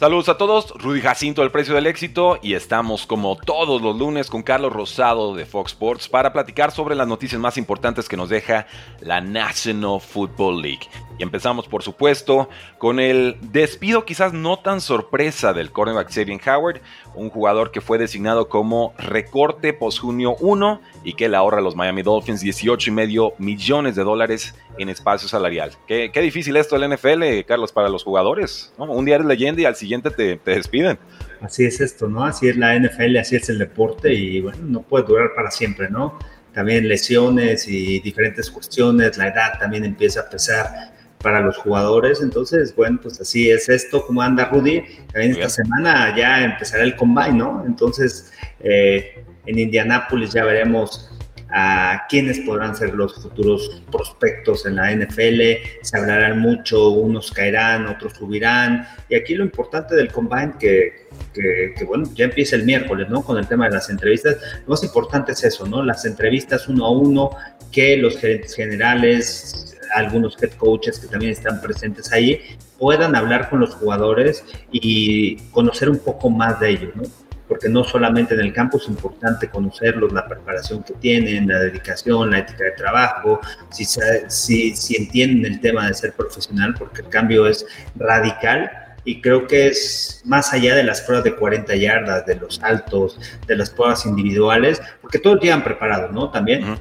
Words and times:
Saludos 0.00 0.30
a 0.30 0.38
todos, 0.38 0.72
Rudy 0.78 1.02
Jacinto 1.02 1.42
del 1.42 1.50
Precio 1.50 1.74
del 1.74 1.86
Éxito 1.86 2.38
y 2.40 2.54
estamos 2.54 3.04
como 3.04 3.36
todos 3.36 3.82
los 3.82 3.98
lunes 3.98 4.30
con 4.30 4.42
Carlos 4.42 4.72
Rosado 4.72 5.34
de 5.34 5.44
Fox 5.44 5.72
Sports 5.72 6.08
para 6.08 6.32
platicar 6.32 6.72
sobre 6.72 6.94
las 6.94 7.06
noticias 7.06 7.38
más 7.38 7.58
importantes 7.58 8.08
que 8.08 8.16
nos 8.16 8.30
deja 8.30 8.66
la 9.02 9.20
National 9.20 10.00
Football 10.00 10.62
League. 10.62 10.88
Y 11.18 11.22
empezamos 11.22 11.68
por 11.68 11.82
supuesto 11.82 12.48
con 12.78 12.98
el 12.98 13.36
despido 13.42 14.06
quizás 14.06 14.32
no 14.32 14.58
tan 14.58 14.80
sorpresa 14.80 15.52
del 15.52 15.70
cornerback 15.70 16.08
Xavier 16.08 16.40
Howard, 16.48 16.80
un 17.14 17.28
jugador 17.28 17.70
que 17.70 17.82
fue 17.82 17.98
designado 17.98 18.48
como 18.48 18.94
recorte 18.96 19.74
post 19.74 19.98
junio 19.98 20.34
1 20.40 20.80
y 21.04 21.12
que 21.12 21.28
le 21.28 21.36
ahorra 21.36 21.58
a 21.58 21.60
los 21.60 21.76
Miami 21.76 22.00
Dolphins 22.00 22.40
18 22.40 22.88
y 22.88 22.92
medio 22.94 23.34
millones 23.36 23.96
de 23.96 24.04
dólares 24.04 24.54
en 24.82 24.88
espacio 24.88 25.28
salarial. 25.28 25.72
Qué, 25.86 26.10
difícil 26.20 26.56
esto 26.56 26.78
del 26.78 26.94
NFL, 26.94 27.44
Carlos, 27.46 27.72
para 27.72 27.88
los 27.88 28.04
jugadores. 28.04 28.72
Un 28.78 29.04
día 29.04 29.16
eres 29.16 29.26
leyenda 29.26 29.62
y 29.62 29.64
al 29.64 29.76
siguiente 29.76 30.10
te, 30.10 30.36
te, 30.36 30.50
despiden. 30.52 30.98
Así 31.40 31.64
es 31.64 31.80
esto, 31.80 32.08
¿no? 32.08 32.24
Así 32.24 32.48
es 32.48 32.56
la 32.56 32.78
NFL, 32.78 33.16
así 33.18 33.36
es 33.36 33.48
el 33.48 33.58
deporte 33.58 34.12
y 34.12 34.40
bueno, 34.40 34.58
no 34.62 34.82
puede 34.82 35.04
durar 35.04 35.30
para 35.34 35.50
siempre, 35.50 35.88
¿no? 35.90 36.18
También 36.52 36.88
lesiones 36.88 37.68
y 37.68 38.00
diferentes 38.00 38.50
cuestiones, 38.50 39.16
la 39.16 39.28
edad 39.28 39.58
también 39.58 39.84
empieza 39.84 40.20
a 40.20 40.28
pesar 40.28 40.92
para 41.22 41.40
los 41.40 41.56
jugadores. 41.58 42.20
Entonces, 42.22 42.74
bueno, 42.74 42.98
pues 43.02 43.20
así 43.20 43.50
es 43.50 43.68
esto, 43.68 44.04
como 44.06 44.22
anda 44.22 44.46
Rudy. 44.46 44.82
También 45.12 45.32
esta 45.32 45.48
semana 45.48 46.14
ya 46.16 46.44
empezará 46.44 46.82
el 46.82 46.96
combine, 46.96 47.34
¿no? 47.34 47.64
Entonces, 47.66 48.32
eh, 48.60 49.24
en 49.46 49.58
Indianápolis 49.58 50.32
ya 50.32 50.44
veremos 50.44 51.10
a 51.52 52.06
quiénes 52.08 52.40
podrán 52.40 52.76
ser 52.76 52.94
los 52.94 53.14
futuros 53.14 53.82
prospectos 53.90 54.66
en 54.66 54.76
la 54.76 54.92
NFL, 54.92 55.40
se 55.82 55.98
hablarán 55.98 56.38
mucho, 56.38 56.90
unos 56.90 57.30
caerán, 57.32 57.86
otros 57.86 58.14
subirán, 58.14 58.86
y 59.08 59.14
aquí 59.14 59.34
lo 59.34 59.44
importante 59.44 59.94
del 59.94 60.12
combine 60.12 60.54
que, 60.58 61.08
que, 61.34 61.74
que, 61.76 61.84
bueno, 61.84 62.08
ya 62.14 62.26
empieza 62.26 62.56
el 62.56 62.64
miércoles, 62.64 63.08
¿no? 63.08 63.22
Con 63.22 63.38
el 63.38 63.46
tema 63.46 63.66
de 63.66 63.74
las 63.74 63.90
entrevistas, 63.90 64.36
lo 64.66 64.70
más 64.70 64.82
importante 64.84 65.32
es 65.32 65.44
eso, 65.44 65.66
¿no? 65.66 65.82
Las 65.82 66.04
entrevistas 66.04 66.68
uno 66.68 66.86
a 66.86 66.90
uno, 66.90 67.30
que 67.72 67.96
los 67.96 68.18
gerentes 68.18 68.54
generales, 68.54 69.78
algunos 69.94 70.40
head 70.42 70.52
coaches 70.52 70.98
que 70.98 71.08
también 71.08 71.32
están 71.32 71.60
presentes 71.60 72.12
ahí, 72.12 72.40
puedan 72.78 73.14
hablar 73.14 73.50
con 73.50 73.60
los 73.60 73.74
jugadores 73.74 74.44
y 74.70 75.36
conocer 75.50 75.90
un 75.90 75.98
poco 75.98 76.30
más 76.30 76.60
de 76.60 76.70
ellos, 76.70 76.96
¿no? 76.96 77.02
Porque 77.50 77.68
no 77.68 77.82
solamente 77.82 78.34
en 78.34 78.40
el 78.40 78.52
campo 78.52 78.78
es 78.78 78.86
importante 78.86 79.50
conocerlos, 79.50 80.12
la 80.12 80.26
preparación 80.28 80.84
que 80.84 80.94
tienen, 80.94 81.48
la 81.48 81.58
dedicación, 81.58 82.30
la 82.30 82.38
ética 82.38 82.62
de 82.62 82.70
trabajo, 82.70 83.40
si, 83.70 83.84
si, 83.84 84.76
si 84.76 84.96
entienden 84.96 85.52
el 85.52 85.60
tema 85.60 85.88
de 85.88 85.94
ser 85.94 86.12
profesional, 86.12 86.74
porque 86.78 87.02
el 87.02 87.08
cambio 87.08 87.48
es 87.48 87.66
radical 87.96 88.70
y 89.04 89.20
creo 89.20 89.48
que 89.48 89.66
es 89.66 90.22
más 90.24 90.52
allá 90.52 90.76
de 90.76 90.84
las 90.84 91.00
pruebas 91.00 91.24
de 91.24 91.34
40 91.34 91.74
yardas, 91.74 92.24
de 92.24 92.36
los 92.36 92.54
saltos, 92.56 93.18
de 93.48 93.56
las 93.56 93.68
pruebas 93.70 94.06
individuales, 94.06 94.80
porque 95.02 95.18
todos 95.18 95.40
llegan 95.40 95.64
preparados, 95.64 96.12
¿no? 96.12 96.30
También 96.30 96.78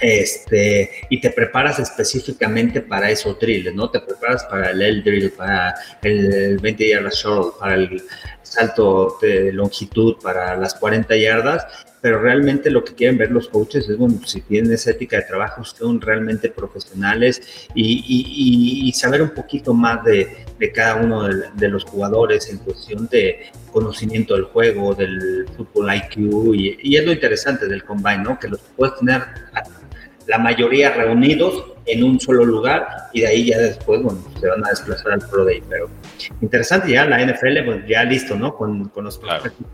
este, 0.00 0.90
y 1.10 1.20
te 1.20 1.30
preparas 1.30 1.78
específicamente 1.78 2.80
para 2.80 3.10
esos 3.10 3.38
drills, 3.38 3.74
¿no? 3.74 3.90
Te 3.90 4.00
preparas 4.00 4.44
para 4.44 4.70
el 4.70 4.80
L 4.80 5.02
drill, 5.02 5.30
para 5.32 5.74
el 6.02 6.58
20 6.58 6.88
yardas 6.88 7.14
short, 7.16 7.58
para 7.58 7.74
el 7.74 8.02
salto 8.50 9.16
de 9.22 9.52
longitud, 9.52 10.16
para 10.20 10.56
las 10.56 10.74
40 10.74 11.16
yardas, 11.16 11.64
pero 12.00 12.20
realmente 12.20 12.70
lo 12.70 12.82
que 12.84 12.94
quieren 12.94 13.16
ver 13.16 13.30
los 13.30 13.48
coaches 13.48 13.88
es, 13.88 13.96
bueno, 13.96 14.20
si 14.26 14.40
tienen 14.40 14.72
esa 14.72 14.90
ética 14.90 15.18
de 15.18 15.22
trabajo, 15.22 15.64
son 15.64 16.00
realmente 16.00 16.48
profesionales 16.48 17.68
y, 17.74 18.92
saber 18.94 19.22
un 19.22 19.30
poquito 19.30 19.72
más 19.72 20.04
de, 20.04 20.44
cada 20.74 20.96
uno 20.96 21.28
de, 21.28 21.68
los 21.68 21.84
jugadores 21.84 22.50
en 22.50 22.58
cuestión 22.58 23.06
de 23.08 23.50
conocimiento 23.72 24.34
del 24.34 24.44
juego, 24.44 24.94
del 24.94 25.46
fútbol 25.56 25.94
IQ, 25.94 26.54
y, 26.54 26.76
y 26.82 26.96
es 26.96 27.06
lo 27.06 27.12
interesante 27.12 27.66
del 27.66 27.84
combine, 27.84 28.24
¿no? 28.24 28.38
Que 28.38 28.48
los 28.48 28.60
puedes 28.76 28.96
tener 28.96 29.22
la 30.26 30.38
mayoría 30.38 30.90
reunidos 30.90 31.64
en 31.86 32.04
un 32.04 32.20
solo 32.20 32.44
lugar 32.44 32.86
y 33.12 33.22
de 33.22 33.26
ahí 33.26 33.46
ya 33.46 33.58
después, 33.58 34.02
bueno, 34.02 34.22
se 34.38 34.48
van 34.48 34.64
a 34.64 34.70
desplazar 34.70 35.12
al 35.12 35.20
Pro 35.28 35.44
Day. 35.44 35.62
Pero 35.68 35.88
interesante 36.40 36.92
ya 36.92 37.04
la 37.04 37.24
NFL, 37.24 37.64
pues 37.64 37.86
ya 37.86 38.04
listo, 38.04 38.36
¿no? 38.36 38.54
Con, 38.54 38.88
con 38.88 39.04
los 39.04 39.20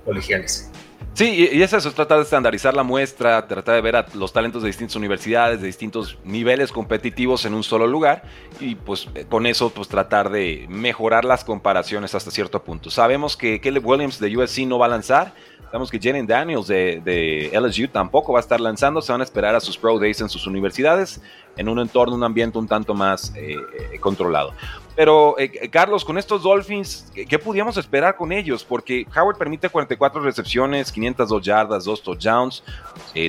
colegiales. 0.04 0.70
Sí, 1.16 1.48
y 1.50 1.62
es 1.62 1.72
eso, 1.72 1.88
es 1.88 1.94
tratar 1.94 2.18
de 2.18 2.24
estandarizar 2.24 2.74
la 2.74 2.82
muestra, 2.82 3.46
tratar 3.46 3.76
de 3.76 3.80
ver 3.80 3.96
a 3.96 4.04
los 4.12 4.34
talentos 4.34 4.62
de 4.62 4.66
distintas 4.66 4.96
universidades, 4.96 5.62
de 5.62 5.66
distintos 5.66 6.18
niveles 6.24 6.70
competitivos 6.70 7.46
en 7.46 7.54
un 7.54 7.62
solo 7.62 7.86
lugar 7.86 8.24
y 8.60 8.74
pues 8.74 9.08
con 9.30 9.46
eso 9.46 9.70
pues 9.70 9.88
tratar 9.88 10.28
de 10.28 10.66
mejorar 10.68 11.24
las 11.24 11.42
comparaciones 11.42 12.14
hasta 12.14 12.30
cierto 12.30 12.62
punto. 12.62 12.90
Sabemos 12.90 13.34
que 13.34 13.62
Caleb 13.62 13.86
Williams 13.86 14.20
de 14.20 14.36
USC 14.36 14.66
no 14.66 14.78
va 14.78 14.86
a 14.86 14.88
lanzar, 14.90 15.32
Sabemos 15.66 15.90
que 15.90 15.98
Jalen 16.00 16.26
Daniels 16.26 16.68
de, 16.68 17.50
LSU 17.52 17.88
tampoco 17.88 18.32
va 18.32 18.38
a 18.38 18.40
estar 18.40 18.60
lanzando, 18.60 19.02
se 19.02 19.10
van 19.10 19.20
a 19.20 19.24
esperar 19.24 19.54
a 19.54 19.60
sus 19.60 19.76
Pro 19.76 19.98
Days 19.98 20.20
en 20.20 20.28
sus 20.28 20.46
universidades, 20.46 21.20
en 21.56 21.68
un 21.68 21.80
entorno, 21.80 22.14
un 22.14 22.22
ambiente 22.22 22.56
un 22.58 22.68
tanto 22.68 22.94
más 22.94 23.32
eh, 23.34 23.56
eh, 23.92 23.98
controlado. 23.98 24.52
Pero, 24.94 25.36
eh, 25.38 25.68
Carlos, 25.68 26.04
con 26.04 26.18
estos 26.18 26.42
Dolphins, 26.42 27.12
¿qué, 27.28 27.38
podíamos 27.38 27.76
esperar 27.76 28.16
con 28.16 28.32
ellos? 28.32 28.64
Porque 28.64 29.06
Howard 29.14 29.36
permite 29.36 29.68
44 29.68 30.22
recepciones, 30.22 30.92
502 30.92 31.42
yardas, 31.44 31.84
2 31.84 32.02
touchdowns, 32.02 32.62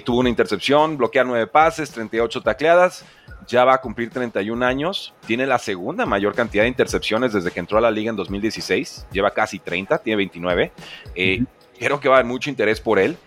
tuvo 0.06 0.20
una 0.20 0.30
intercepción, 0.30 0.96
bloquea 0.96 1.24
9 1.24 1.47
pases, 1.47 1.92
38 1.92 2.42
tacleadas, 2.42 3.03
ya 3.47 3.66
va 3.66 3.74
a 3.74 3.81
cumplir 3.81 4.09
31 4.09 4.64
años, 4.66 5.14
tiene 5.26 5.46
la 5.46 5.58
segunda 5.58 6.06
mayor 6.06 6.36
cantidad 6.36 6.64
de 6.64 6.70
intercepciones 6.70 7.34
desde 7.34 7.52
que 7.52 7.59
entró 7.59 7.78
a 7.78 7.81
la 7.81 7.92
liga 7.92 8.12
en 8.12 8.16
2016, 8.16 9.08
lleva 9.12 9.31
casi 9.31 9.59
30, 9.59 9.97
tiene 10.00 10.18
29. 10.18 10.72
Creo 11.80 12.00
que 12.00 12.10
va 12.10 12.16
a 12.16 12.20
haber 12.20 12.30
mucho 12.30 12.50
interés 12.50 12.80
por 12.80 13.00
él. 13.00 13.18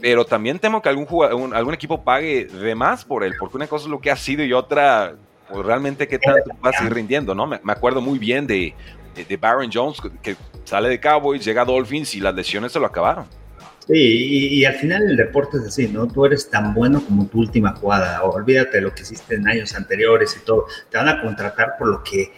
Pero 0.00 0.24
también 0.24 0.58
temo 0.58 0.82
que 0.82 0.88
algún, 0.88 1.06
jugador, 1.06 1.54
algún 1.54 1.74
equipo 1.74 2.02
pague 2.02 2.46
de 2.46 2.74
más 2.74 3.04
por 3.04 3.22
él, 3.22 3.34
porque 3.38 3.56
una 3.56 3.68
cosa 3.68 3.84
es 3.84 3.90
lo 3.90 4.00
que 4.00 4.10
ha 4.10 4.16
sido 4.16 4.42
y 4.44 4.52
otra, 4.52 5.14
pues 5.48 5.64
realmente 5.64 6.08
qué 6.08 6.18
tanto 6.18 6.50
va 6.64 6.70
a 6.70 6.72
seguir 6.72 6.92
rindiendo, 6.92 7.36
¿no? 7.36 7.46
Me, 7.46 7.60
acuerdo 7.68 8.00
muy 8.00 8.18
bien 8.18 8.44
de, 8.48 8.74
de, 9.14 9.36
Baron 9.36 9.70
Jones, 9.72 9.98
que 10.20 10.34
sale 10.64 10.88
de 10.88 10.98
Cowboys, 10.98 11.44
llega 11.44 11.62
a 11.62 11.64
Dolphins 11.64 12.16
y 12.16 12.20
las 12.20 12.34
lesiones 12.34 12.72
se 12.72 12.80
lo 12.80 12.86
acabaron. 12.86 13.26
Sí, 13.86 14.58
y, 14.58 14.64
al 14.64 14.74
final 14.74 15.02
el 15.02 15.16
deporte 15.16 15.58
es 15.58 15.64
así, 15.64 15.88
¿no? 15.88 16.06
Tú 16.06 16.24
eres 16.24 16.48
tan 16.48 16.72
bueno 16.72 17.04
como 17.04 17.26
tu 17.26 17.40
última 17.40 17.74
jugada, 17.74 18.22
olvídate 18.22 18.76
de 18.76 18.80
lo 18.80 18.94
que 18.94 19.02
hiciste 19.02 19.34
en 19.34 19.48
años 19.48 19.74
anteriores 19.74 20.36
y 20.40 20.44
todo, 20.44 20.66
te 20.88 20.98
van 20.98 21.08
a 21.08 21.20
contratar 21.20 21.76
por 21.78 21.88
lo 21.88 22.02
que 22.02 22.32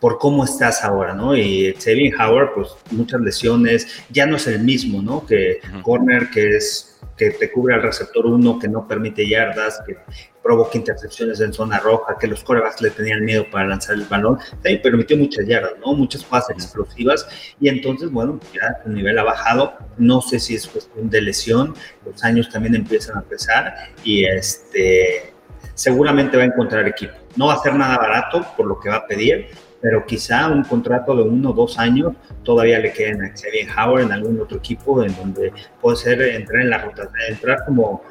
por 0.00 0.18
cómo 0.18 0.44
estás 0.44 0.84
ahora, 0.84 1.14
¿no? 1.14 1.36
Y 1.36 1.74
Xavier 1.74 2.14
Howard, 2.20 2.54
pues 2.54 2.68
muchas 2.90 3.20
lesiones, 3.20 4.04
ya 4.10 4.26
no 4.26 4.36
es 4.36 4.46
el 4.46 4.60
mismo, 4.60 5.00
¿no? 5.02 5.24
Que 5.26 5.60
corner, 5.82 6.30
que 6.30 6.56
es 6.56 6.92
que 7.16 7.30
te 7.30 7.50
cubre 7.50 7.74
al 7.74 7.82
receptor 7.82 8.26
uno, 8.26 8.58
que 8.58 8.68
no 8.68 8.86
permite 8.86 9.26
yardas, 9.26 9.80
que 9.86 9.96
provoca 10.42 10.76
intercepciones 10.76 11.40
en 11.40 11.52
zona 11.52 11.78
roja, 11.78 12.16
que 12.20 12.26
los 12.26 12.44
corebacks 12.44 12.80
le 12.82 12.90
tenían 12.90 13.24
miedo 13.24 13.46
para 13.50 13.66
lanzar 13.66 13.94
el 13.94 14.04
balón, 14.04 14.38
también 14.62 14.82
permitió 14.82 15.16
muchas 15.16 15.46
yardas, 15.46 15.72
¿no? 15.84 15.94
Muchas 15.94 16.22
pases 16.22 16.56
explosivas, 16.56 17.26
y 17.58 17.68
entonces, 17.68 18.10
bueno, 18.10 18.38
ya 18.52 18.80
su 18.84 18.90
nivel 18.90 19.18
ha 19.18 19.24
bajado, 19.24 19.74
no 19.96 20.20
sé 20.20 20.38
si 20.38 20.54
es 20.54 20.66
cuestión 20.66 21.08
de 21.08 21.22
lesión, 21.22 21.74
los 22.04 22.22
años 22.22 22.50
también 22.50 22.74
empiezan 22.74 23.16
a 23.16 23.22
pesar, 23.22 23.74
y 24.04 24.24
este, 24.24 25.32
seguramente 25.74 26.36
va 26.36 26.42
a 26.42 26.46
encontrar 26.46 26.86
equipo. 26.86 27.14
No 27.34 27.46
va 27.46 27.54
a 27.54 27.62
ser 27.62 27.74
nada 27.74 27.96
barato 27.96 28.46
por 28.56 28.66
lo 28.66 28.78
que 28.78 28.90
va 28.90 28.96
a 28.96 29.06
pedir, 29.06 29.48
pero 29.86 30.04
quizá 30.04 30.48
un 30.48 30.64
contrato 30.64 31.14
de 31.14 31.22
uno 31.22 31.50
o 31.50 31.52
dos 31.52 31.78
años 31.78 32.12
todavía 32.42 32.80
le 32.80 32.92
queden 32.92 33.22
a 33.22 33.28
Xavier 33.28 33.68
Howard 33.70 34.02
en 34.02 34.10
algún 34.10 34.40
otro 34.40 34.58
equipo 34.58 35.00
en 35.04 35.14
donde 35.14 35.52
puede 35.80 35.96
ser 35.96 36.20
entrar 36.22 36.62
en 36.62 36.70
la 36.70 36.78
ruta, 36.78 37.08
entrar 37.28 37.64
como 37.64 38.02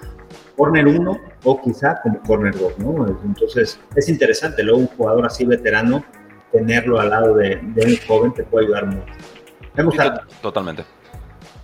corner 0.55 0.87
1 0.87 1.19
o 1.43 1.61
quizá 1.61 1.99
como 2.01 2.21
corner 2.21 2.57
2, 2.57 2.79
¿no? 2.79 3.19
Entonces 3.25 3.77
es 3.93 4.07
interesante, 4.07 4.63
luego 4.63 4.79
un 4.79 4.87
jugador 4.87 5.25
así 5.25 5.43
veterano, 5.43 6.05
tenerlo 6.53 6.97
al 6.97 7.09
lado 7.09 7.35
de, 7.35 7.59
un 7.61 8.07
joven 8.07 8.33
te 8.33 8.43
puede 8.43 8.67
ayudar 8.67 8.85
mucho. 8.85 9.13
Totalmente. 10.41 10.85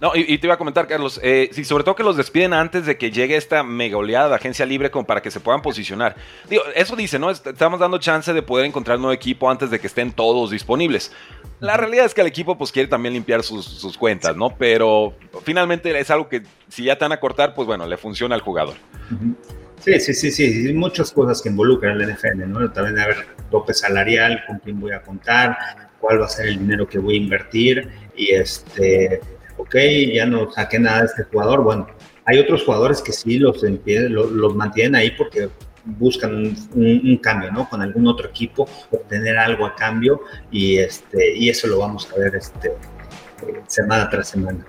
No, 0.02 0.14
y, 0.16 0.40
te 0.40 0.48
iba 0.48 0.56
a 0.56 0.58
comentar, 0.58 0.88
Carlos, 0.88 1.20
eh, 1.22 1.52
sí, 1.54 1.64
sobre 1.64 1.84
todo 1.84 1.96
que 1.96 2.02
los 2.02 2.18
despiden 2.18 2.54
antes 2.54 2.88
de 2.88 2.98
que 2.98 3.12
llegue 3.12 3.36
esta 3.36 3.62
mega 3.62 3.98
oleada 3.98 4.30
de 4.30 4.36
agencia 4.36 4.66
libre 4.66 4.90
como 4.90 5.06
para 5.06 5.22
que 5.22 5.30
se 5.30 5.40
puedan 5.40 5.62
posicionar. 5.62 6.16
Digo, 6.50 6.64
eso 6.74 6.96
dice, 6.96 7.20
¿no? 7.20 7.30
Estamos 7.30 7.80
dando 7.80 8.00
chance 8.00 8.34
de 8.34 8.42
poder 8.42 8.66
encontrar 8.66 8.98
un 8.98 9.04
nuevo 9.04 9.14
equipo 9.14 9.48
antes 9.48 9.70
de 9.70 9.78
que 9.78 9.86
estén 9.86 10.12
todos 10.12 10.50
disponibles. 10.50 11.12
La 11.60 11.78
realidad 11.78 12.08
es 12.08 12.16
que 12.16 12.22
el 12.22 12.28
equipo 12.28 12.58
pues 12.58 12.72
quiere 12.72 12.90
también 12.90 13.14
limpiar 13.14 13.44
sus, 13.44 13.96
cuentas, 13.96 14.36
¿no? 14.36 14.50
Pero 14.58 15.14
finalmente 15.44 15.96
es 16.00 16.10
algo 16.10 16.28
que 16.28 16.42
si 16.68 16.86
ya 16.86 16.98
te 16.98 17.06
van 17.06 17.12
a 17.12 17.20
cortar, 17.20 17.54
pues 17.54 17.68
bueno, 17.68 17.86
le 17.86 17.96
funciona 17.96 18.34
al 18.34 18.42
jugador. 18.42 18.74
Sí, 19.82 20.00
sí, 20.00 20.16
sí, 20.16 20.32
sí, 20.32 20.68
hay 20.68 20.74
muchas 20.74 21.12
cosas 21.12 21.44
que 21.44 21.50
involucran 21.50 22.02
el 22.02 22.12
NFL, 22.12 22.48
¿no? 22.48 22.72
También 22.72 22.98
a 22.98 23.06
ver 23.06 23.28
tope 23.52 23.76
salarial, 23.76 24.44
con 24.48 24.58
quién 24.58 24.80
voy 24.80 24.94
a 24.94 25.02
contar, 25.04 25.56
cuál 26.00 26.20
va 26.20 26.26
a 26.26 26.30
ser 26.30 26.48
el 26.48 26.58
dinero 26.58 26.88
que 26.88 26.98
voy 26.98 27.14
a 27.14 27.18
invertir 27.18 27.88
y 28.16 28.32
este 28.32 29.22
ok, 29.72 30.14
ya 30.14 30.26
no 30.26 30.52
saqué 30.52 30.80
nada 30.80 31.00
de 31.00 31.06
este 31.06 31.24
jugador. 31.24 31.64
Bueno, 31.64 31.88
hay 32.26 32.40
otros 32.40 32.64
jugadores 32.64 33.02
que 33.02 33.14
sí 33.14 33.40
los, 33.40 33.64
los, 33.64 34.56
mantienen 34.56 34.96
ahí 34.96 35.12
porque 35.12 35.50
buscan 35.86 36.54
un, 36.76 37.18
cambio, 37.18 37.52
¿no? 37.52 37.70
Con 37.70 37.82
algún 37.82 38.08
otro 38.08 38.28
equipo, 38.28 38.68
obtener 38.92 39.38
algo 39.38 39.66
a 39.66 39.76
cambio 39.76 40.22
y, 40.52 40.78
este, 40.78 41.38
y 41.38 41.50
eso 41.50 41.68
lo 41.68 41.80
vamos 41.80 42.10
a 42.12 42.20
ver 42.20 42.36
este, 42.36 42.74
semana 43.68 44.10
tras 44.10 44.30
semana. 44.30 44.66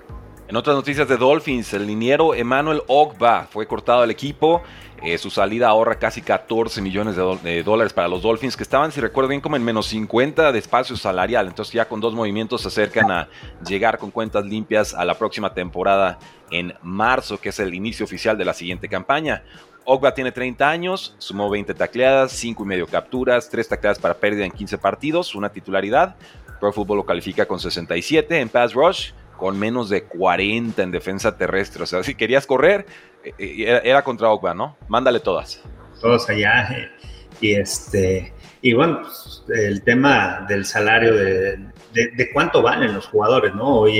En 0.47 0.57
otras 0.57 0.75
noticias 0.75 1.07
de 1.07 1.15
Dolphins, 1.15 1.73
el 1.73 1.87
liniero 1.87 2.35
Emmanuel 2.35 2.81
Ogba 2.87 3.47
fue 3.49 3.65
cortado 3.65 4.01
del 4.01 4.11
equipo. 4.11 4.61
Eh, 5.01 5.17
su 5.17 5.29
salida 5.29 5.69
ahorra 5.69 5.95
casi 5.95 6.21
14 6.21 6.81
millones 6.81 7.15
de, 7.15 7.63
dólares 7.63 7.93
para 7.93 8.09
los 8.09 8.21
Dolphins, 8.21 8.57
que 8.57 8.63
estaban, 8.63 8.91
si 8.91 8.99
recuerdo 8.99 9.29
bien, 9.29 9.41
como 9.41 9.55
en 9.55 9.63
menos 9.63 9.87
50 9.87 10.51
de 10.51 10.59
espacio 10.59 10.97
salarial. 10.97 11.47
Entonces 11.47 11.73
ya 11.73 11.87
con 11.87 12.01
dos 12.01 12.13
movimientos 12.13 12.61
se 12.61 12.67
acercan 12.67 13.09
a 13.09 13.29
llegar 13.65 13.97
con 13.97 14.11
cuentas 14.11 14.45
limpias 14.45 14.93
a 14.93 15.05
la 15.05 15.17
próxima 15.17 15.53
temporada 15.53 16.19
en 16.51 16.73
marzo, 16.81 17.39
que 17.39 17.49
es 17.49 17.59
el 17.59 17.73
inicio 17.73 18.05
oficial 18.05 18.37
de 18.37 18.45
la 18.45 18.53
siguiente 18.53 18.89
campaña. 18.89 19.43
Ogba 19.85 20.13
tiene 20.13 20.31
30 20.31 20.69
años, 20.69 21.15
sumó 21.19 21.49
20 21.49 21.73
tacleadas, 21.73 22.33
5 22.33 22.63
y 22.63 22.65
medio 22.65 22.87
capturas, 22.87 23.49
3 23.49 23.67
tacleadas 23.67 23.99
para 23.99 24.13
pérdida 24.13 24.45
en 24.45 24.51
15 24.51 24.77
partidos, 24.77 25.35
una 25.35 25.49
titularidad. 25.49 26.15
Pro 26.59 26.71
Football 26.71 26.97
lo 26.97 27.05
califica 27.05 27.45
con 27.45 27.59
67 27.59 28.39
en 28.39 28.47
pass 28.47 28.73
rush, 28.73 29.11
con 29.37 29.59
menos 29.59 29.89
de 29.89 30.03
40 30.03 30.81
en 30.81 30.91
defensa 30.91 31.37
terrestre. 31.37 31.83
O 31.83 31.85
sea, 31.85 32.03
si 32.03 32.15
querías 32.15 32.45
correr, 32.45 32.85
eh, 33.23 33.33
eh, 33.37 33.81
era 33.83 34.03
contra 34.03 34.29
Ogba, 34.29 34.53
¿no? 34.53 34.77
Mándale 34.87 35.19
todas. 35.19 35.61
Todos 36.01 36.29
allá. 36.29 36.69
Eh, 36.71 36.91
y 37.41 37.53
este 37.55 38.33
y 38.61 38.73
bueno, 38.73 39.01
pues, 39.01 39.43
el 39.49 39.83
tema 39.83 40.45
del 40.47 40.65
salario 40.65 41.13
de, 41.13 41.57
de, 41.91 42.31
cuánto 42.31 42.61
valen 42.61 42.93
los 42.93 43.07
jugadores, 43.07 43.53
¿no? 43.53 43.81
Hoy, 43.81 43.99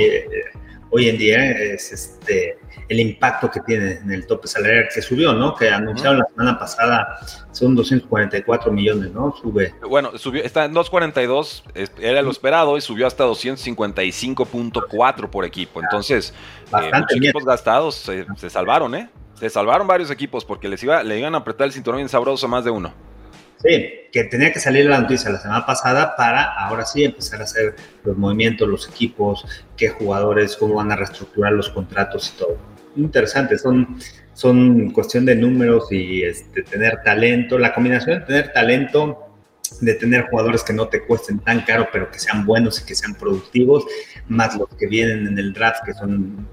hoy 0.94 1.08
en 1.08 1.18
día 1.18 1.50
es 1.50 1.90
este 1.90 2.56
el 2.88 3.00
impacto 3.00 3.50
que 3.50 3.58
tiene 3.60 3.92
en 3.92 4.12
el 4.12 4.26
tope 4.26 4.46
salarial 4.46 4.88
que 4.94 5.00
subió, 5.02 5.32
¿no? 5.32 5.56
Que 5.56 5.70
anunciaron 5.70 6.18
la 6.18 6.26
semana 6.26 6.58
pasada 6.58 7.18
son 7.50 7.74
244 7.74 8.70
millones, 8.70 9.10
¿no? 9.10 9.34
Sube. 9.40 9.74
Bueno, 9.88 10.18
subió, 10.18 10.44
está 10.44 10.66
en 10.66 10.74
242, 10.74 11.64
era 11.98 12.20
lo 12.22 12.30
esperado 12.30 12.76
y 12.76 12.80
subió 12.80 13.08
hasta 13.08 13.26
255.4 13.26 15.30
por 15.30 15.44
equipo. 15.44 15.80
Entonces, 15.80 16.32
eh, 16.68 16.90
muchos 16.94 17.16
equipos 17.16 17.44
gastados 17.44 17.96
se, 17.96 18.24
salvaron, 18.50 18.94
¿eh? 18.94 19.10
Se 19.34 19.50
salvaron 19.50 19.88
varios 19.88 20.10
equipos 20.10 20.44
porque 20.44 20.68
les 20.68 20.82
iba, 20.82 21.02
le 21.02 21.18
iban 21.18 21.34
a 21.34 21.38
apretar 21.38 21.66
el 21.66 21.72
cinturón 21.72 21.98
bien 21.98 22.08
sabroso 22.08 22.46
a 22.46 22.50
más 22.50 22.64
de 22.64 22.70
uno. 22.70 22.92
Sí, 23.64 23.92
que 24.12 24.24
tenía 24.24 24.52
que 24.52 24.60
salir 24.60 24.84
la 24.86 25.00
noticia 25.00 25.30
la 25.30 25.40
semana 25.40 25.64
pasada 25.64 26.14
para 26.16 26.52
ahora 26.52 26.84
sí 26.84 27.02
empezar 27.02 27.40
a 27.40 27.44
hacer 27.44 27.74
los 28.04 28.16
movimientos, 28.16 28.68
los 28.68 28.88
equipos, 28.88 29.46
qué 29.76 29.88
jugadores, 29.88 30.56
cómo 30.56 30.74
van 30.74 30.92
a 30.92 30.96
reestructurar 30.96 31.52
los 31.52 31.70
contratos 31.70 32.32
y 32.34 32.38
todo 32.38 32.74
interesantes, 32.96 33.62
son, 33.62 33.98
son 34.34 34.90
cuestión 34.90 35.24
de 35.24 35.34
números 35.34 35.90
y 35.90 36.22
este, 36.22 36.62
tener 36.62 37.02
talento, 37.04 37.58
la 37.58 37.74
combinación 37.74 38.20
de 38.20 38.26
tener 38.26 38.52
talento, 38.52 39.18
de 39.80 39.94
tener 39.94 40.26
jugadores 40.28 40.62
que 40.62 40.72
no 40.72 40.88
te 40.88 41.04
cuesten 41.04 41.38
tan 41.40 41.62
caro, 41.62 41.88
pero 41.92 42.10
que 42.10 42.18
sean 42.18 42.44
buenos 42.44 42.80
y 42.80 42.86
que 42.86 42.94
sean 42.94 43.14
productivos, 43.14 43.84
más 44.28 44.56
los 44.56 44.68
que 44.76 44.86
vienen 44.86 45.26
en 45.26 45.38
el 45.38 45.52
draft, 45.52 45.84
que 45.84 45.94
son 45.94 46.46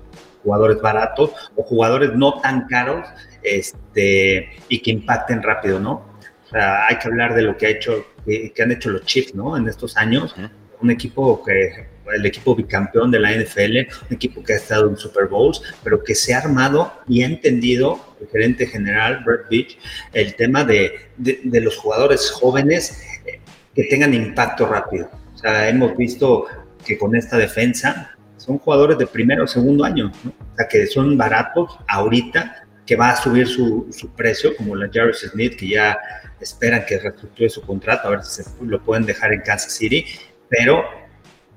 jugadores 0.44 0.82
baratos 0.82 1.32
o 1.56 1.64
jugadores 1.64 2.14
no 2.16 2.40
tan 2.42 2.68
caros 2.68 3.08
este, 3.44 4.50
y 4.70 4.82
que 4.82 4.92
impacten 4.92 5.44
rápido, 5.44 5.80
¿no? 5.80 6.11
O 6.52 6.54
sea, 6.54 6.86
hay 6.88 6.98
que 6.98 7.08
hablar 7.08 7.34
de 7.34 7.44
lo 7.44 7.58
que, 7.58 7.68
ha 7.68 7.70
hecho, 7.70 8.06
que, 8.26 8.54
han 8.62 8.72
hecho 8.74 8.90
los 8.90 9.06
Chiefs, 9.06 9.34
¿no? 9.34 9.56
En 9.56 9.70
estos 9.70 9.96
años, 9.96 10.36
un 10.82 10.92
equipo 10.92 11.42
que 11.44 11.88
el 12.14 12.26
equipo 12.26 12.54
bicampeón 12.54 13.10
de 13.10 13.20
la 13.20 13.32
NFL, 13.32 13.78
un 14.10 14.16
equipo 14.16 14.44
que 14.44 14.52
ha 14.52 14.58
estado 14.58 14.90
en 14.90 14.98
Super 14.98 15.28
Bowls, 15.28 15.62
pero 15.82 16.04
que 16.04 16.14
se 16.14 16.34
ha 16.34 16.40
armado 16.40 16.92
y 17.08 17.24
ha 17.24 17.28
entendido 17.28 18.16
el 18.20 18.28
gerente 18.28 18.68
general, 18.68 19.24
Brett 19.24 19.48
Beach, 19.50 19.78
el 20.12 20.36
tema 20.36 20.66
de, 20.66 20.92
de, 21.16 21.62
los 21.62 21.78
jugadores 21.78 22.30
jóvenes 22.32 23.02
eh, 23.26 23.40
que 23.74 23.86
tengan 23.86 24.14
impacto 24.14 24.66
rápido. 24.66 25.10
O 25.34 25.38
sea, 25.38 25.70
hemos 25.70 25.96
visto 25.96 26.48
que 26.86 26.98
con 26.98 27.16
esta 27.16 27.38
defensa 27.38 28.12
son 28.36 28.58
jugadores 28.58 28.98
de 28.98 29.08
primero 29.08 29.46
o 29.46 29.48
segundo 29.48 29.86
año, 29.86 30.12
o 30.26 30.56
sea, 30.58 30.68
que 30.68 30.86
son 30.88 31.18
baratos 31.18 31.78
ahorita, 31.88 32.61
que 32.92 32.98
va 32.98 33.12
a 33.12 33.16
subir 33.16 33.48
su, 33.48 33.88
su 33.90 34.10
precio, 34.10 34.54
como 34.58 34.76
la 34.76 34.90
Jarvis 34.94 35.20
Smith, 35.20 35.56
que 35.56 35.70
ya 35.70 35.98
esperan 36.42 36.86
que 36.86 37.00
reestructure 37.00 37.50
su 37.50 37.62
contrato, 37.62 38.10
a 38.10 38.12
ver 38.12 38.24
si 38.26 38.44
lo 38.66 38.84
pueden 38.84 39.06
dejar 39.06 39.32
en 39.32 39.40
Kansas 39.40 39.72
City, 39.72 40.04
pero 40.50 40.84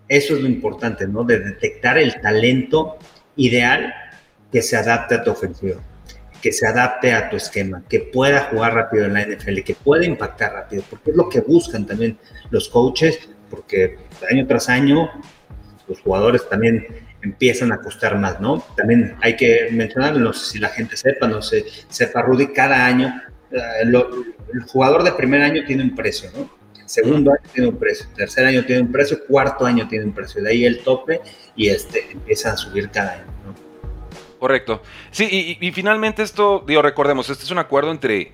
eso 0.06 0.36
es 0.36 0.40
lo 0.40 0.46
importante, 0.46 1.08
¿no? 1.08 1.24
De 1.24 1.40
detectar 1.40 1.98
el 1.98 2.20
talento 2.20 2.98
ideal 3.34 3.92
que 4.52 4.62
se 4.62 4.76
adapte 4.76 5.16
a 5.16 5.24
tu 5.24 5.32
ofensiva, 5.32 5.80
que 6.40 6.52
se 6.52 6.68
adapte 6.68 7.12
a 7.12 7.28
tu 7.28 7.34
esquema, 7.34 7.82
que 7.88 7.98
pueda 7.98 8.42
jugar 8.42 8.74
rápido 8.74 9.06
en 9.06 9.14
la 9.14 9.26
NFL, 9.26 9.62
que 9.64 9.74
pueda 9.74 10.04
impactar 10.04 10.52
rápido, 10.52 10.84
porque 10.88 11.10
es 11.10 11.16
lo 11.16 11.28
que 11.28 11.40
buscan 11.40 11.84
también 11.84 12.16
los 12.50 12.68
coaches, 12.68 13.28
porque 13.50 13.98
año 14.30 14.46
tras 14.46 14.68
año 14.68 15.10
los 15.88 16.00
jugadores 16.00 16.48
también 16.48 16.86
empiezan 17.24 17.72
a 17.72 17.78
costar 17.78 18.18
más, 18.18 18.40
¿no? 18.40 18.64
También 18.76 19.16
hay 19.22 19.36
que 19.36 19.68
mencionar, 19.72 20.16
no 20.16 20.32
sé 20.32 20.52
si 20.52 20.58
la 20.58 20.68
gente 20.68 20.96
sepa, 20.96 21.26
no 21.26 21.42
sé, 21.42 21.64
sepa 21.88 22.22
Rudy, 22.22 22.48
cada 22.48 22.86
año 22.86 23.20
eh, 23.50 23.82
el 23.82 24.62
jugador 24.66 25.02
de 25.02 25.12
primer 25.12 25.42
año 25.42 25.64
tiene 25.66 25.82
un 25.82 25.94
precio, 25.94 26.30
¿no? 26.36 26.50
Segundo 26.86 27.30
año 27.30 27.50
tiene 27.52 27.68
un 27.68 27.78
precio, 27.78 28.06
tercer 28.14 28.46
año 28.46 28.64
tiene 28.64 28.82
un 28.82 28.92
precio, 28.92 29.18
cuarto 29.26 29.64
año 29.64 29.88
tiene 29.88 30.04
un 30.04 30.12
precio. 30.12 30.42
De 30.42 30.50
ahí 30.50 30.64
el 30.64 30.82
tope 30.82 31.20
y 31.56 31.68
este 31.68 32.10
empieza 32.12 32.52
a 32.52 32.56
subir 32.56 32.90
cada 32.90 33.12
año. 33.12 33.24
Correcto. 34.38 34.82
Sí, 35.10 35.56
y, 35.58 35.72
finalmente 35.72 36.22
esto, 36.22 36.62
digo, 36.66 36.82
recordemos, 36.82 37.30
este 37.30 37.44
es 37.44 37.50
un 37.50 37.58
acuerdo 37.58 37.90
entre 37.90 38.32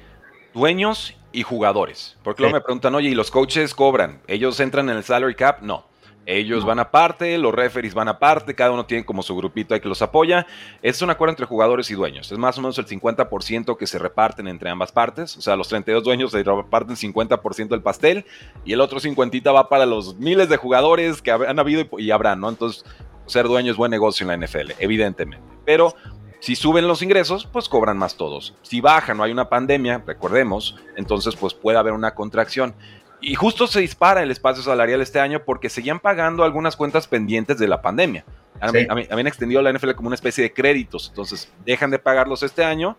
dueños 0.53 1.15
y 1.31 1.43
jugadores. 1.43 2.17
Porque 2.25 2.43
luego 2.43 2.57
me 2.57 2.61
preguntan, 2.61 2.97
oye, 2.97 3.11
¿y 3.11 3.15
los 3.15 3.31
coaches 3.31 3.75
cobran? 3.75 4.21
¿Ellos 4.27 4.59
entran 4.59 4.91
en 4.91 4.97
el 4.97 5.05
salary 5.05 5.37
cap? 5.37 5.63
No. 5.63 5.87
Ellos 6.26 6.64
van 6.64 6.78
aparte, 6.78 7.38
los 7.38 7.55
referees 7.55 7.94
van 7.94 8.08
aparte, 8.08 8.55
cada 8.55 8.70
uno 8.70 8.87
tiene 8.87 9.05
como 9.05 9.22
su 9.22 9.34
grupito 9.37 9.75
ahí 9.75 9.81
que 9.81 9.88
los 9.88 10.02
apoya. 10.02 10.46
Es 10.82 11.02
un 11.02 11.11
acuerdo 11.11 11.32
entre 11.32 11.46
jugadores 11.46 11.90
y 11.90 11.94
dueños. 11.94 12.31
Es 12.31 12.38
más 12.38 12.56
o 12.58 12.62
menos 12.62 12.78
el 12.78 12.87
50% 12.87 13.76
que 13.76 13.87
se 13.87 13.99
reparten 13.99 14.46
entre 14.46 14.70
ambas 14.70 14.93
partes. 14.93 15.37
O 15.37 15.40
sea, 15.40 15.56
los 15.56 15.69
32 15.69 16.05
dueños 16.05 16.31
se 16.31 16.43
reparten 16.43 16.96
50% 16.96 17.69
del 17.69 17.82
pastel 17.82 18.25
y 18.64 18.72
el 18.72 18.81
otro 18.81 19.00
50 19.00 19.50
va 19.50 19.69
para 19.69 19.87
los 19.87 20.17
miles 20.17 20.49
de 20.49 20.56
jugadores 20.56 21.22
que 21.22 21.31
han 21.32 21.58
habido 21.58 21.87
y 21.99 22.11
habrán, 22.11 22.40
¿no? 22.40 22.49
Entonces, 22.49 22.84
ser 23.26 23.46
dueño 23.46 23.72
es 23.72 23.76
buen 23.76 23.90
negocio 23.90 24.25
en 24.25 24.40
la 24.40 24.46
NFL, 24.46 24.72
evidentemente. 24.78 25.46
Pero 25.64 25.94
si 26.40 26.56
suben 26.56 26.88
los 26.88 27.02
ingresos, 27.02 27.46
pues 27.46 27.69
cobran 27.69 27.99
más 27.99 28.17
todos. 28.17 28.55
Si 28.62 28.81
bajan, 28.81 29.19
no 29.19 29.25
hay 29.25 29.31
una 29.31 29.50
pandemia, 29.50 30.02
recordemos, 30.06 30.76
entonces 30.96 31.37
pues 31.37 31.52
puede 31.52 31.78
haber 31.78 31.93
una 31.93 32.14
contracción. 32.14 32.75
Y 33.20 33.34
justo 33.34 33.67
se 33.67 33.81
dispara 33.81 34.22
el 34.22 34.31
espacio 34.31 34.62
salarial 34.62 35.00
este 35.00 35.20
año 35.20 35.44
porque 35.44 35.69
seguían 35.69 36.00
pagando 36.00 36.44
algunas 36.44 36.76
cuentas 36.76 37.06
pendientes 37.06 37.58
de 37.58 37.69
la 37.69 37.82
pandemia. 37.82 38.25
Habían 38.61 39.26
extendido 39.26 39.62
la 39.62 39.72
NFL 39.72 39.93
como 39.93 40.08
una 40.08 40.15
especie 40.15 40.43
de 40.44 40.53
créditos, 40.53 41.08
entonces 41.08 41.50
dejan 41.65 41.91
de 41.91 41.98
pagarlos 41.98 42.43
este 42.43 42.65
año. 42.65 42.96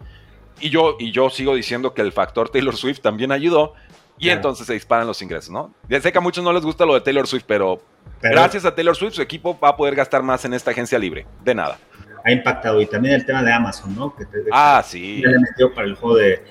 Y 0.60 0.70
yo, 0.70 0.96
y 1.00 1.12
yo 1.12 1.30
sigo 1.30 1.56
diciendo 1.56 1.94
que 1.94 2.02
el 2.02 2.12
factor 2.12 2.50
Taylor 2.50 2.76
Swift 2.76 3.00
también 3.02 3.32
ayudó. 3.32 3.74
Y 4.18 4.30
entonces 4.30 4.68
se 4.68 4.74
disparan 4.74 5.08
los 5.08 5.20
ingresos, 5.24 5.50
¿no? 5.50 5.74
Ya 5.90 6.00
sé 6.00 6.12
que 6.12 6.20
a 6.20 6.22
muchos 6.22 6.44
no 6.44 6.54
les 6.54 6.62
gusta 6.62 6.86
lo 6.86 6.94
de 6.94 7.02
Taylor 7.02 7.26
Swift, 7.26 7.46
pero, 7.48 7.82
gracias 8.22 8.66
a 8.66 8.76
Taylor 8.76 8.96
Swift 8.96 9.16
su 9.16 9.22
equipo 9.24 9.60
va 9.60 9.70
a 9.70 9.76
poder 9.76 9.96
gastar 9.96 10.22
más 10.22 10.46
en 10.46 10.54
esta 10.54 10.70
agencia 10.70 11.00
libre. 11.00 11.26
De 11.44 11.56
nada 11.56 11.80
ha 12.24 12.32
impactado. 12.32 12.82
Y 12.82 12.86
también 12.86 13.16
el 13.16 13.26
tema 13.26 13.44
de 13.44 13.52
Amazon, 13.52 13.96
¿no? 13.96 14.16
Que 14.16 14.26
ah, 14.52 14.84
sí. 14.86 15.22
le 15.22 15.40
metió 15.40 15.74
para 15.74 15.88
el 15.88 15.96
juego 15.96 16.18
de. 16.18 16.44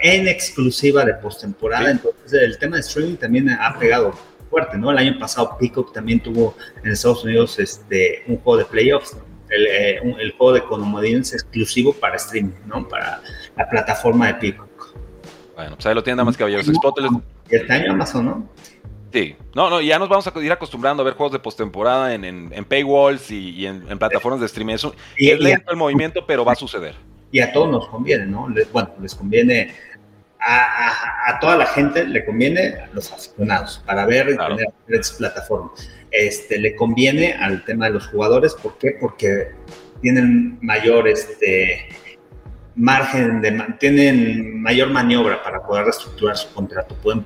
En 0.00 0.28
exclusiva 0.28 1.04
de 1.04 1.14
postemporada. 1.14 1.90
Entonces, 1.90 2.42
el 2.42 2.58
tema 2.58 2.76
de 2.76 2.80
streaming 2.80 3.16
también 3.16 3.50
ha 3.50 3.78
pegado 3.78 4.12
fuerte, 4.50 4.78
¿no? 4.78 4.90
El 4.90 4.98
año 4.98 5.18
pasado, 5.18 5.56
Peacock 5.58 5.92
también 5.92 6.20
tuvo 6.20 6.56
en 6.82 6.92
Estados 6.92 7.24
Unidos 7.24 7.58
este, 7.58 8.22
un 8.26 8.38
juego 8.38 8.58
de 8.58 8.64
playoffs, 8.64 9.16
el, 9.50 9.66
eh, 9.66 10.00
el, 10.18 10.32
juego 10.32 10.54
de 10.54 10.62
comodines 10.62 11.32
exclusivo 11.32 11.92
para 11.92 12.16
streaming, 12.16 12.54
¿no? 12.66 12.86
Para 12.88 13.20
la 13.56 13.68
plataforma 13.68 14.28
de 14.28 14.34
Peacock. 14.34 14.94
Bueno, 15.54 15.74
pues 15.74 15.86
ahí 15.86 15.94
lo 15.94 16.02
tienen, 16.02 16.18
damas 16.18 16.36
caballeros. 16.36 16.66
Y 16.68 17.54
este 17.54 17.72
año 17.72 17.92
Amazon, 17.92 18.26
¿no? 18.26 18.48
Sí, 19.12 19.36
no, 19.54 19.70
no, 19.70 19.80
ya 19.80 19.98
nos 19.98 20.08
vamos 20.08 20.26
a 20.26 20.40
ir 20.40 20.52
acostumbrando 20.52 21.02
a 21.02 21.04
ver 21.04 21.14
juegos 21.14 21.32
de 21.32 21.38
postemporada 21.38 22.12
en, 22.12 22.24
en, 22.24 22.64
paywalls 22.64 23.30
y, 23.30 23.66
en, 23.66 23.98
plataformas 23.98 24.40
de 24.40 24.46
streaming. 24.46 24.74
Eso, 24.74 24.94
es 25.16 25.40
lento 25.40 25.70
el 25.70 25.76
movimiento, 25.76 26.26
pero 26.26 26.44
va 26.44 26.52
a 26.52 26.56
suceder. 26.56 26.94
Y 27.30 27.40
a 27.40 27.52
todos 27.52 27.70
nos 27.70 27.88
conviene, 27.88 28.26
¿no? 28.26 28.48
bueno, 28.72 28.90
les 29.00 29.14
conviene 29.14 29.74
a, 30.40 31.38
toda 31.40 31.56
la 31.56 31.66
gente, 31.66 32.06
le 32.06 32.24
conviene 32.24 32.74
a 32.74 32.88
los 32.92 33.12
aficionados 33.12 33.82
para 33.84 34.06
ver 34.06 34.30
y 34.30 34.36
tener 34.36 34.66
diferentes 34.78 35.12
plataformas. 35.12 35.90
Este, 36.10 36.58
le 36.58 36.76
conviene 36.76 37.34
al 37.34 37.64
tema 37.64 37.86
de 37.86 37.92
los 37.92 38.06
jugadores, 38.08 38.54
¿por 38.54 38.78
qué? 38.78 38.96
Porque 39.00 39.52
tienen 40.00 40.58
mayor 40.62 41.08
este, 41.08 41.88
margen, 42.74 43.40
de, 43.40 43.74
tienen 43.78 44.60
mayor 44.60 44.90
maniobra 44.90 45.42
para 45.42 45.62
poder 45.62 45.84
reestructurar 45.84 46.36
su 46.36 46.52
contrato, 46.54 46.94
pueden 47.02 47.24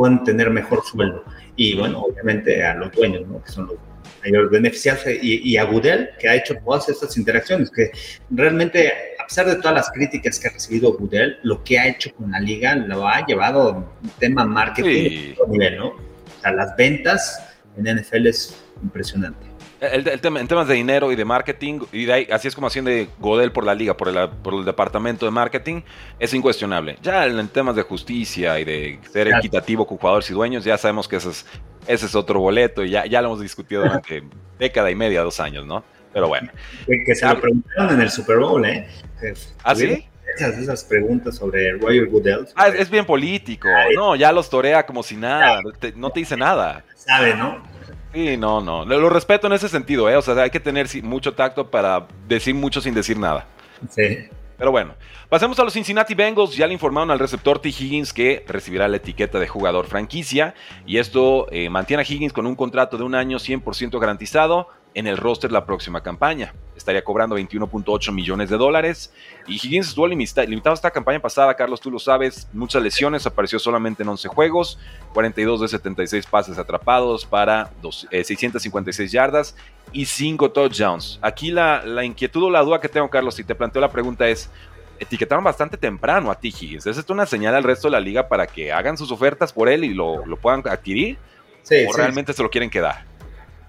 pueden 0.00 0.24
tener 0.24 0.48
mejor 0.48 0.82
sueldo. 0.82 1.22
Y 1.56 1.76
bueno, 1.76 2.00
obviamente 2.00 2.64
a 2.64 2.74
los 2.74 2.90
dueños, 2.90 3.28
¿no? 3.28 3.44
que 3.44 3.52
son 3.52 3.66
los 3.66 3.76
mayores 4.24 4.50
beneficiarios, 4.50 5.04
y, 5.22 5.58
a 5.58 5.64
Gudel, 5.64 6.08
que 6.18 6.26
ha 6.26 6.36
hecho 6.36 6.54
todas 6.64 6.88
estas 6.88 7.18
interacciones, 7.18 7.70
que 7.70 7.90
realmente, 8.30 8.94
a 9.18 9.26
pesar 9.26 9.44
de 9.44 9.56
todas 9.56 9.74
las 9.74 9.90
críticas 9.90 10.40
que 10.40 10.48
ha 10.48 10.52
recibido 10.52 10.94
Goodell, 10.94 11.36
lo 11.42 11.62
que 11.62 11.78
ha 11.78 11.86
hecho 11.86 12.14
con 12.14 12.30
la 12.30 12.40
liga 12.40 12.76
lo 12.76 13.06
ha 13.06 13.26
llevado 13.26 13.60
a 13.60 13.72
un 13.72 13.86
tema 14.18 14.46
marketing 14.46 15.34
a 15.46 15.50
nivel, 15.50 15.76
¿no? 15.76 15.88
O 15.88 16.40
sea, 16.40 16.52
las 16.52 16.74
ventas 16.76 17.38
en 17.76 17.94
NFL 17.98 18.26
es 18.28 18.56
impresionante. 18.82 19.49
El, 19.80 20.20
tema, 20.20 20.40
en 20.40 20.46
temas 20.46 20.68
de 20.68 20.74
dinero 20.74 21.10
y 21.10 21.16
de 21.16 21.24
marketing, 21.24 21.80
y 21.90 22.04
de 22.04 22.12
ahí, 22.12 22.28
así 22.30 22.48
es 22.48 22.54
como 22.54 22.66
haciendo 22.66 22.90
Godel 23.18 23.50
por 23.50 23.64
la 23.64 23.74
liga, 23.74 23.96
por 23.96 24.08
el, 24.08 24.28
por 24.28 24.52
el 24.52 24.64
departamento 24.66 25.24
de 25.24 25.32
marketing, 25.32 25.80
es 26.18 26.34
incuestionable. 26.34 26.98
Ya 27.02 27.24
en, 27.24 27.48
temas 27.48 27.76
de 27.76 27.82
justicia 27.82 28.60
y 28.60 28.64
de 28.64 28.98
ser 29.10 29.28
equitativo 29.28 29.86
con 29.86 29.96
jugadores 29.96 30.30
y 30.30 30.34
dueños, 30.34 30.64
ya 30.64 30.76
sabemos 30.76 31.08
que 31.08 31.16
ese 31.16 31.30
es, 31.30 31.46
ese 31.86 32.06
es 32.06 32.14
otro 32.14 32.40
boleto 32.40 32.84
y 32.84 32.90
ya, 32.90 33.06
ya 33.06 33.22
lo 33.22 33.28
hemos 33.28 33.40
discutido 33.40 33.82
durante 33.82 34.22
década 34.58 34.90
y 34.90 34.94
media, 34.94 35.22
dos 35.22 35.40
años, 35.40 35.64
¿no? 35.64 35.82
Pero 36.12 36.28
bueno. 36.28 36.50
Que, 36.86 37.14
se 37.14 37.26
lo 37.26 37.40
preguntaron 37.40 37.94
en 37.94 38.00
el 38.02 38.10
Super 38.10 38.36
Bowl, 38.36 38.62
¿eh? 38.66 38.86
¿Ah, 39.64 39.74
sí? 39.74 40.06
Esas, 40.36 40.58
esas, 40.58 40.84
preguntas 40.84 41.36
sobre 41.36 41.72
Roger 41.72 42.06
Goodell. 42.06 42.46
Ah, 42.54 42.68
es, 42.68 42.90
bien 42.90 43.06
político. 43.06 43.68
No, 43.94 44.14
ya 44.14 44.30
los 44.30 44.50
torea 44.50 44.84
como 44.84 45.02
si 45.02 45.16
nada. 45.16 45.60
no 45.96 46.10
te 46.10 46.20
dice 46.20 46.36
nada. 46.36 46.84
Sabe, 46.94 47.34
¿no? 47.34 47.62
Sí, 48.12 48.36
no, 48.36 48.60
no. 48.60 48.84
Lo 48.84 49.08
respeto 49.08 49.46
en 49.46 49.52
ese 49.52 49.68
sentido, 49.68 50.08
¿eh? 50.10 50.16
O 50.16 50.22
sea, 50.22 50.34
hay 50.42 50.50
que 50.50 50.60
tener 50.60 50.88
mucho 51.02 51.34
tacto 51.34 51.70
para 51.70 52.06
decir 52.26 52.54
mucho 52.54 52.80
sin 52.80 52.94
decir 52.94 53.18
nada. 53.18 53.46
Sí. 53.88 54.28
Pero 54.58 54.72
bueno, 54.72 54.94
pasemos 55.28 55.58
a 55.58 55.64
los 55.64 55.72
Cincinnati 55.72 56.14
Bengals. 56.14 56.54
Ya 56.54 56.66
le 56.66 56.74
informaron 56.74 57.10
al 57.10 57.18
receptor 57.18 57.60
T. 57.60 57.70
Higgins 57.70 58.12
que 58.12 58.44
recibirá 58.46 58.88
la 58.88 58.98
etiqueta 58.98 59.38
de 59.38 59.48
jugador 59.48 59.86
franquicia. 59.86 60.54
Y 60.84 60.98
esto 60.98 61.46
eh, 61.50 61.70
mantiene 61.70 62.02
a 62.02 62.06
Higgins 62.06 62.32
con 62.32 62.46
un 62.46 62.56
contrato 62.56 62.98
de 62.98 63.04
un 63.04 63.14
año 63.14 63.38
100% 63.38 63.98
garantizado 63.98 64.68
en 64.94 65.06
el 65.06 65.16
roster 65.16 65.52
la 65.52 65.64
próxima 65.64 66.02
campaña. 66.02 66.54
Estaría 66.76 67.04
cobrando 67.04 67.38
21.8 67.38 68.12
millones 68.12 68.50
de 68.50 68.56
dólares. 68.56 69.12
Y 69.46 69.54
Higgins 69.54 69.88
estuvo 69.88 70.06
limitado 70.06 70.74
esta 70.74 70.90
campaña 70.90 71.20
pasada, 71.20 71.54
Carlos, 71.54 71.80
tú 71.80 71.90
lo 71.90 71.98
sabes. 71.98 72.48
Muchas 72.52 72.82
lesiones, 72.82 73.26
apareció 73.26 73.58
solamente 73.58 74.02
en 74.02 74.08
11 74.08 74.28
juegos, 74.28 74.78
42 75.12 75.60
de 75.60 75.68
76 75.68 76.26
pases 76.26 76.58
atrapados 76.58 77.24
para 77.24 77.70
656 78.10 78.98
eh, 78.98 79.12
yardas 79.12 79.56
y 79.92 80.06
5 80.06 80.50
touchdowns. 80.50 81.18
Aquí 81.22 81.50
la, 81.50 81.84
la 81.84 82.04
inquietud 82.04 82.44
o 82.44 82.50
la 82.50 82.62
duda 82.62 82.80
que 82.80 82.88
tengo, 82.88 83.10
Carlos, 83.10 83.34
si 83.34 83.44
te 83.44 83.54
planteo 83.54 83.80
la 83.80 83.90
pregunta 83.90 84.28
es, 84.28 84.50
etiquetaron 84.98 85.42
bastante 85.42 85.76
temprano 85.76 86.30
a 86.30 86.34
T. 86.34 86.48
Higgins. 86.48 86.86
¿Es 86.86 86.96
esto 86.96 87.12
una 87.12 87.26
señal 87.26 87.54
al 87.54 87.64
resto 87.64 87.88
de 87.88 87.92
la 87.92 88.00
liga 88.00 88.28
para 88.28 88.46
que 88.46 88.72
hagan 88.72 88.96
sus 88.96 89.10
ofertas 89.10 89.52
por 89.52 89.68
él 89.68 89.84
y 89.84 89.94
lo, 89.94 90.22
puedan 90.40 90.62
adquirir? 90.68 91.18
¿O 91.88 91.92
realmente 91.92 92.32
se 92.32 92.42
lo 92.42 92.50
quieren 92.50 92.70
quedar? 92.70 93.09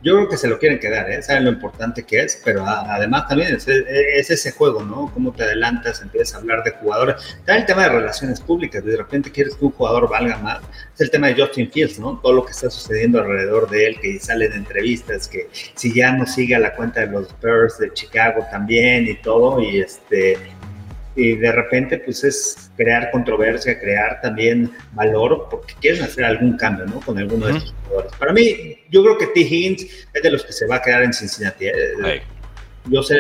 Yo 0.04 0.16
creo 0.16 0.30
que 0.30 0.38
se 0.38 0.48
lo 0.48 0.58
quieren 0.58 0.80
quedar, 0.80 1.10
¿eh? 1.12 1.22
saben 1.22 1.46
lo 1.46 1.52
importante 1.52 2.04
que 2.04 2.24
es, 2.24 2.42
pero 2.44 2.66
además 2.66 3.28
también 3.28 3.56
es, 3.56 3.68
ese 3.68 4.52
juego, 4.52 4.84
¿no? 4.84 5.12
Cómo 5.14 5.32
te 5.32 5.44
adelantas, 5.44 6.02
empiezas 6.02 6.36
a 6.36 6.38
hablar 6.40 6.64
de 6.64 6.72
jugadores. 6.72 7.16
También 7.46 7.60
el 7.60 7.66
tema 7.66 7.84
de 7.84 7.90
relaciones 7.90 8.42
públicas, 8.42 8.84
de 8.84 8.98
repente 8.98 9.32
quieres 9.32 9.56
que 9.56 9.66
un 9.66 9.72
jugador 9.72 10.10
valga 10.10 10.38
más. 10.38 10.62
Es 10.96 11.02
el 11.02 11.12
tema 11.12 11.28
de 11.28 11.42
Justin 11.42 11.72
Fields, 11.72 12.00
¿no? 12.00 12.20
Todo 12.20 12.34
lo 12.34 12.46
que 12.46 12.52
está 12.52 12.70
sucediendo 12.70 13.20
alrededor 13.20 13.70
de 13.70 13.88
él, 13.88 14.00
que 14.02 14.20
sale 14.20 14.46
en 14.46 14.54
entrevistas, 14.54 15.28
que 15.28 15.50
si 15.76 15.94
ya 15.94 16.12
no 16.12 16.26
sigue 16.26 16.56
a 16.56 16.60
la 16.60 16.76
cuenta 16.76 17.02
de 17.02 17.08
los 17.08 17.28
Bears 17.40 17.78
de 17.78 17.94
Chicago 17.94 18.46
también 18.50 19.08
y 19.08 19.16
todo, 19.16 19.62
y 19.62 19.82
este 19.82 20.38
y 21.16 21.36
de 21.36 21.52
repente 21.52 21.98
pues 22.00 22.24
es 22.24 22.72
crear 22.78 23.12
controversia, 23.12 23.80
crear 23.80 24.22
también 24.22 24.72
valor, 24.94 25.48
porque 25.50 25.74
quieren 25.80 26.04
hacer 26.04 26.24
algún 26.24 26.58
cambio, 26.58 26.86
¿no? 26.86 27.00
Con 27.02 27.18
alguno 27.18 27.48
de 27.48 27.58
estos 27.58 27.74
jugadores. 27.84 28.12
Para 28.18 28.34
mí, 28.34 28.78
yo 28.90 29.04
creo 29.04 29.18
que 29.18 29.28
T. 29.28 29.42
Higgins 29.42 29.84
es 30.14 30.24
de 30.24 30.32
los 30.32 30.46
que 30.46 30.54
se 30.54 30.68
va 30.68 30.78
a 30.78 30.82
quedar 30.82 31.04
en 31.04 31.14
Cincinnati. 31.14 31.68
¿eh? 31.68 32.22
Yo 32.86 33.04
sé, 33.04 33.16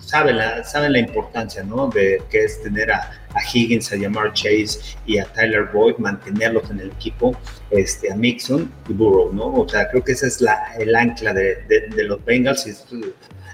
saben 0.00 0.38
la, 0.38 0.64
saben 0.64 0.94
la 0.94 0.98
importancia, 0.98 1.62
¿no? 1.62 1.88
De 1.88 2.20
que 2.30 2.44
es 2.44 2.60
tener 2.62 2.90
a, 2.90 3.12
Higgins, 3.52 3.92
a 3.92 3.98
Jamar 3.98 4.32
Chase 4.32 4.96
y 5.06 5.18
a 5.18 5.24
Tyler 5.26 5.68
Boyd, 5.72 5.96
mantenerlos 5.98 6.68
en 6.70 6.80
el 6.80 6.90
equipo, 6.90 7.36
este, 7.70 8.10
a 8.10 8.16
Mixon 8.16 8.72
y 8.88 8.92
Burrow, 8.92 9.32
¿no? 9.32 9.54
O 9.54 9.68
sea, 9.68 9.88
creo 9.88 10.02
que 10.02 10.12
esa 10.12 10.26
es 10.26 10.40
la, 10.40 10.74
el 10.78 10.96
ancla 10.96 11.32
de, 11.32 11.62
de, 11.68 12.04
los 12.04 12.24
Bengals 12.24 12.66
y 12.66 12.70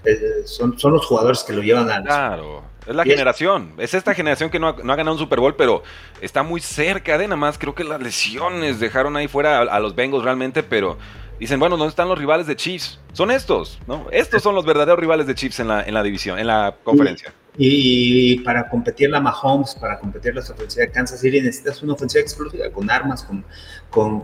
eh, 0.04 0.18
son, 0.46 0.78
son 0.78 0.94
los 0.94 1.04
jugadores 1.04 1.44
que 1.44 1.52
lo 1.52 1.62
llevan 1.62 1.90
a... 1.90 2.02
Claro 2.02 2.77
es 2.88 2.96
la 2.96 3.04
generación. 3.04 3.74
Es... 3.78 3.94
esta 3.94 4.14
generación 4.14 4.50
que 4.50 4.58
no 4.58 4.68
ha, 4.68 4.72
ganado 4.72 5.12
un 5.12 5.18
Super 5.18 5.40
Bowl, 5.40 5.54
pero 5.54 5.82
está 6.20 6.42
muy 6.42 6.60
cerca 6.60 7.18
de 7.18 7.26
nada 7.26 7.36
más. 7.36 7.58
Creo 7.58 7.74
que 7.74 7.84
las 7.84 8.00
lesiones 8.00 8.80
dejaron 8.80 9.16
ahí 9.16 9.28
fuera 9.28 9.60
a, 9.60 9.80
los 9.80 9.94
Bengals 9.94 10.24
realmente, 10.24 10.62
pero 10.62 10.96
dicen, 11.38 11.60
bueno, 11.60 11.76
¿dónde 11.76 11.90
están 11.90 12.08
los 12.08 12.18
rivales 12.18 12.46
de 12.46 12.56
Chiefs? 12.56 12.98
Son 13.12 13.30
estos, 13.30 13.78
¿no? 13.86 14.06
Estos 14.10 14.42
son 14.42 14.54
los 14.54 14.64
verdaderos 14.64 14.98
rivales 14.98 15.26
de 15.26 15.34
Chiefs 15.34 15.60
en 15.60 15.68
la, 15.68 15.82
en 15.82 15.92
la 15.92 16.02
división, 16.02 16.38
en 16.38 16.46
la 16.46 16.74
conferencia. 16.82 17.32
Y, 17.58 18.38
para 18.40 18.68
competir 18.68 19.10
la 19.10 19.20
Mahomes, 19.20 19.74
para 19.74 19.98
competir 19.98 20.34
la 20.34 20.40
ofensiva 20.40 20.86
de 20.86 20.92
Kansas 20.92 21.20
City, 21.20 21.40
necesitas 21.40 21.82
una 21.82 21.94
ofensiva 21.94 22.22
explosiva 22.22 22.70
con 22.70 22.88
armas, 22.88 23.24
con, 23.24 23.44
con, 23.90 24.20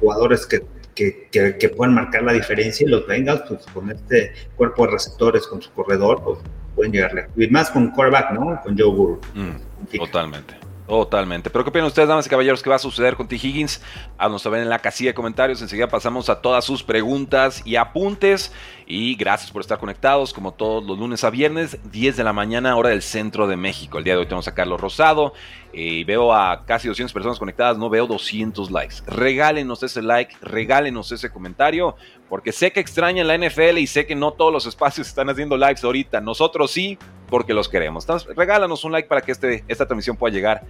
jugadores 0.00 0.46
que, 0.46 0.64
que, 0.94 1.28
que, 1.30 1.68
puedan 1.68 1.94
marcar 1.94 2.22
la 2.22 2.32
diferencia. 2.32 2.86
Y 2.86 2.90
los 2.90 3.06
Bengals, 3.06 3.42
pues 3.46 3.66
con 3.66 3.90
este 3.90 4.32
cuerpo 4.56 4.86
de 4.86 4.92
receptores, 4.92 5.46
con 5.46 5.60
su 5.60 5.70
corredor, 5.72 6.22
pues 6.24 6.38
pueden 6.74 6.92
llegarle. 6.92 7.28
Y 7.36 7.46
más 7.48 7.70
con 7.70 7.90
quarterback, 7.90 8.32
¿no? 8.32 8.60
Con 8.62 8.78
Joe 8.78 8.90
Burrow. 8.90 9.20
Mm, 9.34 9.96
totalmente. 9.98 10.68
Totalmente. 10.88 11.50
Pero 11.50 11.64
¿qué 11.64 11.68
opinan 11.68 11.86
ustedes, 11.86 12.08
damas 12.08 12.26
y 12.26 12.30
caballeros, 12.30 12.62
qué 12.62 12.70
va 12.70 12.76
a 12.76 12.78
suceder 12.78 13.14
con 13.14 13.28
T. 13.28 13.36
Higgins? 13.36 13.82
Haznos 14.16 14.40
saber 14.40 14.62
en 14.62 14.70
la 14.70 14.78
casilla 14.78 15.10
de 15.10 15.14
comentarios. 15.14 15.60
Enseguida 15.60 15.86
pasamos 15.86 16.30
a 16.30 16.40
todas 16.40 16.64
sus 16.64 16.82
preguntas 16.82 17.60
y 17.66 17.76
apuntes. 17.76 18.54
Y 18.86 19.14
gracias 19.16 19.50
por 19.50 19.60
estar 19.60 19.78
conectados, 19.78 20.32
como 20.32 20.52
todos 20.52 20.82
los 20.86 20.98
lunes 20.98 21.24
a 21.24 21.30
viernes, 21.30 21.78
10 21.92 22.16
de 22.16 22.24
la 22.24 22.32
mañana, 22.32 22.74
hora 22.74 22.88
del 22.88 23.02
centro 23.02 23.46
de 23.46 23.58
México. 23.58 23.98
El 23.98 24.04
día 24.04 24.14
de 24.14 24.20
hoy 24.20 24.24
tenemos 24.24 24.48
a 24.48 24.54
Carlos 24.54 24.80
Rosado. 24.80 25.34
Eh, 25.74 25.98
y 25.98 26.04
veo 26.04 26.32
a 26.32 26.64
casi 26.64 26.88
200 26.88 27.12
personas 27.12 27.38
conectadas, 27.38 27.76
no 27.76 27.90
veo 27.90 28.06
200 28.06 28.70
likes. 28.70 28.96
Regálenos 29.06 29.82
ese 29.82 30.00
like, 30.00 30.34
regálenos 30.40 31.12
ese 31.12 31.30
comentario, 31.30 31.96
porque 32.28 32.52
sé 32.52 32.72
que 32.72 32.80
extrañan 32.80 33.26
la 33.26 33.36
NFL 33.36 33.78
y 33.78 33.86
sé 33.86 34.06
que 34.06 34.14
no 34.14 34.32
todos 34.32 34.52
los 34.52 34.66
espacios 34.66 35.08
están 35.08 35.30
haciendo 35.30 35.56
likes 35.56 35.84
ahorita. 35.84 36.20
Nosotros 36.20 36.70
sí, 36.70 36.98
porque 37.28 37.54
los 37.54 37.68
queremos. 37.68 38.04
Entonces, 38.04 38.34
regálanos 38.36 38.84
un 38.84 38.92
like 38.92 39.08
para 39.08 39.20
que 39.20 39.32
este, 39.32 39.64
esta 39.68 39.86
transmisión 39.86 40.16
pueda 40.16 40.32
llegar 40.32 40.64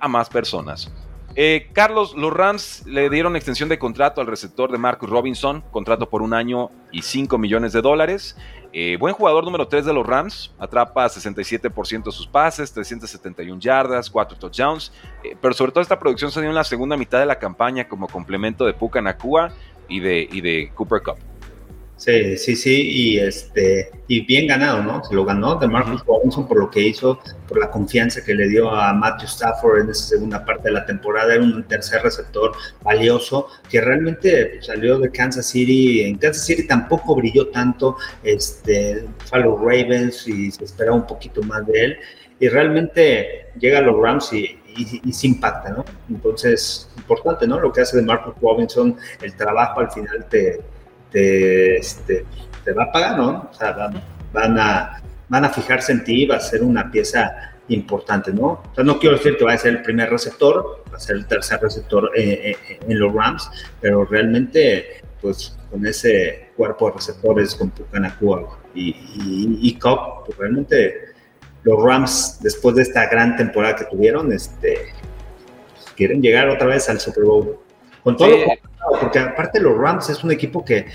a 0.00 0.08
más 0.08 0.28
personas. 0.28 0.92
Eh, 1.36 1.68
Carlos, 1.72 2.14
los 2.14 2.32
Rams 2.32 2.84
le 2.86 3.10
dieron 3.10 3.34
extensión 3.34 3.68
de 3.68 3.78
contrato 3.78 4.20
al 4.20 4.28
receptor 4.28 4.70
de 4.70 4.78
Marcus 4.78 5.10
Robinson, 5.10 5.64
contrato 5.72 6.08
por 6.08 6.22
un 6.22 6.32
año 6.32 6.70
y 6.92 7.02
5 7.02 7.38
millones 7.38 7.72
de 7.72 7.82
dólares. 7.82 8.36
Eh, 8.72 8.96
buen 8.98 9.14
jugador 9.14 9.44
número 9.44 9.66
3 9.66 9.84
de 9.84 9.92
los 9.92 10.06
Rams, 10.06 10.52
atrapa 10.58 11.06
67% 11.06 12.04
de 12.04 12.12
sus 12.12 12.26
pases, 12.28 12.72
371 12.72 13.60
yardas, 13.60 14.10
4 14.10 14.38
touchdowns, 14.38 14.92
eh, 15.24 15.36
pero 15.40 15.54
sobre 15.54 15.72
todo 15.72 15.82
esta 15.82 15.98
producción 15.98 16.30
se 16.30 16.40
dio 16.40 16.50
en 16.50 16.54
la 16.54 16.64
segunda 16.64 16.96
mitad 16.96 17.18
de 17.18 17.26
la 17.26 17.38
campaña 17.38 17.88
como 17.88 18.06
complemento 18.06 18.64
de 18.64 18.74
Puka 18.74 19.00
Nakua 19.00 19.52
y 19.88 20.00
de, 20.00 20.28
y 20.30 20.40
de 20.40 20.70
Cooper 20.74 21.02
Cup. 21.02 21.16
Sí, 21.96 22.36
sí, 22.36 22.56
sí, 22.56 22.90
y 22.90 23.18
este 23.18 23.90
y 24.08 24.26
bien 24.26 24.46
ganado, 24.48 24.82
¿no? 24.82 25.02
Se 25.04 25.14
lo 25.14 25.24
ganó 25.24 25.54
de 25.54 25.68
Marcus 25.68 26.04
Robinson 26.04 26.46
por 26.46 26.58
lo 26.58 26.68
que 26.70 26.80
hizo, 26.80 27.18
por 27.48 27.58
la 27.58 27.70
confianza 27.70 28.22
que 28.22 28.34
le 28.34 28.48
dio 28.48 28.70
a 28.70 28.92
Matthew 28.92 29.28
Stafford 29.28 29.80
en 29.80 29.90
esa 29.90 30.08
segunda 30.08 30.44
parte 30.44 30.64
de 30.64 30.72
la 30.72 30.84
temporada. 30.84 31.34
Era 31.34 31.42
un 31.42 31.62
tercer 31.64 32.02
receptor 32.02 32.52
valioso 32.82 33.46
que 33.70 33.80
realmente 33.80 34.60
salió 34.60 34.98
de 34.98 35.10
Kansas 35.10 35.46
City. 35.46 36.02
En 36.02 36.18
Kansas 36.18 36.44
City 36.44 36.66
tampoco 36.66 37.14
brilló 37.14 37.48
tanto, 37.48 37.96
este, 38.22 39.06
fue 39.24 39.40
los 39.40 39.58
Ravens 39.58 40.28
y 40.28 40.50
se 40.50 40.64
esperaba 40.64 40.96
un 40.96 41.06
poquito 41.06 41.42
más 41.44 41.66
de 41.66 41.84
él. 41.84 41.96
Y 42.40 42.48
realmente 42.48 43.46
llega 43.58 43.78
a 43.78 43.82
los 43.82 43.98
Rams 43.98 44.32
y, 44.32 44.58
y, 44.76 45.12
se 45.12 45.26
impacta, 45.26 45.70
¿no? 45.70 45.84
Entonces, 46.08 46.90
importante, 46.96 47.46
¿no? 47.46 47.60
Lo 47.60 47.72
que 47.72 47.82
hace 47.82 47.96
de 47.96 48.02
Marcus 48.02 48.34
Robinson, 48.40 48.96
el 49.22 49.36
trabajo 49.36 49.80
al 49.80 49.90
final 49.90 50.26
te 50.28 50.60
te, 51.14 51.76
este, 51.76 52.26
te 52.64 52.72
va 52.72 52.84
a 52.84 52.92
pagar, 52.92 53.16
¿no? 53.16 53.48
O 53.50 53.54
sea, 53.54 53.72
van, 54.32 54.58
a, 54.58 55.00
van 55.28 55.44
a 55.44 55.48
fijarse 55.48 55.92
en 55.92 56.02
ti, 56.02 56.26
va 56.26 56.36
a 56.36 56.40
ser 56.40 56.62
una 56.62 56.90
pieza 56.90 57.52
importante, 57.68 58.32
¿no? 58.32 58.46
O 58.46 58.74
sea, 58.74 58.82
no 58.82 58.98
quiero 58.98 59.16
decir 59.16 59.36
que 59.36 59.44
va 59.44 59.52
a 59.52 59.58
ser 59.58 59.76
el 59.76 59.82
primer 59.82 60.10
receptor, 60.10 60.82
va 60.92 60.96
a 60.96 61.00
ser 61.00 61.16
el 61.16 61.26
tercer 61.26 61.60
receptor 61.62 62.10
eh, 62.16 62.56
eh, 62.68 62.78
en 62.86 62.98
los 62.98 63.14
Rams, 63.14 63.48
pero 63.80 64.04
realmente, 64.04 65.02
pues 65.20 65.56
con 65.70 65.86
ese 65.86 66.50
cuerpo 66.56 66.88
de 66.88 66.96
receptores 66.96 67.54
con 67.54 67.70
Pucanacua 67.70 68.58
y, 68.74 68.90
y, 68.90 69.58
y 69.62 69.78
Cobb, 69.78 70.26
pues 70.26 70.36
realmente 70.36 71.13
los 71.64 71.82
Rams, 71.82 72.38
después 72.40 72.76
de 72.76 72.82
esta 72.82 73.08
gran 73.08 73.36
temporada 73.36 73.76
que 73.76 73.84
tuvieron, 73.86 74.32
este, 74.32 74.92
quieren 75.96 76.22
llegar 76.22 76.48
otra 76.48 76.66
vez 76.66 76.88
al 76.88 77.00
Super 77.00 77.24
Bowl. 77.24 77.58
Con 78.02 78.16
todo 78.16 78.36
porque 79.00 79.18
aparte 79.18 79.60
los 79.60 79.76
Rams 79.76 80.10
es 80.10 80.22
un 80.22 80.30
equipo 80.30 80.64
que 80.64 80.86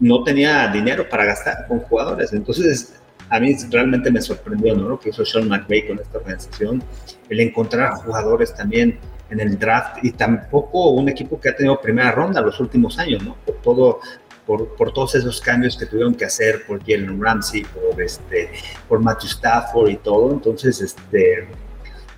no 0.00 0.24
tenía 0.24 0.68
dinero 0.68 1.08
para 1.08 1.24
gastar 1.24 1.66
con 1.66 1.80
jugadores. 1.80 2.32
Entonces, 2.32 2.94
a 3.28 3.38
mí 3.38 3.54
realmente 3.70 4.10
me 4.10 4.22
sorprendió 4.22 4.74
¿no? 4.74 4.88
lo 4.88 4.98
que 4.98 5.10
hizo 5.10 5.24
Sean 5.24 5.48
McVay 5.48 5.86
con 5.86 5.98
esta 5.98 6.18
organización, 6.18 6.82
el 7.28 7.40
encontrar 7.40 7.92
jugadores 7.96 8.54
también 8.54 8.98
en 9.30 9.40
el 9.40 9.58
draft 9.58 10.02
y 10.02 10.12
tampoco 10.12 10.90
un 10.90 11.08
equipo 11.08 11.38
que 11.38 11.50
ha 11.50 11.56
tenido 11.56 11.78
primera 11.80 12.12
ronda 12.12 12.40
los 12.40 12.58
últimos 12.60 12.98
años, 12.98 13.22
¿no? 13.22 13.36
Por 13.44 13.56
todo, 13.56 14.00
por, 14.48 14.74
por, 14.76 14.94
todos 14.94 15.14
esos 15.14 15.42
cambios 15.42 15.76
que 15.76 15.84
tuvieron 15.84 16.14
que 16.14 16.24
hacer 16.24 16.64
por 16.66 16.80
Jalen 16.80 17.22
Ramsey, 17.22 17.64
por, 17.64 18.00
este, 18.00 18.50
por 18.88 18.98
Matthew 18.98 19.28
Stafford 19.28 19.90
y 19.90 19.96
todo. 19.98 20.32
Entonces, 20.32 20.80
este, 20.80 21.46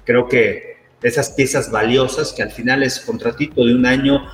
creo 0.04 0.28
que 0.28 0.76
esas 1.02 1.30
piezas 1.30 1.72
valiosas 1.72 2.32
que 2.32 2.44
al 2.44 2.52
final 2.52 2.84
es 2.84 3.00
contratito 3.00 3.64
de 3.64 3.74
un 3.74 3.84
año 3.84 4.30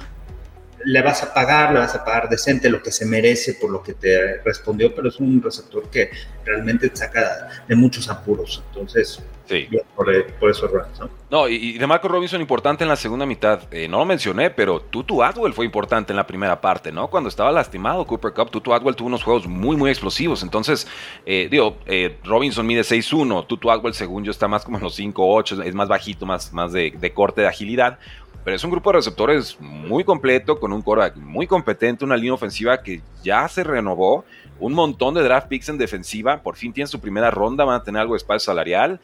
le 0.85 1.00
vas 1.00 1.23
a 1.23 1.33
pagar, 1.33 1.73
le 1.73 1.79
vas 1.79 1.95
a 1.95 2.05
pagar 2.05 2.29
decente 2.29 2.69
lo 2.69 2.83
que 2.83 2.93
se 2.93 3.07
merece 3.07 3.55
por 3.55 3.71
lo 3.71 3.83
que 3.83 3.95
te 3.95 4.43
respondió, 4.45 4.95
pero 4.95 5.09
es 5.09 5.19
un 5.19 5.43
receptor 5.43 5.88
que 5.88 6.11
realmente 6.45 6.91
te 6.91 6.97
saca 6.97 7.49
de 7.67 7.75
muchos 7.76 8.11
apuros. 8.11 8.62
Entonces, 8.69 9.21
sí. 9.47 9.69
por, 9.95 10.07
por 10.38 10.50
eso 10.50 10.69
¿no? 11.00 11.09
No, 11.29 11.49
y, 11.49 11.79
de 11.79 11.87
Marco 11.87 12.07
Robinson 12.07 12.41
importante 12.41 12.85
en 12.85 12.88
la 12.88 12.97
segunda 12.97 13.26
mitad. 13.26 13.62
Eh, 13.73 13.88
no 13.88 13.99
lo 13.99 14.05
mencioné, 14.05 14.50
pero 14.50 14.81
Tutu 14.81 15.23
Atwell 15.23 15.53
fue 15.53 15.65
importante 15.65 16.12
en 16.12 16.17
la 16.17 16.26
primera 16.26 16.61
parte, 16.61 16.93
¿no? 16.93 17.09
Cuando 17.09 17.29
estaba 17.29 17.50
lastimado 17.50 18.07
Cooper 18.07 18.33
Cup, 18.33 18.50
Tutu 18.50 18.73
Atwell 18.73 18.95
tuvo 18.95 19.09
unos 19.09 19.25
juegos 19.25 19.47
muy, 19.47 19.76
muy 19.76 19.91
explosivos. 19.91 20.43
Entonces, 20.43 20.87
eh, 21.25 21.49
digo, 21.50 21.79
eh, 21.87 22.19
Robinson 22.25 22.67
mide 22.67 22.83
6'1, 22.83 23.47
Tutu 23.47 23.71
Atwell, 23.71 23.95
según 23.95 24.25
yo, 24.25 24.31
está 24.31 24.47
más 24.47 24.65
como 24.65 24.76
en 24.76 24.85
los 24.85 24.99
5'8, 24.99 25.65
es 25.65 25.75
más 25.75 25.88
bajito, 25.88 26.26
más, 26.26 26.53
más 26.53 26.73
de, 26.73 26.93
de 26.97 27.12
corte, 27.12 27.41
de 27.41 27.49
agilidad 27.49 27.99
pero 28.47 28.55
es 28.55 28.62
un 28.62 28.71
grupo 28.71 28.91
de 28.91 28.99
receptores 28.99 29.61
muy 29.61 30.05
completo, 30.05 30.61
con 30.61 30.73
un 30.73 30.81
quarterback 30.81 31.17
muy 31.17 31.49
competente, 31.49 32.05
una 32.05 32.17
línea 32.17 32.33
ofensiva 32.33 32.81
que 32.81 33.03
ya 33.25 33.49
se 33.49 33.65
renovó, 33.65 34.25
un 34.61 34.73
montón 34.73 35.15
de 35.15 35.25
draft 35.25 35.49
picks 35.49 35.69
en 35.69 35.79
defensiva, 35.79 36.41
por 36.41 36.55
fin 36.55 36.73
tienen 36.73 36.87
su 36.87 37.00
primera 37.00 37.29
ronda, 37.33 37.65
van 37.65 37.81
a 37.81 37.83
tener 37.83 38.00
algo 38.00 38.15
de 38.15 38.19
espacio 38.19 38.38
salarial. 38.38 39.00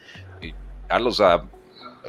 Carlos, 0.87 1.21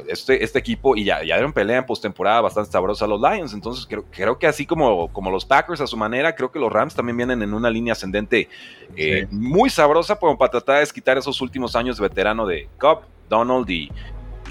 este, 0.07 0.43
este 0.43 0.59
equipo, 0.59 0.95
y 0.95 1.05
ya, 1.05 1.19
ya 1.23 1.35
dieron 1.35 1.53
pelea 1.53 1.77
en 1.77 1.85
postemporada 1.85 2.41
bastante 2.41 2.71
sabrosa 2.71 3.05
a 3.05 3.07
los 3.07 3.21
Lions, 3.21 3.53
entonces 3.53 3.85
creo, 3.85 4.05
creo 4.11 4.37
que 4.37 4.47
así 4.47 4.65
como, 4.65 5.11
como 5.13 5.31
los 5.31 5.45
Packers 5.45 5.81
a 5.81 5.87
su 5.87 5.97
manera, 5.97 6.35
creo 6.35 6.51
que 6.51 6.59
los 6.59 6.71
Rams 6.71 6.95
también 6.95 7.17
vienen 7.17 7.41
en 7.41 7.53
una 7.53 7.69
línea 7.69 7.93
ascendente 7.93 8.49
eh, 8.95 9.27
muy 9.31 9.69
sabrosa 9.69 10.17
como 10.17 10.37
para 10.37 10.51
tratar 10.51 10.75
de 10.75 10.81
desquitar 10.81 11.17
esos 11.17 11.39
últimos 11.41 11.75
años 11.75 11.97
de 11.97 12.03
veterano 12.03 12.45
de 12.45 12.67
Cobb, 12.77 13.03
Donald 13.29 13.69
y, 13.69 13.89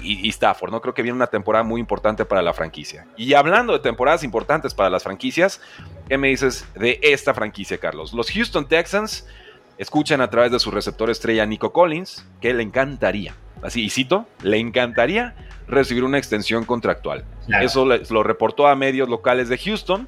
y, 0.01 0.29
Stafford, 0.29 0.71
¿no? 0.71 0.81
Creo 0.81 0.93
que 0.93 1.01
viene 1.01 1.15
una 1.15 1.27
temporada 1.27 1.63
muy 1.63 1.79
importante 1.79 2.25
para 2.25 2.41
la 2.41 2.53
franquicia. 2.53 3.07
Y 3.17 3.33
hablando 3.33 3.73
de 3.73 3.79
temporadas 3.79 4.23
importantes 4.23 4.73
para 4.73 4.89
las 4.89 5.03
franquicias, 5.03 5.61
¿qué 6.07 6.17
me 6.17 6.27
dices 6.27 6.65
de 6.75 6.99
esta 7.01 7.33
franquicia, 7.33 7.77
Carlos? 7.77 8.13
Los 8.13 8.31
Houston 8.31 8.67
Texans 8.67 9.27
escuchan 9.77 10.21
a 10.21 10.29
través 10.29 10.51
de 10.51 10.59
su 10.59 10.71
receptor 10.71 11.09
estrella 11.09 11.45
Nico 11.45 11.71
Collins 11.71 12.25
que 12.41 12.53
le 12.53 12.63
encantaría, 12.63 13.35
así 13.65 13.83
y 13.83 13.89
cito, 13.89 14.25
le 14.43 14.57
encantaría 14.57 15.35
recibir 15.67 16.03
una 16.03 16.17
extensión 16.17 16.65
contractual. 16.65 17.25
Eso 17.61 17.85
lo 17.85 18.23
reportó 18.23 18.67
a 18.67 18.75
medios 18.75 19.09
locales 19.09 19.49
de 19.49 19.57
Houston. 19.57 20.07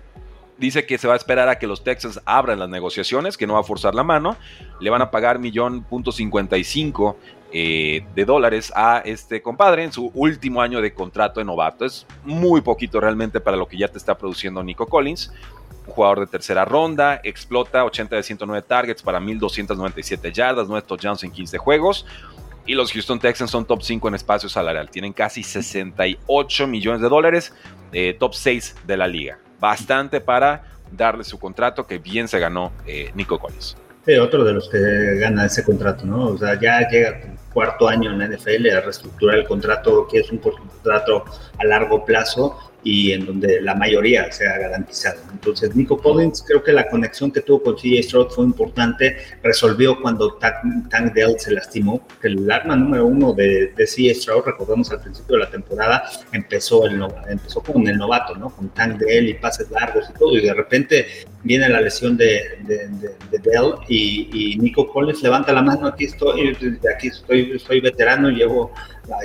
Dice 0.57 0.87
que 0.87 0.97
se 0.97 1.07
va 1.07 1.13
a 1.13 1.17
esperar 1.17 1.49
a 1.49 1.59
que 1.59 1.67
los 1.67 1.83
Texans 1.83 2.19
abran 2.25 2.57
las 2.59 2.69
negociaciones, 2.69 3.37
que 3.37 3.45
no 3.45 3.53
va 3.53 3.59
a 3.59 3.63
forzar 3.63 3.93
la 3.93 4.03
mano. 4.03 4.37
Le 4.79 4.89
van 4.89 5.03
a 5.03 5.11
pagar 5.11 5.37
millón 5.37 5.83
punto 5.83 6.11
cincuenta 6.11 6.57
y 6.57 6.63
cinco 6.63 7.17
eh, 7.51 8.05
de 8.15 8.25
dólares 8.25 8.73
a 8.75 8.99
este 9.05 9.41
compadre 9.41 9.83
en 9.83 9.93
su 9.93 10.11
último 10.15 10.61
año 10.61 10.81
de 10.81 10.93
contrato 10.93 11.39
de 11.39 11.45
novato. 11.45 11.85
Es 11.85 12.07
muy 12.23 12.61
poquito 12.61 12.99
realmente 12.99 13.39
para 13.39 13.55
lo 13.55 13.67
que 13.67 13.77
ya 13.77 13.87
te 13.87 13.97
está 13.97 14.17
produciendo 14.17 14.63
Nico 14.63 14.87
Collins. 14.87 15.31
Un 15.85 15.93
jugador 15.93 16.21
de 16.21 16.27
tercera 16.27 16.65
ronda, 16.65 17.21
explota 17.23 17.85
80 17.85 18.15
de 18.17 18.23
109 18.23 18.67
targets 18.67 19.01
para 19.01 19.19
1297 19.19 20.33
yardas, 20.33 20.67
9 20.67 20.85
touchdowns 20.87 21.23
en 21.23 21.31
15 21.31 21.57
juegos. 21.59 22.05
Y 22.67 22.75
los 22.75 22.91
Houston 22.91 23.19
Texans 23.19 23.49
son 23.49 23.65
top 23.65 23.81
5 23.81 24.09
en 24.09 24.15
espacio 24.15 24.49
salarial. 24.49 24.89
Tienen 24.89 25.13
casi 25.13 25.41
68 25.41 26.67
millones 26.67 27.01
de 27.01 27.07
dólares, 27.07 27.53
eh, 27.93 28.15
top 28.19 28.35
6 28.35 28.75
de 28.85 28.97
la 28.97 29.07
liga. 29.07 29.39
Bastante 29.59 30.19
para 30.19 30.63
darle 30.91 31.23
su 31.23 31.39
contrato 31.39 31.87
que 31.87 31.97
bien 31.97 32.27
se 32.27 32.39
ganó 32.39 32.73
eh, 32.85 33.11
Nico 33.15 33.39
Collins. 33.39 33.77
Sí, 34.05 34.15
otro 34.15 34.43
de 34.43 34.53
los 34.53 34.69
que 34.69 34.79
gana 35.17 35.45
ese 35.45 35.63
contrato, 35.63 36.05
¿no? 36.05 36.27
O 36.27 36.37
sea, 36.37 36.59
ya 36.59 36.87
llega 36.89 37.21
cuarto 37.53 37.87
año 37.87 38.11
en 38.11 38.19
la 38.19 38.27
NFL 38.27 38.69
a 38.69 38.81
reestructurar 38.81 39.39
el 39.39 39.45
contrato, 39.45 40.07
que 40.07 40.19
es 40.19 40.31
un 40.31 40.37
contrato 40.37 41.25
a 41.57 41.65
largo 41.65 42.05
plazo 42.05 42.57
y 42.83 43.11
en 43.11 43.25
donde 43.25 43.61
la 43.61 43.75
mayoría 43.75 44.31
sea 44.31 44.57
garantizada. 44.57 45.17
Entonces, 45.31 45.75
Nico 45.75 45.97
Collins, 45.97 46.43
creo 46.47 46.63
que 46.63 46.71
la 46.71 46.87
conexión 46.87 47.31
que 47.31 47.41
tuvo 47.41 47.61
con 47.61 47.75
CJ 47.75 48.03
Stroud 48.03 48.29
fue 48.29 48.45
importante, 48.45 49.17
resolvió 49.43 49.99
cuando 50.01 50.35
Tank 50.35 51.13
Dell 51.13 51.35
se 51.37 51.51
lastimó, 51.51 52.05
el 52.23 52.49
arma 52.49 52.75
número 52.75 53.05
uno 53.05 53.33
de, 53.33 53.73
de 53.75 54.13
Stroud, 54.13 54.43
recordemos 54.45 54.91
al 54.91 55.01
principio 55.01 55.37
de 55.37 55.43
la 55.43 55.49
temporada, 55.49 56.03
empezó, 56.31 56.85
el, 56.85 57.01
empezó 57.29 57.61
con 57.61 57.87
el 57.87 57.97
novato, 57.97 58.35
¿no? 58.35 58.49
Con 58.49 58.69
Tank 58.69 58.99
Dell 58.99 59.29
y 59.29 59.33
pases 59.33 59.69
largos 59.71 60.09
y 60.09 60.17
todo, 60.17 60.37
y 60.37 60.41
de 60.41 60.53
repente 60.53 61.07
viene 61.43 61.69
la 61.69 61.81
lesión 61.81 62.17
de, 62.17 62.41
de, 62.61 63.39
Dell 63.39 63.73
y, 63.87 64.57
Nico 64.59 64.91
Collins 64.91 65.21
levanta 65.23 65.51
la 65.53 65.61
mano, 65.61 65.87
aquí 65.87 66.05
estoy, 66.05 66.55
aquí 66.93 67.07
estoy, 67.07 67.81
veterano, 67.81 68.29
llevo 68.29 68.71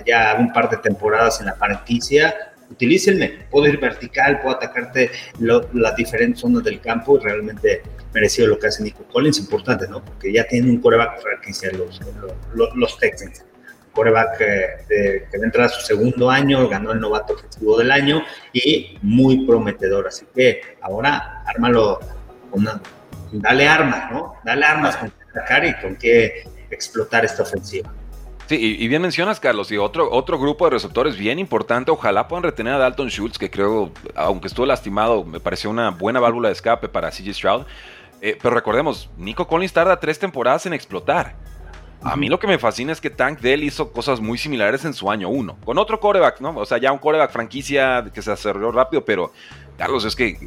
ya 0.06 0.36
un 0.38 0.52
par 0.52 0.70
de 0.70 0.76
temporadas 0.78 1.40
en 1.40 1.46
la 1.46 1.54
franquicia, 1.54 2.51
utilícenme, 2.72 3.46
puedo 3.50 3.66
ir 3.68 3.78
vertical, 3.78 4.40
puedo 4.40 4.56
atacarte 4.56 5.10
las 5.38 5.96
diferentes 5.96 6.40
zonas 6.40 6.64
del 6.64 6.80
campo 6.80 7.18
y 7.18 7.22
realmente 7.22 7.82
merecido 8.12 8.48
lo 8.48 8.58
que 8.58 8.66
hace 8.66 8.82
Nico 8.82 9.04
Collins, 9.04 9.38
importante, 9.38 9.86
¿no? 9.88 10.04
Porque 10.04 10.32
ya 10.32 10.44
tienen 10.44 10.70
un 10.70 10.80
coreback 10.80 11.20
franquicia 11.20 11.70
los, 11.72 12.00
los, 12.54 12.74
los 12.74 12.98
Texans. 12.98 13.44
Coreback 13.92 14.40
eh, 14.40 15.26
que 15.30 15.36
entra 15.36 15.66
a 15.66 15.68
su 15.68 15.82
segundo 15.86 16.30
año, 16.30 16.66
ganó 16.68 16.92
el 16.92 17.00
novato 17.00 17.34
ofensivo 17.34 17.78
del 17.78 17.90
año 17.90 18.22
y 18.52 18.98
muy 19.02 19.46
prometedor. 19.46 20.08
Así 20.08 20.24
que 20.34 20.76
ahora 20.80 21.42
ármalo, 21.46 22.00
dale 23.32 23.68
armas, 23.68 24.10
¿no? 24.10 24.34
Dale 24.44 24.64
armas 24.64 24.96
con 24.96 25.10
qué 25.10 25.16
atacar 25.30 25.64
y 25.66 25.74
con 25.80 25.96
qué 25.96 26.44
explotar 26.70 27.24
esta 27.26 27.42
ofensiva. 27.42 27.92
Sí, 28.52 28.76
y, 28.78 28.86
bien 28.86 29.00
mencionas, 29.00 29.40
Carlos, 29.40 29.72
y 29.72 29.78
otro, 29.78 30.10
otro 30.12 30.38
grupo 30.38 30.66
de 30.66 30.72
receptores 30.72 31.16
bien 31.16 31.38
importante. 31.38 31.90
Ojalá 31.90 32.28
puedan 32.28 32.42
retener 32.42 32.74
a 32.74 32.76
Dalton 32.76 33.08
Schultz, 33.08 33.38
que 33.38 33.50
creo, 33.50 33.90
aunque 34.14 34.48
estuvo 34.48 34.66
lastimado, 34.66 35.24
me 35.24 35.40
pareció 35.40 35.70
una 35.70 35.88
buena 35.88 36.20
válvula 36.20 36.50
de 36.50 36.52
escape 36.52 36.90
para 36.90 37.10
CJ 37.10 37.32
Stroud. 37.32 37.62
Eh, 38.20 38.36
pero 38.42 38.54
recordemos, 38.54 39.08
Nico 39.16 39.46
Collins 39.48 39.72
tarda 39.72 39.98
tres 39.98 40.18
temporadas 40.18 40.66
en 40.66 40.74
explotar. 40.74 41.34
A 42.02 42.14
mí 42.14 42.28
lo 42.28 42.38
que 42.38 42.46
me 42.46 42.58
fascina 42.58 42.92
es 42.92 43.00
que 43.00 43.08
Tank 43.08 43.40
Dell 43.40 43.62
hizo 43.62 43.90
cosas 43.90 44.20
muy 44.20 44.36
similares 44.36 44.84
en 44.84 44.92
su 44.92 45.10
año 45.10 45.30
uno, 45.30 45.56
con 45.64 45.78
otro 45.78 45.98
coreback, 45.98 46.42
¿no? 46.42 46.54
O 46.54 46.66
sea, 46.66 46.76
ya 46.76 46.92
un 46.92 46.98
coreback 46.98 47.32
franquicia 47.32 48.04
que 48.12 48.20
se 48.20 48.32
acerró 48.32 48.70
rápido, 48.70 49.02
pero 49.02 49.32
Carlos, 49.78 50.04
es 50.04 50.14
que 50.14 50.46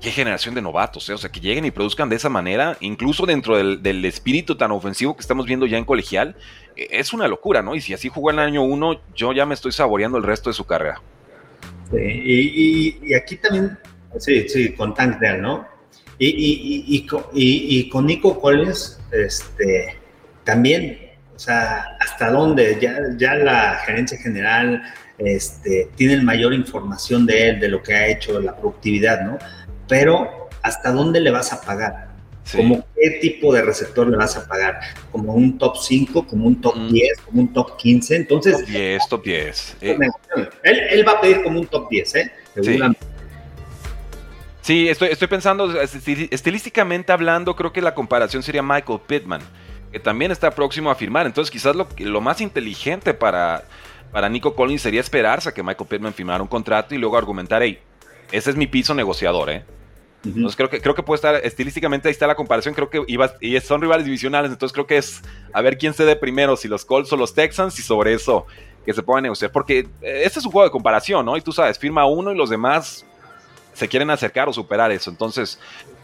qué 0.00 0.10
generación 0.10 0.54
de 0.54 0.62
novatos, 0.62 1.08
¿eh? 1.08 1.14
o 1.14 1.18
sea, 1.18 1.30
que 1.30 1.40
lleguen 1.40 1.64
y 1.64 1.70
produzcan 1.70 2.08
de 2.08 2.16
esa 2.16 2.28
manera, 2.28 2.76
incluso 2.80 3.26
dentro 3.26 3.56
del, 3.56 4.04
espíritu 4.04 4.56
tan 4.56 4.70
ofensivo 4.72 5.14
que 5.14 5.20
estamos 5.20 5.46
viendo 5.46 5.66
ya 5.66 5.78
en 5.78 5.84
colegial, 5.84 6.36
e, 6.76 6.88
es 6.90 7.12
una 7.12 7.28
locura, 7.28 7.62
¿no? 7.62 7.74
Y 7.74 7.80
si 7.80 7.94
así 7.94 8.08
jugó 8.08 8.30
en 8.30 8.38
el 8.38 8.46
año 8.46 8.62
uno, 8.62 9.00
yo 9.14 9.32
ya 9.32 9.46
me 9.46 9.54
estoy 9.54 9.72
saboreando 9.72 10.18
el 10.18 10.24
resto 10.24 10.50
de 10.50 10.54
su 10.54 10.64
carrera. 10.64 11.00
Sí, 11.90 12.98
y, 13.02 13.14
aquí 13.14 13.36
también, 13.36 13.78
sí, 14.18 14.48
sí, 14.48 14.72
con 14.72 14.94
Tank 14.94 15.18
Dell, 15.18 15.42
¿no? 15.42 15.66
Y, 16.18 17.06
y, 17.32 17.88
con 17.88 18.06
Nico 18.06 18.38
Collins, 18.40 19.00
este, 19.10 19.96
también, 20.44 20.98
o 21.34 21.38
sea, 21.38 21.96
hasta 21.98 22.30
dónde 22.30 22.78
ya, 22.80 22.98
ya 23.16 23.34
la 23.36 23.80
gerencia 23.86 24.18
general 24.18 24.82
este, 25.20 25.90
tiene 25.96 26.22
mayor 26.22 26.54
información 26.54 27.26
de 27.26 27.50
él, 27.50 27.60
de 27.60 27.68
lo 27.68 27.82
que 27.82 27.94
ha 27.94 28.08
hecho, 28.08 28.38
de 28.38 28.46
la 28.46 28.56
productividad, 28.56 29.20
¿no? 29.22 29.38
Pero 29.90 30.48
¿hasta 30.62 30.92
dónde 30.92 31.20
le 31.20 31.30
vas 31.30 31.52
a 31.52 31.60
pagar? 31.60 32.08
¿Como 32.56 32.84
qué 32.96 33.18
tipo 33.20 33.52
de 33.52 33.62
receptor 33.62 34.08
le 34.08 34.16
vas 34.16 34.36
a 34.36 34.46
pagar? 34.46 34.80
¿Como 35.12 35.34
un 35.34 35.58
top 35.58 35.76
5, 35.76 36.26
como 36.26 36.46
un 36.46 36.60
top 36.60 36.74
10, 36.76 37.20
mm. 37.20 37.24
como 37.24 37.42
un 37.42 37.52
top 37.52 37.76
15? 37.76 38.16
Entonces, 38.16 38.58
top 38.58 38.66
10, 38.66 39.08
top 39.08 39.24
10. 39.24 39.76
Eh. 39.80 39.98
Él, 40.62 41.06
va 41.06 41.12
a 41.12 41.20
pedir 41.20 41.42
como 41.42 41.60
un 41.60 41.66
top 41.66 41.88
10, 41.90 42.14
¿eh? 42.14 42.32
Sí. 44.62 44.88
estoy, 44.88 45.08
estoy 45.08 45.28
pensando, 45.28 45.80
estilísticamente 45.80 47.12
hablando, 47.12 47.54
creo 47.56 47.72
que 47.72 47.82
la 47.82 47.94
comparación 47.94 48.42
sería 48.42 48.62
Michael 48.62 49.00
Pittman, 49.06 49.42
que 49.92 49.98
también 49.98 50.30
está 50.30 50.50
próximo 50.52 50.90
a 50.90 50.94
firmar. 50.94 51.26
Entonces, 51.26 51.50
quizás 51.50 51.74
lo, 51.74 51.88
lo 51.98 52.20
más 52.20 52.40
inteligente 52.40 53.12
para, 53.12 53.64
para 54.12 54.28
Nico 54.28 54.54
Collins 54.54 54.82
sería 54.82 55.00
esperarse 55.00 55.48
a 55.48 55.52
que 55.52 55.62
Michael 55.62 55.88
Pittman 55.88 56.14
firmara 56.14 56.42
un 56.42 56.48
contrato 56.48 56.94
y 56.94 56.98
luego 56.98 57.16
argumentar, 57.16 57.62
hey, 57.62 57.78
ese 58.32 58.50
es 58.50 58.56
mi 58.56 58.66
piso 58.66 58.94
negociador, 58.94 59.50
¿eh? 59.50 59.64
Entonces 60.24 60.56
creo 60.56 60.68
que, 60.68 60.80
creo 60.80 60.94
que 60.94 61.02
puede 61.02 61.16
estar, 61.16 61.34
estilísticamente 61.36 62.08
ahí 62.08 62.12
está 62.12 62.26
la 62.26 62.34
comparación, 62.34 62.74
creo 62.74 62.90
que 62.90 63.02
iba, 63.06 63.32
y 63.40 63.58
son 63.60 63.80
rivales 63.80 64.04
divisionales, 64.04 64.50
entonces 64.50 64.72
creo 64.72 64.86
que 64.86 64.98
es 64.98 65.22
a 65.52 65.62
ver 65.62 65.78
quién 65.78 65.94
cede 65.94 66.14
primero, 66.14 66.56
si 66.56 66.68
los 66.68 66.84
Colts 66.84 67.12
o 67.12 67.16
los 67.16 67.34
Texans, 67.34 67.78
y 67.78 67.82
sobre 67.82 68.12
eso 68.12 68.46
que 68.84 68.92
se 68.92 69.02
puedan 69.02 69.22
negociar, 69.22 69.50
porque 69.50 69.88
eh, 70.02 70.22
este 70.24 70.38
es 70.38 70.44
un 70.44 70.52
juego 70.52 70.66
de 70.66 70.72
comparación, 70.72 71.24
¿no? 71.24 71.36
Y 71.36 71.40
tú 71.40 71.52
sabes, 71.52 71.78
firma 71.78 72.04
uno 72.06 72.32
y 72.32 72.36
los 72.36 72.50
demás 72.50 73.06
se 73.72 73.88
quieren 73.88 74.10
acercar 74.10 74.48
o 74.48 74.52
superar 74.52 74.92
eso, 74.92 75.10
entonces 75.10 75.58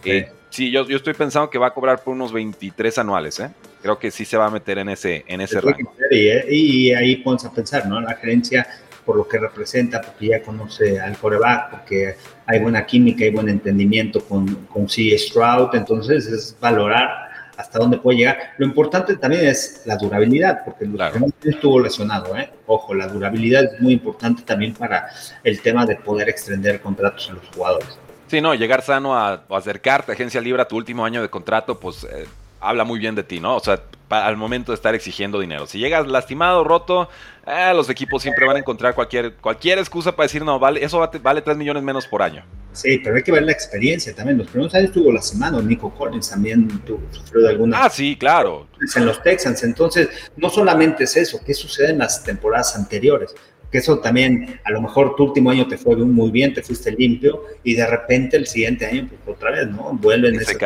eh, 0.04 0.30
sí, 0.50 0.70
yo, 0.70 0.86
yo 0.86 0.96
estoy 0.96 1.14
pensando 1.14 1.50
que 1.50 1.58
va 1.58 1.66
a 1.68 1.74
cobrar 1.74 2.02
por 2.02 2.14
unos 2.14 2.32
23 2.32 2.98
anuales, 2.98 3.40
¿eh? 3.40 3.50
Creo 3.82 3.98
que 3.98 4.10
sí 4.10 4.24
se 4.24 4.36
va 4.36 4.46
a 4.46 4.50
meter 4.50 4.78
en 4.78 4.88
ese, 4.88 5.24
en 5.26 5.40
ese 5.40 5.60
rango. 5.60 5.92
Y, 6.10 6.88
y, 6.88 6.94
ahí 6.94 7.16
pones 7.16 7.44
a 7.44 7.52
pensar, 7.52 7.86
¿no? 7.86 8.00
La 8.00 8.14
gerencia 8.14 8.66
por 9.06 9.16
lo 9.16 9.26
que 9.26 9.38
representa, 9.38 10.02
porque 10.02 10.26
ya 10.26 10.42
conoce 10.42 11.00
al 11.00 11.16
coreback, 11.16 11.70
porque 11.70 12.16
hay 12.44 12.60
buena 12.60 12.84
química 12.84 13.24
y 13.24 13.30
buen 13.30 13.48
entendimiento 13.48 14.22
con, 14.24 14.66
con 14.66 14.88
C. 14.88 15.16
Stroud, 15.16 15.74
entonces 15.74 16.26
es 16.26 16.56
valorar 16.60 17.26
hasta 17.56 17.78
dónde 17.78 17.98
puede 17.98 18.18
llegar. 18.18 18.38
Lo 18.58 18.66
importante 18.66 19.16
también 19.16 19.46
es 19.46 19.82
la 19.86 19.96
durabilidad, 19.96 20.62
porque 20.64 20.84
claro. 20.86 21.18
estuvo 21.42 21.80
lesionado, 21.80 22.36
¿eh? 22.36 22.50
Ojo, 22.66 22.94
la 22.94 23.06
durabilidad 23.06 23.64
es 23.64 23.80
muy 23.80 23.94
importante 23.94 24.42
también 24.42 24.74
para 24.74 25.08
el 25.42 25.60
tema 25.62 25.86
de 25.86 25.96
poder 25.96 26.28
extender 26.28 26.80
contratos 26.80 27.30
a 27.30 27.34
los 27.34 27.48
jugadores. 27.54 27.98
Sí, 28.26 28.40
no, 28.40 28.54
llegar 28.54 28.82
sano 28.82 29.16
a, 29.16 29.44
acercarte 29.50 30.12
a 30.12 30.14
agencia 30.14 30.40
libre 30.40 30.60
a 30.60 30.68
tu 30.68 30.76
último 30.76 31.04
año 31.04 31.22
de 31.22 31.30
contrato, 31.30 31.78
pues 31.78 32.04
eh, 32.04 32.26
habla 32.60 32.84
muy 32.84 32.98
bien 32.98 33.14
de 33.14 33.22
ti, 33.22 33.40
¿no? 33.40 33.56
O 33.56 33.60
sea, 33.60 33.82
al 34.08 34.36
momento 34.36 34.72
de 34.72 34.76
estar 34.76 34.94
exigiendo 34.94 35.40
dinero. 35.40 35.66
Si 35.66 35.78
llegas 35.78 36.06
lastimado, 36.06 36.64
roto, 36.64 37.08
eh, 37.46 37.72
los 37.74 37.90
equipos 37.90 38.22
siempre 38.22 38.46
van 38.46 38.56
a 38.56 38.58
encontrar 38.60 38.94
cualquier, 38.94 39.34
cualquier 39.34 39.78
excusa 39.78 40.14
para 40.14 40.26
decir, 40.26 40.44
no, 40.44 40.58
vale, 40.58 40.84
eso 40.84 41.08
vale 41.22 41.42
3 41.42 41.56
millones 41.56 41.82
menos 41.82 42.06
por 42.06 42.22
año. 42.22 42.44
Sí, 42.72 43.00
pero 43.02 43.16
hay 43.16 43.22
que 43.22 43.32
ver 43.32 43.42
la 43.42 43.52
experiencia 43.52 44.14
también. 44.14 44.38
Los 44.38 44.48
primeros 44.48 44.74
años 44.74 44.92
tuvo 44.92 45.10
la 45.10 45.22
semana, 45.22 45.60
Nico 45.60 45.92
Collins 45.94 46.28
también 46.28 46.68
tuvo, 46.80 47.00
sufrió 47.10 47.42
de 47.42 47.48
alguna. 47.50 47.84
Ah, 47.84 47.90
sí, 47.90 48.16
claro. 48.16 48.68
En 48.94 49.06
los 49.06 49.22
Texans. 49.22 49.62
Entonces, 49.62 50.08
no 50.36 50.50
solamente 50.50 51.04
es 51.04 51.16
eso, 51.16 51.40
¿qué 51.44 51.54
sucede 51.54 51.90
en 51.90 51.98
las 51.98 52.22
temporadas 52.22 52.76
anteriores? 52.76 53.34
Que 53.72 53.78
eso 53.78 53.98
también, 53.98 54.60
a 54.62 54.70
lo 54.70 54.82
mejor 54.82 55.16
tu 55.16 55.24
último 55.24 55.50
año 55.50 55.66
te 55.66 55.78
fue 55.78 55.96
muy 55.96 56.30
bien, 56.30 56.52
te 56.54 56.62
fuiste 56.62 56.92
limpio, 56.92 57.42
y 57.64 57.74
de 57.74 57.86
repente 57.86 58.36
el 58.36 58.46
siguiente 58.46 58.86
año, 58.86 59.08
pues 59.08 59.36
otra 59.36 59.50
vez, 59.50 59.66
¿no? 59.68 59.92
Vuelven 59.94 60.36
esas 60.36 60.56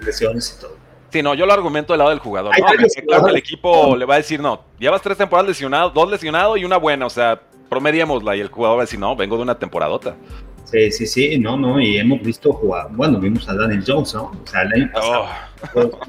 lesiones 0.00 0.56
y 0.56 0.60
todo. 0.60 0.83
Sí, 1.14 1.22
no, 1.22 1.32
yo 1.32 1.46
lo 1.46 1.52
argumento 1.52 1.92
del 1.92 1.98
lado 1.98 2.10
del 2.10 2.18
jugador. 2.18 2.52
No, 2.58 2.66
claro 3.06 3.28
el 3.28 3.36
equipo 3.36 3.94
le 3.94 4.04
va 4.04 4.14
a 4.14 4.16
decir, 4.16 4.40
no, 4.40 4.64
llevas 4.80 5.00
tres 5.00 5.16
temporadas 5.16 5.46
lesionado, 5.46 5.90
dos 5.90 6.10
lesionados 6.10 6.58
y 6.58 6.64
una 6.64 6.76
buena, 6.76 7.06
o 7.06 7.08
sea, 7.08 7.40
promediémosla 7.68 8.34
y 8.34 8.40
el 8.40 8.48
jugador 8.48 8.78
va 8.78 8.82
a 8.82 8.86
decir, 8.86 8.98
no, 8.98 9.14
vengo 9.14 9.36
de 9.36 9.42
una 9.44 9.56
temporadota. 9.56 10.16
Sí, 10.64 10.90
sí, 10.90 11.06
sí, 11.06 11.38
no, 11.38 11.56
no, 11.56 11.80
y 11.80 11.98
hemos 11.98 12.20
visto 12.20 12.52
jugar, 12.52 12.88
bueno, 12.90 13.20
vimos 13.20 13.48
a 13.48 13.54
Daniel 13.54 13.84
Jones, 13.86 14.12
¿no? 14.12 14.24
O 14.24 14.44
sea, 14.44 14.62
el 14.62 14.90
oh. 14.96 15.28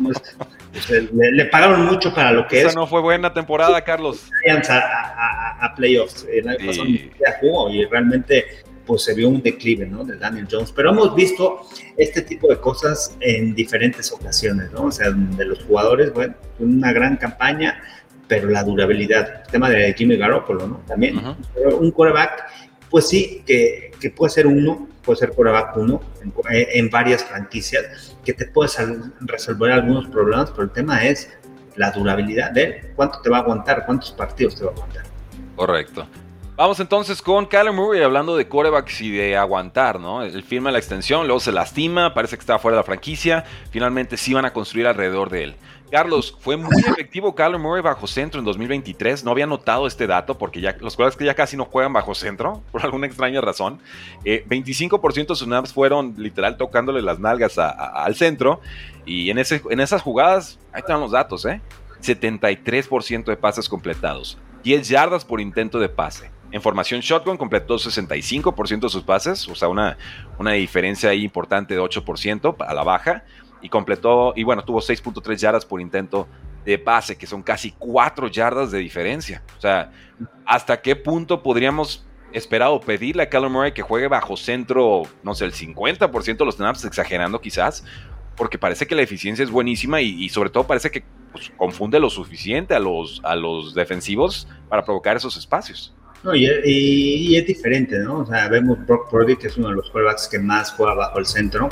pues, 0.03 1.11
le, 1.13 1.45
pagaron 1.45 1.85
mucho 1.85 2.11
para 2.11 2.31
lo 2.31 2.47
que 2.47 2.61
Esa 2.61 2.69
es. 2.69 2.75
no 2.75 2.87
fue 2.87 2.99
buena 2.99 3.31
temporada, 3.31 3.79
Carlos. 3.83 4.27
A, 4.67 5.65
a, 5.65 5.75
playoffs, 5.75 6.25
el 6.33 6.47
año 6.47 6.65
pasado 6.65 6.87
jugó 7.41 7.69
y 7.69 7.85
realmente 7.85 8.43
pues 8.85 9.03
se 9.03 9.13
vio 9.13 9.29
un 9.29 9.41
declive, 9.41 9.85
¿no? 9.85 10.03
De 10.03 10.17
Daniel 10.17 10.47
Jones. 10.49 10.71
Pero 10.71 10.91
hemos 10.91 11.15
visto 11.15 11.61
este 11.97 12.21
tipo 12.21 12.47
de 12.47 12.57
cosas 12.57 13.15
en 13.19 13.55
diferentes 13.55 14.11
ocasiones, 14.11 14.71
¿no? 14.71 14.85
O 14.85 14.91
sea, 14.91 15.11
de 15.11 15.45
los 15.45 15.63
jugadores, 15.63 16.13
bueno, 16.13 16.35
una 16.59 16.93
gran 16.93 17.17
campaña, 17.17 17.81
pero 18.27 18.49
la 18.49 18.63
durabilidad, 18.63 19.43
el 19.45 19.51
tema 19.51 19.69
de 19.69 19.93
Jimmy 19.93 20.17
Garoppolo, 20.17 20.67
¿no? 20.67 20.81
También, 20.87 21.21
un 21.79 21.91
quarterback, 21.91 22.45
pues 22.89 23.07
sí, 23.07 23.43
que, 23.45 23.91
que, 23.99 24.09
puede 24.09 24.31
ser 24.31 24.47
uno, 24.47 24.87
puede 25.03 25.19
ser 25.19 25.31
quarterback 25.31 25.77
uno 25.77 26.01
en, 26.49 26.89
varias 26.89 27.23
franquicias, 27.23 28.15
que 28.23 28.33
te 28.33 28.45
puedes 28.45 28.77
resolver 29.21 29.71
algunos 29.71 30.07
problemas, 30.07 30.51
pero 30.51 30.63
el 30.63 30.71
tema 30.71 31.05
es 31.05 31.29
la 31.75 31.91
durabilidad 31.91 32.51
de 32.51 32.63
él. 32.63 32.75
¿Cuánto 32.95 33.21
te 33.21 33.29
va 33.29 33.37
a 33.37 33.41
aguantar? 33.41 33.85
¿Cuántos 33.85 34.11
partidos 34.11 34.55
te 34.55 34.65
va 34.65 34.71
a 34.71 34.73
aguantar? 34.73 35.03
Correcto. 35.55 36.07
Vamos 36.57 36.79
entonces 36.79 37.21
con 37.21 37.45
Callum 37.45 37.75
Murray 37.75 38.01
hablando 38.01 38.37
de 38.37 38.47
corebacks 38.47 39.01
y 39.01 39.11
de 39.11 39.35
aguantar, 39.35 39.99
¿no? 39.99 40.23
Él 40.23 40.41
firma 40.41 40.71
la 40.71 40.77
extensión, 40.77 41.27
luego 41.27 41.41
se 41.41 41.51
lastima, 41.51 42.13
parece 42.13 42.37
que 42.37 42.39
está 42.39 42.57
fuera 42.59 42.77
de 42.77 42.79
la 42.79 42.85
franquicia, 42.85 43.43
finalmente 43.71 44.15
sí 44.15 44.33
van 44.33 44.45
a 44.45 44.53
construir 44.53 44.87
alrededor 44.87 45.29
de 45.29 45.43
él. 45.43 45.55
Carlos, 45.91 46.37
fue 46.39 46.55
muy 46.55 46.81
efectivo 46.87 47.35
Callum 47.35 47.61
Murray 47.61 47.81
bajo 47.81 48.07
centro 48.07 48.39
en 48.39 48.45
2023. 48.45 49.25
No 49.25 49.31
había 49.31 49.45
notado 49.47 49.85
este 49.85 50.07
dato 50.07 50.37
porque 50.37 50.61
ya 50.61 50.77
los 50.79 50.95
corebacks 50.95 51.17
que 51.17 51.25
ya 51.25 51.33
casi 51.33 51.57
no 51.57 51.65
juegan 51.65 51.91
bajo 51.91 52.15
centro, 52.15 52.63
por 52.71 52.83
alguna 52.83 53.05
extraña 53.05 53.41
razón. 53.41 53.81
25% 54.23 55.17
eh, 55.17 55.19
de 55.19 55.27
sus 55.27 55.39
snaps 55.39 55.73
fueron 55.73 56.15
literal 56.17 56.55
tocándole 56.55 57.01
las 57.01 57.19
nalgas 57.19 57.57
al 57.57 58.15
centro. 58.15 58.61
Y 59.05 59.29
en, 59.29 59.39
ese, 59.39 59.61
en 59.69 59.81
esas 59.81 60.01
jugadas, 60.01 60.57
ahí 60.71 60.79
están 60.79 61.01
los 61.01 61.11
datos, 61.11 61.45
¿eh? 61.45 61.61
73% 62.01 63.25
de 63.25 63.37
pases 63.37 63.67
completados, 63.67 64.37
10 64.63 64.87
yardas 64.87 65.25
por 65.25 65.41
intento 65.41 65.79
de 65.79 65.89
pase, 65.89 66.29
en 66.55 66.61
formación 66.61 67.01
shotgun 67.01 67.35
completó 67.35 67.75
65% 67.75 68.79
de 68.79 68.87
sus 68.87 69.03
pases, 69.03 69.45
o 69.49 69.55
sea, 69.55 69.67
una, 69.67 69.97
una 70.39 70.53
diferencia 70.53 71.09
ahí 71.09 71.21
importante 71.21 71.73
de 71.73 71.81
8% 71.81 72.55
a 72.65 72.73
la 72.73 72.81
baja. 72.81 73.25
Y 73.61 73.67
completó, 73.67 74.31
y 74.37 74.43
bueno, 74.43 74.63
tuvo 74.63 74.79
6.3 74.79 75.35
yardas 75.35 75.65
por 75.65 75.81
intento 75.81 76.29
de 76.63 76.77
pase, 76.79 77.17
que 77.17 77.27
son 77.27 77.43
casi 77.43 77.71
4 77.71 78.29
yardas 78.29 78.71
de 78.71 78.79
diferencia. 78.79 79.43
O 79.57 79.59
sea, 79.59 79.91
¿hasta 80.45 80.81
qué 80.81 80.95
punto 80.95 81.43
podríamos 81.43 82.05
esperar 82.31 82.69
o 82.69 82.79
pedirle 82.79 83.23
a 83.23 83.29
Callum 83.29 83.51
Murray 83.51 83.73
que 83.73 83.81
juegue 83.81 84.07
bajo 84.07 84.37
centro, 84.37 85.01
no 85.23 85.35
sé, 85.35 85.43
el 85.43 85.51
50% 85.51 86.37
de 86.37 86.45
los 86.45 86.55
snaps, 86.55 86.85
exagerando 86.85 87.41
quizás? 87.41 87.83
Porque 88.37 88.57
parece 88.57 88.87
que 88.87 88.95
la 88.95 89.01
eficiencia 89.01 89.43
es 89.43 89.51
buenísima 89.51 89.99
y, 89.99 90.29
sobre 90.29 90.51
todo 90.51 90.65
parece 90.65 90.89
que 90.89 91.03
pues, 91.33 91.51
confunde 91.57 91.99
lo 91.99 92.09
suficiente 92.09 92.73
a 92.73 92.79
los, 92.79 93.19
a 93.25 93.35
los 93.35 93.73
defensivos 93.73 94.47
para 94.69 94.85
provocar 94.85 95.17
esos 95.17 95.35
espacios. 95.35 95.93
No, 96.23 96.35
y, 96.35 97.35
es 97.35 97.45
diferente, 97.45 97.99
¿no? 97.99 98.19
O 98.19 98.25
sea, 98.25 98.47
vemos 98.47 98.83
Brock 98.85 99.09
Purdy, 99.09 99.35
que 99.35 99.47
es 99.47 99.57
uno 99.57 99.69
de 99.69 99.75
los 99.75 99.89
quarterbacks 99.91 100.27
que 100.27 100.39
más 100.39 100.71
juega 100.71 100.95
bajo 100.95 101.19
el 101.19 101.25
centro, 101.25 101.69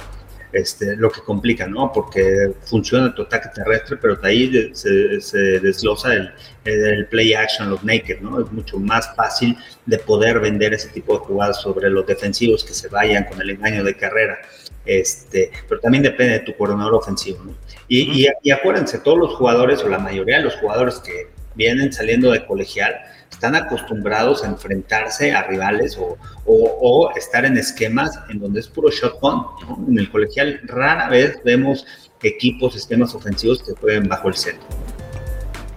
este, 0.52 0.96
lo 0.96 1.12
que 1.12 1.22
complica, 1.22 1.66
¿no? 1.68 1.92
Porque 1.92 2.54
funciona 2.66 3.14
tu 3.16 3.24
ataque 3.24 3.50
terrestre, 3.56 3.98
pero 3.98 4.16
de 4.16 4.28
ahí 4.28 4.72
se, 4.76 5.20
se 5.20 5.60
desglosa 5.60 6.14
el, 6.14 6.32
el, 6.66 7.08
play 7.08 7.34
action, 7.34 7.72
los 7.72 7.84
naked, 7.84 8.20
¿no? 8.22 8.40
Es 8.40 8.52
mucho 8.52 8.78
más 8.78 9.16
fácil 9.16 9.58
de 9.88 9.98
poder 9.98 10.40
vender 10.40 10.76
ese 10.76 10.90
tipo 10.90 11.18
de 11.18 11.26
jugadas 11.26 11.60
sobre 11.60 11.90
los 11.90 12.06
defensivos 12.06 12.64
que 12.64 12.74
se 12.74 12.88
vayan 12.90 13.24
con 13.26 13.42
el 13.42 13.50
engaño 13.50 13.84
de 13.84 13.96
carrera. 13.98 14.38
Este, 14.86 15.52
pero 15.68 15.82
también 15.82 16.04
depende 16.04 16.34
de 16.34 16.40
tu 16.42 16.56
coordinador 16.56 16.94
ofensivo, 16.96 17.44
¿no? 17.44 17.56
Y, 17.88 18.28
y 18.42 18.52
acuérdense, 18.52 19.00
todos 19.00 19.18
los 19.18 19.36
jugadores, 19.36 19.84
o 19.84 19.90
la 19.90 20.00
mayoría 20.00 20.38
de 20.38 20.44
los 20.44 20.56
jugadores 20.56 21.00
que 21.00 21.28
vienen 21.56 21.92
saliendo 21.92 22.32
de 22.32 22.46
colegial, 22.46 22.96
están 23.34 23.56
acostumbrados 23.56 24.44
a 24.44 24.48
enfrentarse 24.48 25.34
a 25.34 25.44
rivales 25.44 25.98
o, 25.98 26.18
o, 26.46 27.12
estar 27.16 27.46
en 27.46 27.58
esquemas 27.58 28.20
en 28.30 28.40
donde 28.40 28.60
es 28.60 28.68
puro 28.68 28.90
shotgun. 28.90 29.46
En 29.90 29.98
el 29.98 30.10
colegial 30.10 30.62
rara 30.66 31.10
vez 31.10 31.40
vemos 31.44 31.86
equipos, 32.22 32.76
esquemas 32.76 33.14
ofensivos 33.14 33.62
que 33.62 33.74
jueguen 33.74 34.08
bajo 34.08 34.30
el 34.30 34.36
centro. 34.36 34.66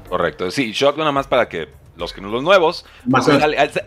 Correcto, 0.09 0.51
sí, 0.51 0.71
shotgun 0.73 1.01
nada 1.01 1.13
más 1.13 1.27
para 1.27 1.49
que 1.49 1.69
los 1.97 2.13
que 2.13 2.21
no 2.21 2.29
los 2.29 2.43
nuevos, 2.43 2.85
pues 3.11 3.27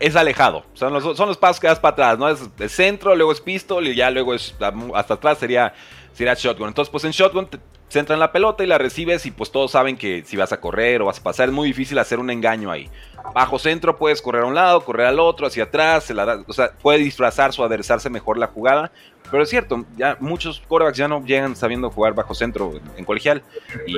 es, 0.00 0.16
alejado. 0.16 0.64
Son 0.74 0.92
los, 0.92 1.16
son 1.16 1.28
los 1.28 1.38
pasos 1.38 1.60
que 1.60 1.68
das 1.68 1.78
para 1.78 1.92
atrás, 1.92 2.18
¿no? 2.18 2.28
Es 2.28 2.40
el 2.58 2.68
centro, 2.68 3.14
luego 3.14 3.30
es 3.30 3.40
pistol 3.40 3.86
y 3.86 3.94
ya 3.94 4.10
luego 4.10 4.34
es 4.34 4.54
hasta 4.94 5.14
atrás 5.14 5.38
sería, 5.38 5.72
sería 6.12 6.34
shotgun. 6.34 6.68
Entonces, 6.68 6.90
pues 6.90 7.04
en 7.04 7.12
shotgun 7.12 7.46
te, 7.46 7.58
centra 7.90 8.14
en 8.14 8.20
la 8.20 8.32
pelota 8.32 8.62
y 8.64 8.66
la 8.66 8.78
recibes 8.78 9.26
y 9.26 9.32
pues 9.32 9.50
todos 9.50 9.72
saben 9.72 9.96
que 9.96 10.22
si 10.24 10.36
vas 10.36 10.52
a 10.52 10.60
correr 10.60 11.02
o 11.02 11.06
vas 11.06 11.18
a 11.18 11.22
pasar 11.22 11.48
es 11.48 11.54
muy 11.54 11.68
difícil 11.68 11.98
hacer 11.98 12.18
un 12.18 12.30
engaño 12.30 12.70
ahí. 12.70 12.88
Bajo 13.34 13.58
centro 13.58 13.96
puedes 13.96 14.22
correr 14.22 14.44
a 14.44 14.46
un 14.46 14.54
lado, 14.54 14.80
correr 14.84 15.06
al 15.06 15.20
otro, 15.20 15.46
hacia 15.46 15.64
atrás, 15.64 16.10
o 16.46 16.52
sea, 16.52 16.70
puede 16.80 16.98
disfrazarse 16.98 17.60
o 17.60 17.64
aderezarse 17.64 18.08
mejor 18.08 18.38
la 18.38 18.46
jugada. 18.46 18.92
Pero 19.30 19.42
es 19.42 19.48
cierto, 19.48 19.84
ya 19.96 20.16
muchos 20.20 20.60
quarterbacks 20.66 20.98
ya 20.98 21.08
no 21.08 21.24
llegan 21.24 21.54
sabiendo 21.56 21.90
jugar 21.90 22.14
bajo 22.14 22.34
centro 22.34 22.80
en, 22.96 23.04
colegial. 23.04 23.42
Y... 23.86 23.94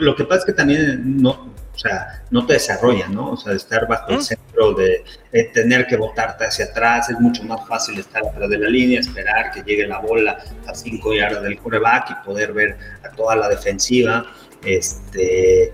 Lo, 0.00 0.14
que 0.14 0.24
pasa 0.24 0.40
es 0.40 0.44
que 0.46 0.52
también 0.52 1.20
no, 1.20 1.30
o 1.74 1.78
sea, 1.78 2.22
no 2.30 2.44
te 2.44 2.54
desarrolla, 2.54 3.08
¿no? 3.08 3.32
O 3.32 3.36
sea, 3.36 3.52
estar 3.52 3.86
bajo 3.86 4.10
el 4.10 4.22
centro, 4.22 4.74
de, 4.74 5.04
tener 5.54 5.86
que 5.86 5.96
botarte 5.96 6.44
hacia 6.44 6.66
atrás, 6.66 7.08
es 7.08 7.20
mucho 7.20 7.44
más 7.44 7.66
fácil 7.68 7.98
estar 7.98 8.26
atrás 8.26 8.50
de 8.50 8.58
la 8.58 8.68
línea, 8.68 9.00
esperar 9.00 9.52
que 9.52 9.62
llegue 9.62 9.86
la 9.86 10.00
bola 10.00 10.38
a 10.66 10.74
5 10.74 11.14
yardas 11.14 11.42
del 11.42 11.58
quarterback 11.58 12.10
y 12.10 12.26
poder 12.26 12.52
ver 12.52 12.76
a 13.04 13.10
toda 13.10 13.36
la 13.36 13.48
defensiva. 13.48 14.26
Este, 14.64 15.70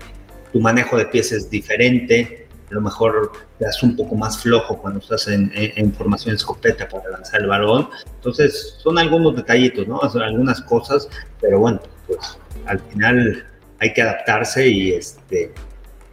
tu 0.53 0.59
manejo 0.59 0.97
de 0.97 1.05
pies 1.07 1.31
es 1.31 1.49
diferente, 1.49 2.44
a 2.69 2.73
lo 2.73 2.81
mejor 2.81 3.31
te 3.57 3.65
das 3.65 3.81
un 3.83 3.95
poco 3.95 4.15
más 4.15 4.39
flojo 4.39 4.77
cuando 4.77 4.99
estás 4.99 5.27
en, 5.27 5.51
en, 5.53 5.93
formación 5.93 6.35
escopeta 6.35 6.87
para 6.87 7.09
lanzar 7.09 7.41
el 7.41 7.47
balón. 7.47 7.89
Entonces, 8.15 8.75
son 8.79 8.97
algunos 8.97 9.35
detallitos, 9.35 9.87
¿no? 9.87 9.99
Son 10.09 10.21
algunas 10.21 10.61
cosas, 10.61 11.07
pero 11.39 11.59
bueno, 11.59 11.79
pues 12.07 12.37
al 12.65 12.79
final 12.79 13.45
hay 13.79 13.93
que 13.93 14.01
adaptarse 14.01 14.67
y 14.67 14.91
este. 14.91 15.53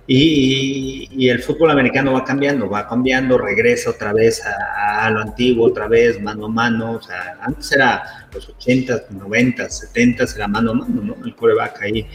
Y, 0.07 1.29
el 1.29 1.43
fútbol 1.43 1.71
americano 1.71 2.13
va 2.13 2.25
cambiando, 2.25 2.69
va 2.69 2.87
cambiando, 2.87 3.39
regresa 3.39 3.91
otra 3.91 4.13
vez 4.13 4.43
a, 4.45 5.09
lo 5.11 5.21
antiguo, 5.21 5.69
otra 5.69 5.89
vez 5.89 6.21
mano 6.21 6.47
a 6.47 6.49
mano. 6.49 6.93
O 6.93 7.03
sea, 7.03 7.39
antes 7.41 7.73
era 7.73 8.29
los 8.33 8.49
80, 8.49 9.05
90, 9.11 9.71
70 9.71 10.25
era 10.35 10.49
mano 10.49 10.73
a 10.73 10.75
mano, 10.75 11.03
¿no? 11.03 11.25
El 11.25 11.35
coreback 11.35 11.83
ahí, 11.83 12.07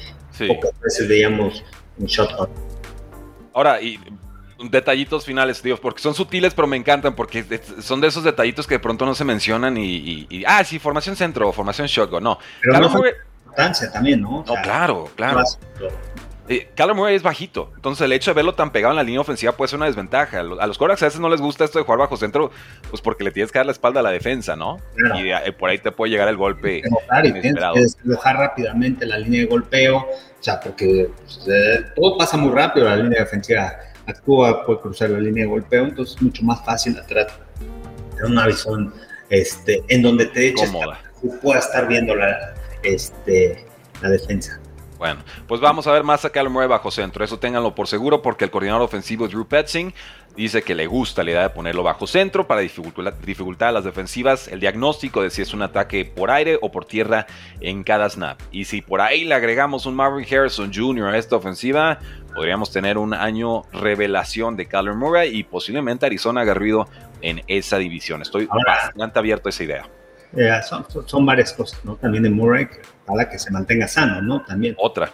pocas 0.47 0.79
veces 0.81 1.07
veíamos 1.07 1.63
un 1.97 2.05
shotgun. 2.05 2.49
Ahora, 3.53 3.81
y 3.81 3.97
detallitos 4.59 5.25
finales, 5.25 5.61
tío, 5.61 5.77
porque 5.77 6.01
son 6.01 6.13
sutiles, 6.13 6.53
pero 6.53 6.67
me 6.67 6.77
encantan, 6.77 7.15
porque 7.15 7.45
son 7.81 8.01
de 8.01 8.07
esos 8.07 8.23
detallitos 8.23 8.67
que 8.67 8.75
de 8.75 8.79
pronto 8.79 9.05
no 9.05 9.15
se 9.15 9.23
mencionan 9.23 9.77
y, 9.77 10.43
ah, 10.47 10.63
sí, 10.63 10.79
formación 10.79 11.15
centro, 11.15 11.51
formación 11.51 11.87
shotgun, 11.87 12.23
no. 12.23 12.39
Pero 12.61 12.79
no 12.79 12.89
fue 12.89 13.15
importancia 13.45 13.91
también, 13.91 14.21
¿no? 14.21 14.43
no, 14.45 14.53
claro, 14.63 15.09
claro. 15.15 15.43
Eh, 16.49 16.69
Murray 16.95 17.15
es 17.15 17.23
bajito, 17.23 17.71
entonces 17.75 18.05
el 18.05 18.13
hecho 18.13 18.31
de 18.31 18.35
verlo 18.35 18.53
tan 18.53 18.71
pegado 18.71 18.93
en 18.93 18.95
la 18.95 19.03
línea 19.03 19.19
ofensiva 19.19 19.51
puede 19.51 19.67
ser 19.67 19.77
una 19.77 19.87
desventaja. 19.87 20.39
A 20.39 20.43
los 20.43 20.77
quarterbacks 20.77 21.03
a 21.03 21.07
veces 21.07 21.19
no 21.19 21.27
les 21.27 21.41
gusta 21.41 21.65
esto 21.65 21.77
de 21.77 21.83
jugar 21.83 21.99
bajo 21.99 22.15
centro, 22.15 22.51
pues 22.89 23.01
porque 23.01 23.25
le 23.25 23.31
tienes 23.31 23.51
que 23.51 23.59
dar 23.59 23.65
la 23.65 23.73
espalda 23.73 23.99
a 23.99 24.03
la 24.03 24.11
defensa, 24.11 24.55
¿no? 24.55 24.77
Y 25.17 25.29
eh, 25.29 25.51
por 25.51 25.69
ahí 25.69 25.77
te 25.79 25.91
puede 25.91 26.11
llegar 26.11 26.29
el 26.29 26.37
golpe. 26.37 26.83
y 27.23 27.31
tienes 27.41 27.95
que 27.95 28.33
rápidamente 28.33 29.05
la 29.05 29.17
línea 29.17 29.41
de 29.41 29.47
golpeo, 29.47 29.97
o 29.97 30.07
sea, 30.39 30.57
porque 30.61 31.09
pues, 31.21 31.45
eh, 31.49 31.85
todo 31.93 32.17
pasa 32.17 32.37
muy 32.37 32.53
rápido, 32.53 32.87
la 32.87 32.95
línea 32.95 33.19
defensiva 33.19 33.77
actúa, 34.07 34.65
puede 34.65 34.79
cruzar 34.81 35.09
la 35.09 35.19
línea 35.19 35.43
de 35.43 35.49
golpeo, 35.49 35.85
entonces 35.85 36.15
es 36.15 36.21
mucho 36.21 36.43
más 36.43 36.63
fácil 36.65 36.97
atrás 36.97 37.27
tener 38.15 38.31
una 38.31 38.47
visión 38.47 38.93
este, 39.29 39.83
en 39.89 40.01
donde 40.01 40.25
te 40.27 40.47
eches 40.47 40.71
pueda 41.41 41.59
estar 41.59 41.87
viendo 41.87 42.15
la, 42.15 42.55
este, 42.83 43.65
la 44.01 44.09
defensa. 44.09 44.59
Bueno, 44.97 45.21
pues 45.47 45.61
vamos 45.61 45.85
a 45.87 45.91
ver 45.91 46.03
más 46.03 46.25
a 46.25 46.31
Callum 46.31 46.53
Murray 46.53 46.67
bajo 46.67 46.89
centro. 46.91 47.23
Eso 47.23 47.37
ténganlo 47.37 47.75
por 47.75 47.87
seguro 47.87 48.21
porque 48.21 48.45
el 48.45 48.51
coordinador 48.51 48.81
ofensivo 48.81 49.27
Drew 49.27 49.45
Petzing 49.45 49.93
dice 50.35 50.61
que 50.61 50.75
le 50.75 50.87
gusta 50.87 51.23
la 51.23 51.31
idea 51.31 51.41
de 51.43 51.49
ponerlo 51.49 51.83
bajo 51.83 52.05
centro 52.07 52.47
para 52.47 52.61
dificultar, 52.61 53.73
las 53.73 53.83
defensivas 53.83 54.47
el 54.47 54.59
diagnóstico 54.59 55.21
de 55.21 55.29
si 55.29 55.41
es 55.41 55.53
un 55.53 55.63
ataque 55.63 56.05
por 56.05 56.29
aire 56.31 56.59
o 56.61 56.71
por 56.71 56.85
tierra 56.85 57.25
en 57.59 57.83
cada 57.83 58.09
snap. 58.09 58.39
Y 58.51 58.65
si 58.65 58.81
por 58.81 59.01
ahí 59.01 59.25
le 59.25 59.35
agregamos 59.35 59.85
un 59.85 59.95
Marvin 59.95 60.25
Harrison 60.25 60.71
Jr. 60.73 61.13
a 61.13 61.17
esta 61.17 61.35
ofensiva, 61.35 61.99
podríamos 62.35 62.71
tener 62.71 62.97
un 62.97 63.13
año 63.13 63.63
revelación 63.73 64.55
de 64.55 64.67
Callum 64.67 64.97
Murray 64.97 65.35
y 65.35 65.43
posiblemente 65.43 66.05
Arizona 66.05 66.41
agarrido 66.41 66.87
en 67.21 67.41
esa 67.47 67.77
división. 67.77 68.21
Estoy 68.21 68.47
bastante 68.65 69.19
abierto 69.19 69.49
a 69.49 69.51
esa 69.51 69.63
idea. 69.63 69.89
Eh, 70.35 70.51
son, 71.05 71.25
varias 71.25 71.53
cosas, 71.53 71.83
¿no? 71.83 71.95
También 71.95 72.23
de 72.23 72.29
Murray, 72.29 72.67
para 73.07 73.29
que 73.29 73.39
se 73.39 73.49
mantenga 73.49 73.87
sano, 73.87 74.21
¿no? 74.21 74.43
También. 74.43 74.75
Otra. 74.77 75.11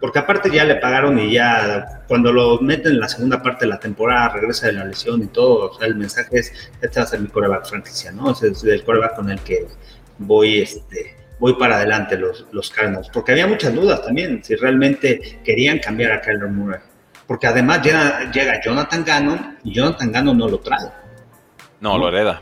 Porque 0.00 0.18
aparte 0.18 0.50
ya 0.50 0.64
le 0.64 0.76
pagaron 0.76 1.18
y 1.18 1.32
ya 1.32 2.02
cuando 2.06 2.32
lo 2.32 2.60
meten 2.60 2.92
en 2.92 3.00
la 3.00 3.08
segunda 3.08 3.42
parte 3.42 3.64
de 3.64 3.70
la 3.70 3.80
temporada, 3.80 4.28
regresa 4.28 4.66
de 4.66 4.74
la 4.74 4.84
lesión 4.84 5.22
y 5.22 5.28
todo, 5.28 5.70
o 5.70 5.74
sea, 5.78 5.86
el 5.86 5.96
mensaje 5.96 6.38
es, 6.38 6.52
este 6.80 7.00
va 7.00 7.04
a 7.04 7.08
ser 7.08 7.20
mi 7.20 7.28
coreback 7.28 7.66
franquicia, 7.66 8.12
¿no? 8.12 8.30
es 8.30 8.42
el 8.42 8.84
coreback 8.84 9.16
con 9.16 9.30
el 9.30 9.40
que 9.40 9.66
voy, 10.18 10.60
este, 10.60 11.16
voy 11.40 11.54
para 11.54 11.76
adelante 11.76 12.16
los, 12.16 12.46
los 12.52 12.70
Cardinals. 12.70 13.08
Porque 13.12 13.32
había 13.32 13.48
muchas 13.48 13.74
dudas 13.74 14.02
también, 14.02 14.42
si 14.44 14.54
realmente 14.54 15.40
querían 15.44 15.78
cambiar 15.78 16.12
a 16.12 16.20
Kyler 16.20 16.48
Murray. 16.48 16.80
Porque 17.26 17.46
además 17.46 17.82
llega, 17.82 18.30
llega 18.30 18.60
Jonathan 18.62 19.04
Gannon 19.04 19.58
y 19.64 19.72
Jonathan 19.72 20.12
Gannon 20.12 20.38
no 20.38 20.48
lo 20.48 20.60
trae. 20.60 20.90
No, 21.80 21.98
lo 21.98 22.08
hereda. 22.08 22.40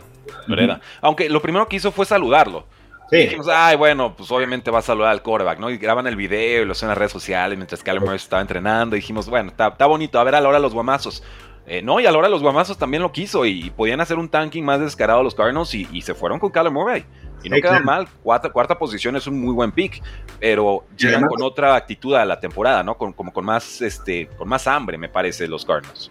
Aunque 1.00 1.28
lo 1.28 1.42
primero 1.42 1.66
que 1.68 1.76
hizo 1.76 1.90
fue 1.90 2.06
saludarlo. 2.06 2.66
Sí. 3.10 3.18
Dijimos, 3.18 3.46
ay, 3.48 3.76
bueno, 3.76 4.16
pues 4.16 4.30
obviamente 4.30 4.70
va 4.70 4.80
a 4.80 4.82
saludar 4.82 5.12
al 5.12 5.22
coreback, 5.22 5.58
¿no? 5.58 5.70
Y 5.70 5.78
graban 5.78 6.06
el 6.06 6.16
video 6.16 6.62
y 6.62 6.64
lo 6.64 6.72
hacen 6.72 6.86
en 6.86 6.90
las 6.90 6.98
redes 6.98 7.12
sociales 7.12 7.56
mientras 7.56 7.82
Kyler 7.82 8.00
Murray 8.00 8.16
estaba 8.16 8.42
entrenando. 8.42 8.96
Y 8.96 9.00
dijimos, 9.00 9.28
bueno, 9.28 9.50
está, 9.50 9.86
bonito, 9.86 10.18
a 10.18 10.24
ver 10.24 10.34
a 10.34 10.40
la 10.40 10.48
hora 10.48 10.58
los 10.58 10.74
guamazos. 10.74 11.22
Eh, 11.68 11.82
no, 11.82 11.98
y 12.00 12.06
a 12.06 12.12
la 12.12 12.18
hora 12.18 12.28
los 12.28 12.42
guamazos 12.42 12.78
también 12.78 13.02
lo 13.02 13.10
quiso 13.10 13.44
y, 13.44 13.70
podían 13.70 14.00
hacer 14.00 14.18
un 14.18 14.28
tanking 14.28 14.62
más 14.64 14.80
descarado 14.80 15.22
los 15.22 15.34
Cardinals 15.34 15.74
y, 15.74 16.02
se 16.02 16.14
fueron 16.14 16.38
con 16.38 16.50
Kyler 16.50 16.72
Murray. 16.72 17.04
Y 17.42 17.48
no 17.50 17.56
quedan 17.56 17.84
mal, 17.84 18.08
cuarta, 18.22 18.50
cuarta 18.50 18.76
posición 18.76 19.14
es 19.14 19.26
un 19.28 19.40
muy 19.40 19.52
buen 19.52 19.70
pick, 19.70 20.02
pero 20.40 20.84
llegan 20.96 21.22
con 21.26 21.42
otra 21.42 21.76
actitud 21.76 22.14
a 22.14 22.24
la 22.24 22.40
temporada, 22.40 22.82
¿no? 22.82 22.96
Con, 22.96 23.12
como 23.12 23.32
con 23.32 23.44
más, 23.44 23.82
este, 23.82 24.26
con 24.36 24.48
más 24.48 24.66
hambre, 24.66 24.98
me 24.98 25.08
parece, 25.08 25.46
los 25.46 25.64
Cardinals. 25.64 26.10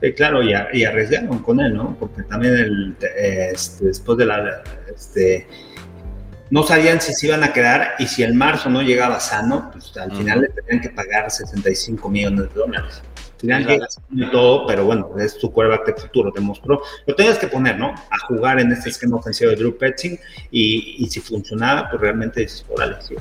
Sí, 0.00 0.12
claro, 0.14 0.42
y, 0.42 0.84
arriesgaron 0.84 1.38
con 1.40 1.60
él, 1.60 1.74
¿no? 1.74 1.96
Porque 1.98 2.22
también 2.22 2.54
el, 2.54 2.96
este, 3.52 3.84
después 3.84 4.16
de 4.18 4.26
la... 4.26 4.62
Este, 4.94 5.46
no 6.52 6.62
sabían 6.64 7.00
si 7.00 7.14
se 7.14 7.28
iban 7.28 7.42
a 7.42 7.54
quedar 7.54 7.94
y 7.98 8.06
si 8.06 8.22
el 8.22 8.34
marzo 8.34 8.68
no 8.68 8.82
llegaba 8.82 9.20
sano, 9.20 9.70
pues 9.72 9.96
al 9.96 10.14
final 10.14 10.42
le 10.42 10.48
tenían 10.48 10.82
que 10.82 10.90
pagar 10.90 11.30
65 11.30 12.10
millones 12.10 12.52
de 12.52 12.60
dólares. 12.60 13.02
Al 13.16 13.40
final 13.40 13.66
llega 13.66 13.88
y 14.10 14.30
todo, 14.30 14.66
pero 14.66 14.84
bueno, 14.84 15.08
es 15.18 15.32
su 15.32 15.50
quarterback 15.50 15.86
de 15.86 16.02
futuro, 16.02 16.30
demostró. 16.30 16.82
Lo 17.06 17.14
tenías 17.14 17.38
que 17.38 17.46
poner, 17.46 17.78
¿no? 17.78 17.94
A 18.10 18.18
jugar 18.26 18.60
en 18.60 18.70
este 18.70 18.90
esquema 18.90 19.16
ofensivo 19.16 19.48
de 19.48 19.56
Drew 19.56 19.78
Petzing 19.78 20.20
y, 20.50 20.96
y 20.98 21.06
si 21.06 21.20
funcionaba, 21.20 21.88
pues 21.88 22.02
realmente 22.02 22.42
dices, 22.42 22.66
órale, 22.68 22.96
sí, 23.00 23.14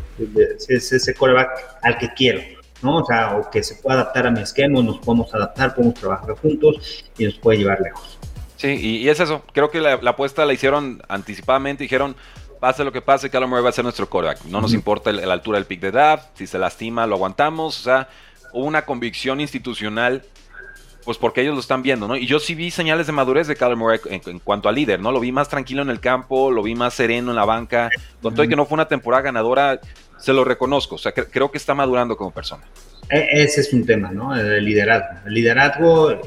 es 0.67 0.91
ese 0.91 1.13
quarterback 1.13 1.78
al 1.84 1.98
que 1.98 2.10
quiero. 2.13 2.41
¿no? 2.82 2.98
O 2.98 3.06
sea, 3.06 3.38
o 3.38 3.50
que 3.50 3.63
se 3.63 3.76
pueda 3.76 4.02
adaptar 4.02 4.28
a 4.28 4.32
mi 4.32 4.41
esquema, 4.41 4.82
nos 4.82 5.00
podemos 5.00 5.34
adaptar, 5.34 5.74
podemos 5.74 5.98
trabajar 5.98 6.36
juntos 6.36 7.06
y 7.17 7.24
nos 7.24 7.36
puede 7.36 7.60
llevar 7.60 7.80
lejos. 7.80 8.20
Sí, 8.62 8.78
y, 8.80 9.10
es 9.10 9.20
eso. 9.20 9.41
Creo 9.54 9.72
que 9.72 9.82
la, 9.82 9.94
apuesta 9.94 10.46
la 10.46 10.54
hicieron 10.54 11.02
anticipadamente. 11.10 11.84
Dijeron, 11.84 12.15
pase 12.62 12.84
lo 12.84 12.91
que 12.91 13.02
pase, 13.02 13.30
Kyler 13.30 13.50
Murray 13.50 13.63
va 13.63 13.69
a 13.69 13.74
ser 13.74 13.84
nuestro 13.84 14.08
quarterback. 14.08 14.45
No 14.45 14.62
nos 14.62 14.74
importa 14.74 15.12
la 15.12 15.34
altura 15.34 15.58
del 15.58 15.65
pick 15.65 15.82
de 15.82 15.91
draft. 15.91 16.28
Si 16.36 16.45
se 16.45 16.60
lastima, 16.60 17.08
lo 17.08 17.15
aguantamos. 17.15 17.80
O 17.80 17.84
sea, 17.84 18.08
hubo 18.54 18.65
una 18.65 18.84
convicción 18.84 19.41
institucional 19.41 20.24
pues 21.04 21.17
porque 21.17 21.41
ellos 21.41 21.56
lo 21.56 21.60
están 21.60 21.82
viendo, 21.82 22.08
¿no? 22.08 22.15
Y 22.15 22.28
yo 22.28 22.39
sí 22.39 22.54
vi 22.54 22.69
señales 22.69 23.08
de 23.08 23.13
madurez 23.13 23.47
de 23.47 23.56
Kyler 23.56 23.76
Murray 23.76 24.00
en, 24.06 24.38
cuanto 24.38 24.69
a 24.69 24.71
líder, 24.71 25.00
¿no? 25.00 25.12
Lo 25.12 25.19
vi 25.19 25.32
más 25.32 25.50
tranquilo 25.50 25.82
en 25.82 25.89
el 25.89 26.00
campo, 26.00 26.52
lo 26.52 26.62
vi 26.62 26.76
más 26.76 26.93
sereno 26.93 27.32
en 27.32 27.36
la 27.36 27.43
banca. 27.43 27.89
Con 28.21 28.36
todo 28.36 28.43
y 28.43 28.47
que 28.47 28.56
no 28.56 28.67
fue 28.67 28.76
una 28.76 28.88
temporada 28.88 29.24
ganadora, 29.24 29.80
se 30.19 30.32
lo 30.32 30.43
reconozco. 30.43 30.95
O 30.95 30.97
sea, 31.00 31.12
creo 31.12 31.50
que 31.50 31.58
está 31.58 31.74
madurando 31.74 32.15
como 32.15 32.30
persona. 32.30 32.63
E, 33.10 33.41
ese 33.41 33.62
es 33.62 33.74
un 33.74 33.84
tema, 33.84 34.12
¿no? 34.12 34.36
El 34.36 34.63
liderazgo. 34.63 35.28
El 35.28 35.34
liderazgo 35.34 36.21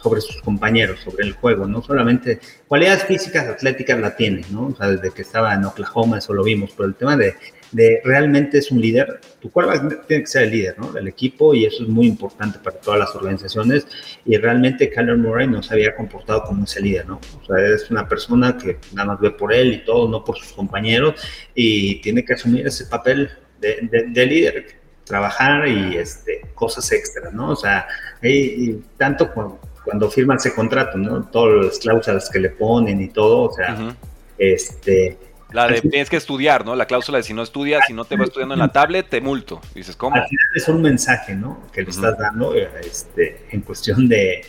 sobre 0.00 0.20
sus 0.20 0.40
compañeros, 0.42 1.00
sobre 1.00 1.26
el 1.26 1.32
juego, 1.32 1.66
no 1.66 1.82
solamente 1.82 2.40
cualidades 2.66 3.04
físicas, 3.04 3.46
atléticas 3.46 3.98
la 3.98 4.16
tiene, 4.16 4.42
¿no? 4.50 4.68
O 4.68 4.76
sea, 4.76 4.88
desde 4.88 5.10
que 5.10 5.22
estaba 5.22 5.54
en 5.54 5.64
Oklahoma 5.64 6.18
eso 6.18 6.32
lo 6.32 6.44
vimos, 6.44 6.72
pero 6.76 6.88
el 6.88 6.94
tema 6.94 7.16
de, 7.16 7.34
de 7.72 8.00
realmente 8.04 8.58
es 8.58 8.70
un 8.70 8.80
líder, 8.80 9.20
tu 9.40 9.50
quarterback 9.50 10.06
tiene 10.06 10.22
que 10.22 10.26
ser 10.28 10.44
el 10.44 10.50
líder, 10.50 10.78
¿no? 10.78 10.92
Del 10.92 11.08
equipo 11.08 11.54
y 11.54 11.64
eso 11.64 11.82
es 11.82 11.88
muy 11.88 12.06
importante 12.06 12.58
para 12.58 12.76
todas 12.78 13.00
las 13.00 13.14
organizaciones 13.14 13.86
y 14.24 14.36
realmente 14.36 14.88
Kyler 14.88 15.16
Murray 15.16 15.48
no 15.48 15.62
se 15.62 15.74
había 15.74 15.94
comportado 15.96 16.44
como 16.44 16.64
ese 16.64 16.80
líder, 16.80 17.06
¿no? 17.06 17.20
O 17.40 17.44
sea, 17.44 17.74
es 17.74 17.90
una 17.90 18.08
persona 18.08 18.56
que 18.56 18.78
nada 18.92 19.08
más 19.08 19.20
ve 19.20 19.32
por 19.32 19.52
él 19.52 19.72
y 19.72 19.84
todo, 19.84 20.08
no 20.08 20.24
por 20.24 20.38
sus 20.38 20.52
compañeros 20.52 21.20
y 21.54 22.00
tiene 22.00 22.24
que 22.24 22.34
asumir 22.34 22.66
ese 22.66 22.86
papel 22.86 23.30
de, 23.60 24.06
de 24.08 24.26
líder 24.26 24.78
trabajar 25.08 25.66
y 25.66 25.96
este, 25.96 26.42
cosas 26.54 26.92
extras, 26.92 27.32
¿no? 27.32 27.50
O 27.50 27.56
sea, 27.56 27.88
y, 28.22 28.74
tanto 28.96 29.32
cuando, 29.32 29.58
cuando, 29.88 30.10
firman 30.10 30.36
ese 30.36 30.54
contrato, 30.54 30.98
¿no? 30.98 31.24
Todas 31.24 31.64
las 31.66 31.78
cláusulas 31.78 32.28
que 32.30 32.38
le 32.38 32.50
ponen 32.50 33.00
y 33.00 33.08
todo, 33.08 33.42
o 33.42 33.52
sea, 33.52 33.94
este... 34.36 35.18
La 35.50 35.66
de 35.66 35.80
tienes 35.80 36.10
que 36.10 36.16
estudiar, 36.16 36.66
¿no? 36.66 36.76
La 36.76 36.84
cláusula 36.84 37.18
de 37.18 37.24
si 37.24 37.32
no 37.32 37.42
estudias, 37.42 37.86
si 37.86 37.94
no 37.94 38.04
te 38.04 38.16
vas 38.16 38.28
estudiando 38.28 38.54
en 38.54 38.60
la 38.60 38.68
tablet, 38.68 39.08
te 39.08 39.22
multo. 39.22 39.62
Dices, 39.74 39.96
¿cómo? 39.96 40.16
Al 40.16 40.28
final 40.28 40.46
es 40.54 40.68
un 40.68 40.82
mensaje, 40.82 41.34
¿no? 41.34 41.62
Que 41.72 41.82
le 41.82 41.90
estás 41.90 42.18
dando 42.18 42.54
este, 42.54 43.46
en 43.50 43.62
cuestión 43.62 44.08
de, 44.08 44.44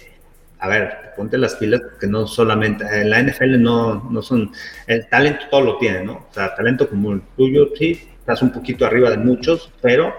a 0.59 0.67
ver, 0.67 1.13
ponte 1.15 1.37
las 1.37 1.55
pilas, 1.55 1.79
porque 1.79 2.07
no 2.07 2.27
solamente, 2.27 2.83
en 2.83 3.09
la 3.09 3.23
NFL 3.23 3.61
no, 3.61 4.09
no 4.09 4.21
son, 4.21 4.51
el 4.87 5.07
talento 5.07 5.45
todo 5.49 5.61
lo 5.61 5.77
tiene, 5.77 6.03
¿no? 6.03 6.27
O 6.29 6.33
sea, 6.33 6.53
talento 6.53 6.89
como 6.89 7.13
el 7.13 7.21
tuyo, 7.37 7.69
sí, 7.77 8.09
estás 8.19 8.41
un 8.41 8.51
poquito 8.51 8.85
arriba 8.85 9.09
de 9.09 9.17
muchos, 9.17 9.71
pero 9.81 10.13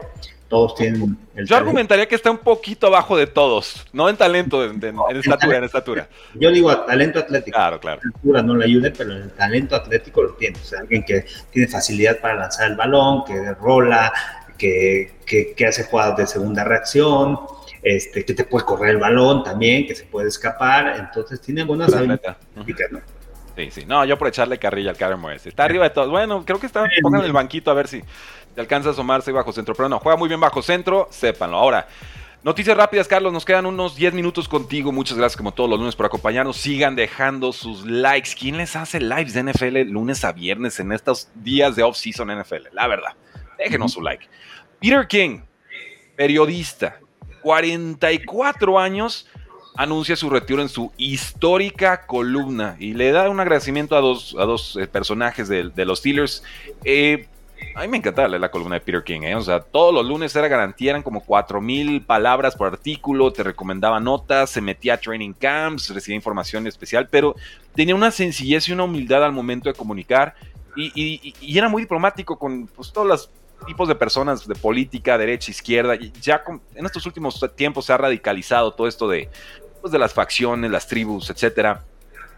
todos 0.50 0.74
tienen 0.74 1.16
el 1.36 1.46
Yo 1.46 1.56
argumentaría 1.56 2.06
que 2.06 2.16
está 2.16 2.30
un 2.30 2.38
poquito 2.38 2.88
abajo 2.88 3.16
de 3.16 3.28
todos, 3.28 3.86
no 3.92 4.08
en 4.08 4.16
talento, 4.16 4.62
en, 4.64 4.82
estatura, 5.16 5.58
en 5.58 5.64
estatura. 5.64 6.08
Yo 6.34 6.50
digo 6.50 6.76
talento 6.80 7.20
atlético. 7.20 7.56
Claro, 7.56 7.78
claro. 7.78 8.00
La 8.02 8.10
estatura 8.10 8.42
no 8.42 8.56
le 8.56 8.64
ayude, 8.64 8.90
pero 8.90 9.12
el 9.12 9.30
talento 9.30 9.76
atlético 9.76 10.22
lo 10.22 10.34
tiene. 10.34 10.58
O 10.58 10.64
sea, 10.64 10.80
alguien 10.80 11.04
que 11.04 11.24
tiene 11.52 11.68
facilidad 11.68 12.20
para 12.20 12.34
lanzar 12.34 12.68
el 12.68 12.76
balón, 12.76 13.24
que 13.24 13.54
rola, 13.54 14.12
que, 14.58 15.12
que, 15.24 15.66
hace 15.66 15.84
jugadas 15.84 16.16
de 16.16 16.26
segunda 16.26 16.64
reacción, 16.64 17.38
este, 17.82 18.24
que 18.24 18.34
te 18.34 18.42
puede 18.42 18.64
correr 18.66 18.90
el 18.90 18.98
balón 18.98 19.44
también, 19.44 19.86
que 19.86 19.94
se 19.94 20.04
puede 20.04 20.28
escapar. 20.28 20.96
Entonces 20.98 21.40
tiene 21.40 21.62
buenas 21.62 21.94
habilidades. 21.94 22.36
Sí, 23.56 23.70
sí. 23.70 23.84
No, 23.86 24.04
yo 24.04 24.18
por 24.18 24.28
echarle 24.28 24.58
carrilla 24.58 24.90
al 24.90 24.96
Karen 24.96 25.20
Está 25.44 25.64
arriba 25.64 25.84
de 25.84 25.90
todos. 25.90 26.10
Bueno, 26.10 26.44
creo 26.44 26.58
que 26.58 26.66
está. 26.66 26.84
Pongan 27.02 27.24
el 27.24 27.32
banquito 27.32 27.70
a 27.70 27.74
ver 27.74 27.88
si 27.88 28.02
te 28.54 28.60
alcanza 28.60 28.90
a 28.90 28.92
asomarse 28.92 29.32
bajo 29.32 29.52
centro. 29.52 29.74
Pero 29.74 29.88
no, 29.88 29.98
juega 29.98 30.16
muy 30.16 30.28
bien 30.28 30.40
bajo 30.40 30.62
centro. 30.62 31.08
Sépanlo. 31.10 31.56
Ahora. 31.56 31.88
Noticias 32.42 32.74
rápidas, 32.74 33.06
Carlos. 33.06 33.34
Nos 33.34 33.44
quedan 33.44 33.66
unos 33.66 33.96
10 33.96 34.14
minutos 34.14 34.48
contigo. 34.48 34.92
Muchas 34.92 35.18
gracias, 35.18 35.36
como 35.36 35.52
todos 35.52 35.68
los 35.68 35.78
lunes, 35.78 35.94
por 35.94 36.06
acompañarnos. 36.06 36.56
Sigan 36.56 36.96
dejando 36.96 37.52
sus 37.52 37.84
likes. 37.84 38.30
¿Quién 38.38 38.56
les 38.56 38.76
hace 38.76 38.98
lives 38.98 39.34
de 39.34 39.42
NFL 39.42 39.90
lunes 39.90 40.24
a 40.24 40.32
viernes 40.32 40.80
en 40.80 40.90
estos 40.92 41.28
días 41.34 41.76
de 41.76 41.82
off-season 41.82 42.28
NFL? 42.28 42.68
La 42.72 42.86
verdad. 42.86 43.14
Déjenos 43.58 43.92
su 43.92 44.00
like. 44.00 44.26
Peter 44.80 45.06
King, 45.06 45.40
periodista, 46.16 46.98
44 47.42 48.78
años 48.78 49.28
anuncia 49.76 50.16
su 50.16 50.30
retiro 50.30 50.62
en 50.62 50.68
su 50.68 50.92
histórica 50.96 52.06
columna 52.06 52.76
y 52.78 52.94
le 52.94 53.12
da 53.12 53.28
un 53.28 53.40
agradecimiento 53.40 53.96
a 53.96 54.00
dos, 54.00 54.34
a 54.38 54.44
dos 54.44 54.76
eh, 54.76 54.86
personajes 54.86 55.48
de, 55.48 55.84
los 55.84 56.00
Steelers. 56.00 56.42
Eh, 56.84 57.28
a 57.74 57.82
mí 57.82 57.88
me 57.88 57.96
encantaba 57.98 58.28
leer 58.28 58.40
la 58.40 58.50
columna 58.50 58.74
de 58.74 58.80
Peter 58.80 59.02
King, 59.02 59.22
¿eh? 59.22 59.34
o 59.34 59.40
sea, 59.40 59.60
todos 59.60 59.94
los 59.94 60.04
lunes 60.04 60.34
era 60.34 60.48
garantía, 60.48 60.90
eran 60.90 61.02
como 61.02 61.22
4000 61.22 62.02
palabras 62.02 62.56
por 62.56 62.68
artículo, 62.68 63.32
te 63.32 63.42
recomendaba 63.42 64.00
notas, 64.00 64.50
se 64.50 64.60
metía 64.60 64.94
a 64.94 64.96
training 64.98 65.32
camps, 65.32 65.94
recibía 65.94 66.16
información 66.16 66.66
especial, 66.66 67.08
pero 67.10 67.34
tenía 67.74 67.94
una 67.94 68.10
sencillez 68.10 68.68
y 68.68 68.72
una 68.72 68.84
humildad 68.84 69.24
al 69.24 69.32
momento 69.32 69.68
de 69.68 69.74
comunicar 69.74 70.34
y, 70.76 71.34
era 71.56 71.68
muy 71.68 71.82
diplomático 71.82 72.38
con 72.38 72.66
pues, 72.68 72.92
todas 72.92 73.08
las 73.08 73.30
tipos 73.66 73.88
de 73.88 73.94
personas 73.94 74.46
de 74.46 74.54
política, 74.54 75.18
derecha, 75.18 75.50
izquierda. 75.50 75.96
Ya 76.20 76.42
en 76.74 76.86
estos 76.86 77.04
últimos 77.06 77.44
tiempos 77.56 77.86
se 77.86 77.92
ha 77.92 77.96
radicalizado 77.96 78.72
todo 78.72 78.86
esto 78.86 79.08
de, 79.08 79.28
pues, 79.80 79.92
de 79.92 79.98
las 79.98 80.14
facciones, 80.14 80.70
las 80.70 80.86
tribus, 80.86 81.30
etcétera. 81.30 81.84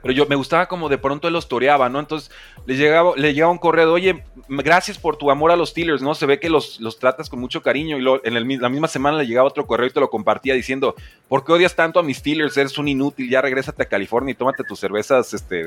Pero 0.02 0.12
yo 0.12 0.26
me 0.26 0.34
gustaba 0.34 0.66
como 0.66 0.88
de 0.88 0.98
pronto 0.98 1.28
él 1.28 1.34
los 1.34 1.48
toreaba, 1.48 1.88
¿no? 1.88 2.00
Entonces 2.00 2.30
le 2.66 2.76
llegaba, 2.76 3.12
le 3.16 3.32
llegaba 3.32 3.52
un 3.52 3.58
correo 3.58 3.86
de, 3.86 3.92
oye, 3.92 4.24
gracias 4.48 4.98
por 4.98 5.16
tu 5.16 5.30
amor 5.30 5.52
a 5.52 5.56
los 5.56 5.70
Steelers, 5.70 6.02
¿no? 6.02 6.14
Se 6.14 6.26
ve 6.26 6.40
que 6.40 6.50
los, 6.50 6.80
los 6.80 6.98
tratas 6.98 7.30
con 7.30 7.38
mucho 7.38 7.62
cariño. 7.62 7.98
Y 7.98 8.20
en 8.24 8.60
la 8.60 8.68
misma 8.68 8.88
semana 8.88 9.18
le 9.18 9.26
llegaba 9.26 9.48
otro 9.48 9.66
correo 9.66 9.86
y 9.86 9.90
te 9.90 10.00
lo 10.00 10.10
compartía 10.10 10.54
diciendo, 10.54 10.96
¿por 11.28 11.44
qué 11.44 11.52
odias 11.52 11.76
tanto 11.76 12.00
a 12.00 12.02
mis 12.02 12.18
Steelers? 12.18 12.56
Eres 12.56 12.76
un 12.78 12.88
inútil, 12.88 13.30
ya 13.30 13.40
regrésate 13.40 13.84
a 13.84 13.86
California 13.86 14.32
y 14.32 14.34
tómate 14.34 14.64
tus 14.64 14.80
cervezas 14.80 15.32
este, 15.34 15.64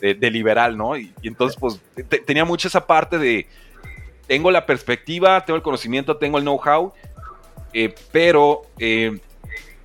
de, 0.00 0.14
de, 0.14 0.30
liberal, 0.30 0.76
¿no? 0.76 0.96
Y, 0.96 1.12
entonces, 1.24 1.58
pues, 1.58 1.80
tenía 2.24 2.44
mucho 2.44 2.68
esa 2.68 2.86
parte 2.86 3.18
de, 3.18 3.48
tengo 4.28 4.50
la 4.50 4.64
perspectiva, 4.64 5.44
tengo 5.44 5.56
el 5.56 5.62
conocimiento, 5.62 6.16
tengo 6.16 6.38
el 6.38 6.44
know-how, 6.44 6.92
eh, 7.72 7.94
pero... 8.12 8.62
Eh, 8.78 9.18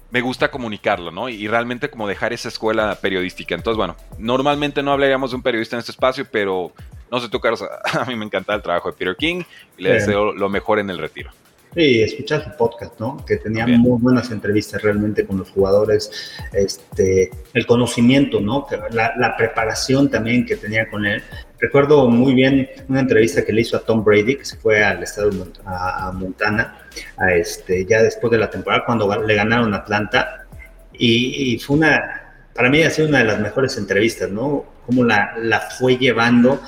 me 0.10 0.22
gusta 0.22 0.50
comunicarlo, 0.50 1.12
¿no? 1.12 1.30
Y 1.30 1.48
realmente 1.48 1.90
como 1.90 2.08
dejar 2.08 2.34
esa 2.34 2.48
escuela 2.48 2.98
periodística. 3.02 3.56
Entonces, 3.56 3.78
bueno, 3.78 3.96
normalmente 4.18 4.82
no 4.82 4.92
hablaríamos 4.92 5.32
de 5.32 5.38
un 5.38 5.44
periodista 5.44 5.76
en 5.76 5.82
este 5.82 5.92
espacio, 5.92 6.26
pero 6.32 6.72
no 7.12 7.20
sé 7.20 7.30
tú, 7.30 7.40
Carlos, 7.40 7.64
a 7.94 8.06
mí 8.06 8.16
me 8.16 8.26
encanta 8.26 8.54
el 8.56 8.62
trabajo 8.62 8.92
de 8.92 8.98
Peter 8.98 9.16
King 9.16 9.44
y 9.78 9.84
le 9.84 9.94
deseo 9.94 10.34
lo 10.34 10.50
mejor 10.50 10.80
en 10.80 10.90
el 10.90 10.98
retiro. 10.98 11.32
Sí, 11.78 12.02
escuchar 12.02 12.44
su 12.44 12.58
podcast, 12.58 13.00
¿no? 13.00 13.24
Que 13.24 13.38
tenía 13.38 13.68
muy 13.68 14.02
buenas 14.02 14.32
entrevistas 14.32 14.82
realmente 14.82 15.28
con 15.28 15.38
los 15.38 15.52
jugadores, 15.52 16.10
este, 16.52 17.30
el 17.54 17.68
conocimiento, 17.68 18.42
¿no? 18.42 18.66
La, 18.90 19.14
la, 19.16 19.38
preparación 19.38 20.10
también 20.10 20.44
que 20.44 20.56
tenía 20.56 20.90
con 20.90 21.06
él. 21.06 21.22
Recuerdo 21.60 22.10
muy 22.10 22.34
bien 22.34 22.68
una 22.88 23.02
entrevista 23.02 23.46
que 23.46 23.54
le 23.54 23.62
hizo 23.62 23.78
a 23.78 23.82
Tom 23.82 24.04
Brady, 24.04 24.38
que 24.38 24.46
se 24.46 24.58
fue 24.58 24.84
al 24.84 25.04
estado 25.04 25.30
de 25.30 25.46
a 25.66 26.12
Montana, 26.16 26.80
a 27.16 27.34
este, 27.36 27.86
ya 27.86 28.02
después 28.02 28.32
de 28.32 28.40
la 28.40 28.50
temporada, 28.50 28.84
cuando 28.84 29.24
le 29.24 29.36
ganaron 29.36 29.72
Atlanta. 29.76 30.48
Y, 30.94 31.54
y, 31.54 31.60
fue 31.60 31.78
una, 31.78 32.34
para 32.56 32.72
mí 32.72 32.82
ha 32.82 32.90
sido 32.90 33.08
una 33.08 33.20
de 33.20 33.26
las 33.26 33.40
mejores 33.40 33.78
entrevistas, 33.78 34.32
¿no? 34.32 34.66
Cómo 34.84 35.04
la, 35.04 35.36
la 35.38 35.60
fue 35.60 35.96
llevando 35.96 36.60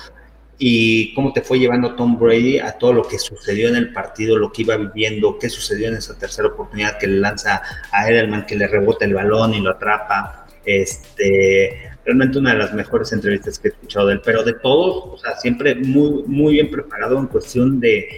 y 0.61 1.13
cómo 1.13 1.31
te 1.31 1.41
fue 1.41 1.57
llevando 1.57 1.95
Tom 1.95 2.19
Brady 2.19 2.59
a 2.59 2.73
todo 2.73 2.91
lo 2.91 3.07
que 3.07 3.17
sucedió 3.17 3.69
en 3.69 3.77
el 3.77 3.93
partido, 3.93 4.37
lo 4.37 4.51
que 4.51 4.63
iba 4.63 4.75
viviendo, 4.75 5.39
qué 5.39 5.49
sucedió 5.49 5.87
en 5.87 5.95
esa 5.95 6.17
tercera 6.19 6.49
oportunidad 6.49 6.97
que 6.99 7.07
le 7.07 7.19
lanza 7.19 7.61
a 7.91 8.09
Edelman, 8.09 8.45
que 8.45 8.57
le 8.57 8.67
rebota 8.67 9.05
el 9.05 9.13
balón 9.13 9.53
y 9.53 9.61
lo 9.61 9.71
atrapa. 9.71 10.45
Este, 10.65 11.91
realmente 12.03 12.37
una 12.37 12.51
de 12.51 12.57
las 12.57 12.73
mejores 12.73 13.13
entrevistas 13.13 13.57
que 13.57 13.69
he 13.69 13.71
escuchado 13.71 14.07
de 14.07 14.15
él, 14.15 14.21
pero 14.23 14.43
de 14.43 14.53
todos, 14.53 15.13
o 15.13 15.17
sea, 15.17 15.37
siempre 15.37 15.75
muy, 15.75 16.23
muy 16.27 16.53
bien 16.55 16.69
preparado 16.69 17.17
en 17.17 17.27
cuestión 17.27 17.79
de 17.79 18.09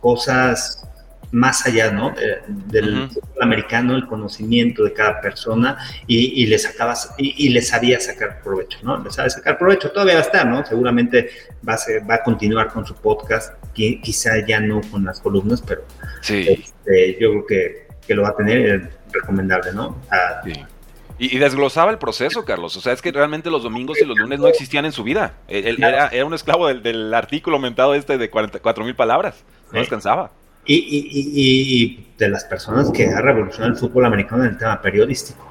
cosas 0.00 0.88
más 1.30 1.66
allá, 1.66 1.90
¿no? 1.90 2.14
del 2.46 3.08
fútbol 3.08 3.42
americano, 3.42 3.94
el 3.94 4.06
conocimiento 4.06 4.84
de 4.84 4.92
cada 4.92 5.20
persona 5.20 5.76
y, 6.06 6.42
y 6.42 6.46
le 6.46 6.58
sacabas, 6.58 7.14
y, 7.18 7.48
le 7.50 7.62
sabía 7.62 8.00
sacar 8.00 8.40
provecho, 8.42 8.78
¿no? 8.82 9.02
Le 9.02 9.10
sabe 9.10 9.30
sacar 9.30 9.58
provecho, 9.58 9.90
todavía 9.90 10.14
va 10.14 10.20
a 10.20 10.24
estar, 10.24 10.46
¿no? 10.46 10.64
Seguramente 10.64 11.30
va 11.66 11.74
a, 11.74 11.78
va 12.08 12.14
a 12.16 12.22
continuar 12.22 12.68
con 12.68 12.86
su 12.86 12.94
podcast, 12.94 13.54
quizá 13.74 14.44
ya 14.46 14.60
no 14.60 14.80
con 14.90 15.04
las 15.04 15.20
columnas, 15.20 15.62
pero 15.66 15.82
sí. 16.22 16.46
Este, 16.48 17.18
yo 17.20 17.30
creo 17.30 17.46
que, 17.46 17.86
que, 18.06 18.14
lo 18.14 18.22
va 18.22 18.30
a 18.30 18.36
tener 18.36 18.90
recomendable, 19.12 19.72
¿no? 19.72 20.00
sí. 20.44 20.52
Y, 21.20 21.36
desglosaba 21.38 21.90
el 21.90 21.98
proceso, 21.98 22.44
Carlos. 22.44 22.76
O 22.76 22.80
sea, 22.80 22.92
es 22.92 23.02
que 23.02 23.10
realmente 23.10 23.50
los 23.50 23.64
domingos 23.64 24.00
y 24.00 24.04
los 24.04 24.16
lunes 24.16 24.38
no 24.38 24.46
existían 24.46 24.84
en 24.84 24.92
su 24.92 25.02
vida. 25.02 25.34
Él, 25.48 25.82
era, 25.82 26.06
era, 26.06 26.24
un 26.24 26.32
esclavo 26.32 26.68
del, 26.68 26.80
del 26.80 27.12
artículo 27.12 27.56
aumentado 27.56 27.96
este 27.96 28.18
de 28.18 28.30
44 28.30 28.84
mil 28.84 28.94
palabras. 28.94 29.44
No 29.72 29.80
descansaba 29.80 30.30
y, 30.68 32.04
de 32.18 32.28
las 32.28 32.44
personas 32.44 32.90
que 32.90 33.06
ha 33.06 33.20
revolucionado 33.20 33.72
el 33.72 33.78
fútbol 33.78 34.04
americano 34.04 34.44
en 34.44 34.50
el 34.50 34.58
tema 34.58 34.80
periodístico. 34.82 35.46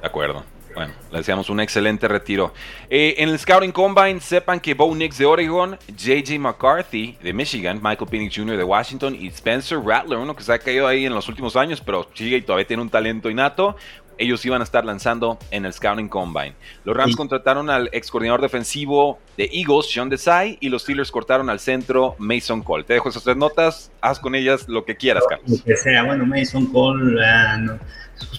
De 0.00 0.06
acuerdo. 0.06 0.44
Bueno, 0.74 0.92
le 1.10 1.18
deseamos 1.18 1.48
un 1.48 1.58
excelente 1.60 2.06
retiro. 2.06 2.52
Eh, 2.90 3.14
en 3.16 3.30
el 3.30 3.38
Scouting 3.38 3.72
Combine, 3.72 4.20
sepan 4.20 4.60
que 4.60 4.74
Bo 4.74 4.94
Nix 4.94 5.16
de 5.16 5.24
Oregon, 5.24 5.78
J.J. 5.88 6.38
McCarthy 6.38 7.16
de 7.22 7.32
Michigan, 7.32 7.80
Michael 7.82 8.10
Penix 8.10 8.36
Jr. 8.36 8.58
de 8.58 8.62
Washington 8.62 9.16
y 9.18 9.28
Spencer 9.28 9.78
Rattler, 9.78 10.18
uno 10.18 10.36
que 10.36 10.42
se 10.42 10.52
ha 10.52 10.58
caído 10.58 10.86
ahí 10.86 11.06
en 11.06 11.14
los 11.14 11.30
últimos 11.30 11.56
años, 11.56 11.80
pero 11.80 12.06
sigue 12.12 12.36
y 12.36 12.42
todavía 12.42 12.66
tiene 12.66 12.82
un 12.82 12.90
talento 12.90 13.30
innato, 13.30 13.74
ellos 14.18 14.44
iban 14.44 14.60
a 14.60 14.64
estar 14.64 14.84
lanzando 14.84 15.38
en 15.50 15.64
el 15.64 15.72
Scouting 15.72 16.08
Combine. 16.08 16.54
Los 16.84 16.96
Rams 16.96 17.16
contrataron 17.16 17.70
al 17.70 17.88
ex 17.92 18.10
coordinador 18.10 18.40
defensivo 18.40 19.18
de 19.36 19.48
Eagles, 19.52 19.90
Sean 19.90 20.08
Desai, 20.08 20.58
y 20.60 20.68
los 20.68 20.82
Steelers 20.82 21.10
cortaron 21.10 21.50
al 21.50 21.60
centro 21.60 22.14
Mason 22.18 22.62
Cole. 22.62 22.84
Te 22.84 22.94
dejo 22.94 23.08
esas 23.08 23.24
tres 23.24 23.36
notas, 23.36 23.90
haz 24.00 24.18
con 24.18 24.34
ellas 24.34 24.68
lo 24.68 24.84
que 24.84 24.96
quieras, 24.96 25.24
Carlos. 25.28 25.50
Lo 25.50 25.64
que 25.64 25.76
sea, 25.76 26.04
bueno, 26.04 26.24
Mason 26.26 26.66
Cole, 26.66 27.20
uh, 27.20 27.78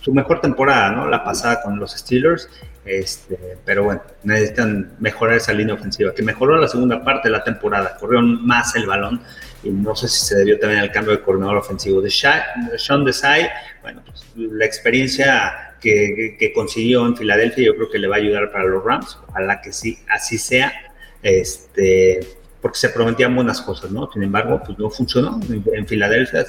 su 0.01 0.13
mejor 0.13 0.41
temporada, 0.41 0.91
¿no? 0.91 1.07
La 1.07 1.23
pasada 1.23 1.61
con 1.61 1.79
los 1.79 1.91
Steelers. 1.91 2.49
Este, 2.87 3.57
pero 3.65 3.83
bueno, 3.83 4.01
necesitan 4.23 4.93
mejorar 4.99 5.35
esa 5.35 5.51
línea 5.51 5.75
ofensiva, 5.75 6.13
que 6.13 6.23
mejoró 6.23 6.55
la 6.55 6.69
segunda 6.69 7.03
parte 7.03 7.27
de 7.27 7.33
la 7.33 7.43
temporada, 7.43 7.97
corrió 7.99 8.21
más 8.21 8.77
el 8.77 8.85
balón 8.85 9.21
y 9.61 9.69
no 9.69 9.93
sé 9.93 10.07
si 10.07 10.25
se 10.25 10.35
debió 10.37 10.57
también 10.57 10.79
al 10.79 10.91
cambio 10.91 11.11
de 11.11 11.21
coordinador 11.21 11.57
ofensivo 11.57 11.99
de 12.01 12.09
Sean 12.09 13.03
Desai. 13.03 13.49
Bueno, 13.81 14.01
pues 14.05 14.25
la 14.35 14.65
experiencia 14.65 15.66
que, 15.79 16.51
consiguió 16.53 17.05
en 17.05 17.15
Filadelfia, 17.15 17.65
yo 17.65 17.75
creo 17.75 17.89
que 17.89 17.99
le 17.99 18.07
va 18.07 18.15
a 18.15 18.19
ayudar 18.19 18.51
para 18.51 18.65
los 18.65 18.83
Rams. 18.83 19.17
Ojalá 19.29 19.61
que 19.61 19.71
sí, 19.71 19.97
así 20.09 20.37
sea. 20.37 20.73
Este, 21.21 22.19
porque 22.61 22.77
se 22.77 22.89
prometían 22.89 23.35
buenas 23.35 23.61
cosas, 23.61 23.91
¿no? 23.91 24.09
Sin 24.11 24.23
embargo, 24.23 24.61
pues 24.65 24.77
no 24.77 24.89
funcionó. 24.89 25.39
En 25.73 25.87
Filadelfia 25.87 26.45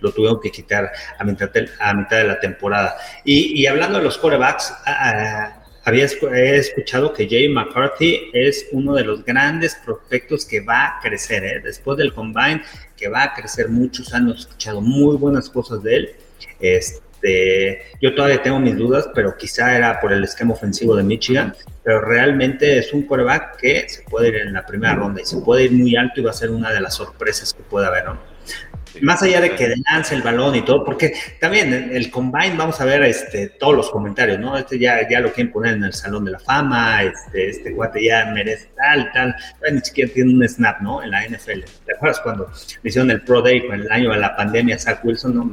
lo 0.00 0.12
tuvieron 0.12 0.40
que 0.40 0.50
quitar 0.50 0.90
a 1.18 1.24
mitad 1.24 1.50
a 1.80 1.94
mitad 1.94 2.16
de 2.18 2.24
la 2.24 2.40
temporada. 2.40 2.96
Y, 3.24 3.66
hablando 3.66 3.98
de 3.98 4.04
los 4.04 4.18
corebacks, 4.18 4.74
había 5.84 6.06
he 6.06 6.56
escuchado 6.56 7.12
que 7.12 7.28
Jay 7.28 7.48
McCarthy 7.48 8.30
es 8.32 8.66
uno 8.72 8.94
de 8.94 9.04
los 9.04 9.24
grandes 9.24 9.74
prospectos 9.84 10.46
que 10.46 10.60
va 10.60 10.86
a 10.86 11.00
crecer, 11.00 11.44
¿eh? 11.44 11.60
después 11.60 11.98
del 11.98 12.12
combine, 12.12 12.62
que 12.96 13.08
va 13.08 13.24
a 13.24 13.34
crecer 13.34 13.68
muchos 13.68 14.12
años. 14.14 14.36
He 14.36 14.40
escuchado 14.40 14.80
muy 14.80 15.16
buenas 15.16 15.50
cosas 15.50 15.82
de 15.82 15.96
él. 15.96 16.10
Este, 16.60 17.00
este, 17.22 17.82
yo 18.00 18.14
todavía 18.14 18.42
tengo 18.42 18.58
mis 18.58 18.76
dudas, 18.76 19.08
pero 19.14 19.36
quizá 19.36 19.76
era 19.76 20.00
por 20.00 20.12
el 20.12 20.24
esquema 20.24 20.54
ofensivo 20.54 20.96
de 20.96 21.02
Michigan, 21.02 21.54
pero 21.84 22.00
realmente 22.00 22.78
es 22.78 22.92
un 22.92 23.02
quarterback 23.02 23.56
que 23.58 23.88
se 23.88 24.02
puede 24.02 24.28
ir 24.28 24.36
en 24.36 24.52
la 24.52 24.66
primera 24.66 24.94
ronda 24.94 25.22
y 25.22 25.24
se 25.24 25.38
puede 25.38 25.64
ir 25.64 25.72
muy 25.72 25.94
alto 25.96 26.20
y 26.20 26.24
va 26.24 26.30
a 26.30 26.34
ser 26.34 26.50
una 26.50 26.72
de 26.72 26.80
las 26.80 26.94
sorpresas 26.94 27.54
que 27.54 27.62
pueda 27.62 27.88
haber, 27.88 28.06
¿no? 28.06 28.32
Más 29.00 29.22
allá 29.22 29.40
de 29.40 29.54
que 29.54 29.72
lance 29.90 30.14
el 30.14 30.20
balón 30.20 30.54
y 30.54 30.62
todo, 30.62 30.84
porque 30.84 31.14
también 31.40 31.72
el 31.72 32.10
combine 32.10 32.56
vamos 32.58 32.78
a 32.78 32.84
ver 32.84 33.02
este, 33.04 33.48
todos 33.48 33.74
los 33.74 33.90
comentarios, 33.90 34.38
¿no? 34.38 34.58
Este 34.58 34.78
ya, 34.78 35.08
ya 35.08 35.20
lo 35.20 35.32
quieren 35.32 35.50
poner 35.50 35.74
en 35.76 35.84
el 35.84 35.94
Salón 35.94 36.26
de 36.26 36.32
la 36.32 36.38
Fama, 36.38 37.02
este, 37.02 37.48
este 37.48 37.70
guate 37.70 38.04
ya 38.04 38.26
merece 38.26 38.68
tal, 38.76 39.10
tal, 39.12 39.34
ni 39.72 39.80
siquiera 39.80 40.12
tiene 40.12 40.34
un 40.34 40.46
snap, 40.46 40.82
¿no? 40.82 41.02
En 41.02 41.10
la 41.10 41.26
NFL. 41.26 41.60
¿Te 41.86 41.94
acuerdas 41.94 42.20
cuando 42.20 42.50
hicieron 42.82 43.10
el 43.10 43.22
Pro 43.22 43.40
Day 43.40 43.66
con 43.66 43.80
el 43.80 43.90
año 43.90 44.10
de 44.10 44.18
la 44.18 44.36
pandemia, 44.36 44.78
Zach 44.78 45.02
Wilson, 45.02 45.36
¿no? 45.36 45.50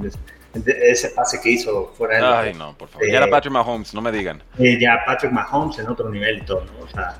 Ese 0.53 1.09
pase 1.09 1.39
que 1.41 1.51
hizo 1.51 1.93
fuera 1.97 2.17
de 2.17 2.49
Ay, 2.49 2.53
no, 2.53 2.77
por 2.77 2.89
favor. 2.89 3.07
ya 3.07 3.17
era 3.17 3.27
Patrick 3.29 3.53
Mahomes, 3.53 3.93
no 3.93 4.01
me 4.01 4.11
digan. 4.11 4.41
ya 4.57 4.99
Patrick 5.05 5.31
Mahomes 5.31 5.79
en 5.79 5.87
otro 5.87 6.09
nivel 6.09 6.39
y 6.39 6.41
todo, 6.41 6.65
¿no? 6.65 6.85
O 6.85 6.87
sea, 6.87 7.17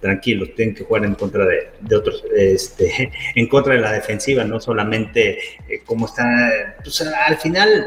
tranquilos, 0.00 0.50
tienen 0.54 0.74
que 0.74 0.84
jugar 0.84 1.04
en 1.04 1.14
contra 1.14 1.46
de, 1.46 1.72
de 1.80 1.96
otros, 1.96 2.22
este, 2.36 3.10
en 3.34 3.48
contra 3.48 3.74
de 3.74 3.80
la 3.80 3.92
defensiva, 3.92 4.44
no 4.44 4.60
solamente 4.60 5.38
eh, 5.68 5.82
como 5.86 6.06
está, 6.06 6.76
pues 6.82 7.00
al 7.00 7.36
final 7.38 7.86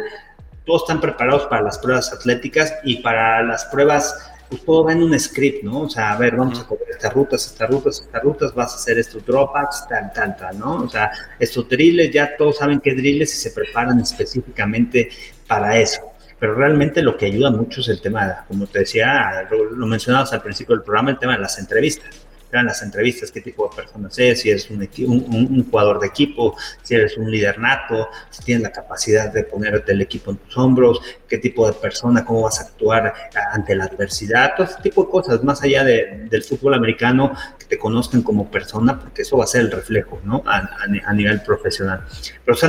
todos 0.66 0.84
están 0.84 1.00
preparados 1.00 1.46
para 1.46 1.62
las 1.62 1.78
pruebas 1.78 2.12
atléticas 2.12 2.74
y 2.84 3.04
para 3.04 3.44
las 3.44 3.66
pruebas 3.66 4.32
pues 4.50 4.64
todo 4.64 4.86
va 4.86 4.94
en 4.94 5.04
un 5.04 5.20
script, 5.20 5.64
¿no? 5.64 5.82
O 5.82 5.90
sea, 5.90 6.12
a 6.12 6.18
ver, 6.18 6.36
vamos 6.36 6.60
a 6.60 6.68
coger 6.68 6.88
estas 6.92 7.14
rutas, 7.14 7.46
estas 7.46 7.70
rutas, 7.70 8.02
estas 8.02 8.24
rutas, 8.24 8.54
vas 8.54 8.74
a 8.74 8.76
hacer 8.76 8.98
estos 8.98 9.26
dropbacks, 9.26 9.88
tal, 9.88 10.12
tal, 10.14 10.38
tal, 10.38 10.60
¿no? 10.60 10.84
O 10.84 10.90
sea, 10.90 11.12
estos 11.40 11.68
drills, 11.68 12.12
ya 12.12 12.36
todos 12.38 12.58
saben 12.58 12.80
qué 12.80 12.94
drills 12.94 13.34
y 13.34 13.38
se 13.38 13.52
preparan 13.52 14.00
específicamente 14.00 15.10
para 15.48 15.78
eso. 15.78 16.02
Pero 16.40 16.54
realmente 16.54 17.02
lo 17.02 17.18
que 17.18 17.26
ayuda 17.26 17.50
mucho 17.50 17.82
es 17.82 17.88
el 17.90 18.00
tema, 18.00 18.46
como 18.48 18.68
te 18.68 18.80
decía, 18.80 19.48
lo 19.50 19.88
mencionabas 19.88 20.32
al 20.34 20.42
principio 20.42 20.76
del 20.76 20.84
programa, 20.84 21.12
el 21.12 21.20
tema 21.20 21.34
de 21.34 21.40
las 21.40 21.58
entrevistas 21.58 22.27
eran 22.52 22.68
las 22.68 22.82
entrevistas, 22.82 23.32
qué 23.32 23.42
tipo 23.42 23.70
de 23.70 23.76
personas 23.76 24.18
es, 24.18 24.42
si 24.42 24.50
eres 24.50 24.70
un, 24.70 24.82
un, 25.08 25.70
jugador 25.70 26.00
de 26.00 26.08
equipo, 26.08 26.56
si 26.82 26.96
eres 26.96 27.18
un 27.18 27.30
líder 27.30 27.60
nato, 27.60 28.08
si 28.30 28.44
tienes 28.44 28.64
la 28.64 28.72
capacidad 28.72 29.32
de 29.32 29.44
ponerte 29.44 29.92
el 29.92 30.02
equipo 30.02 30.32
en 30.32 30.38
tus 30.38 30.58
hombros, 30.58 31.02
qué 31.28 31.38
tipo 31.38 31.68
de 31.68 31.74
persona, 31.74 32.24
cómo 32.24 32.44
vas 32.44 32.60
a 32.60 32.64
actuar 32.64 33.14
ante 33.52 33.76
la 33.76 33.86
adversidad, 33.86 34.54
todo 34.56 34.68
ese 34.68 34.82
tipo 34.82 35.04
de 35.04 35.10
cosas, 35.10 35.44
más 35.44 35.62
allá 35.62 35.84
del 35.84 36.44
fútbol 36.44 36.74
americano, 36.74 37.34
que 37.60 37.66
te 37.66 37.78
conozcan 37.78 38.22
como 38.22 38.50
persona, 38.50 39.00
porque 39.00 39.24
eso 39.24 39.38
va 39.38 39.44
a 39.44 39.48
ser 39.48 39.62
el 39.62 39.72
reflejo, 39.72 40.20
¿no? 40.24 40.44
A, 40.46 41.14
nivel 41.14 41.42
profesional. 41.42 42.04
Pero 42.46 42.56
se 42.56 42.68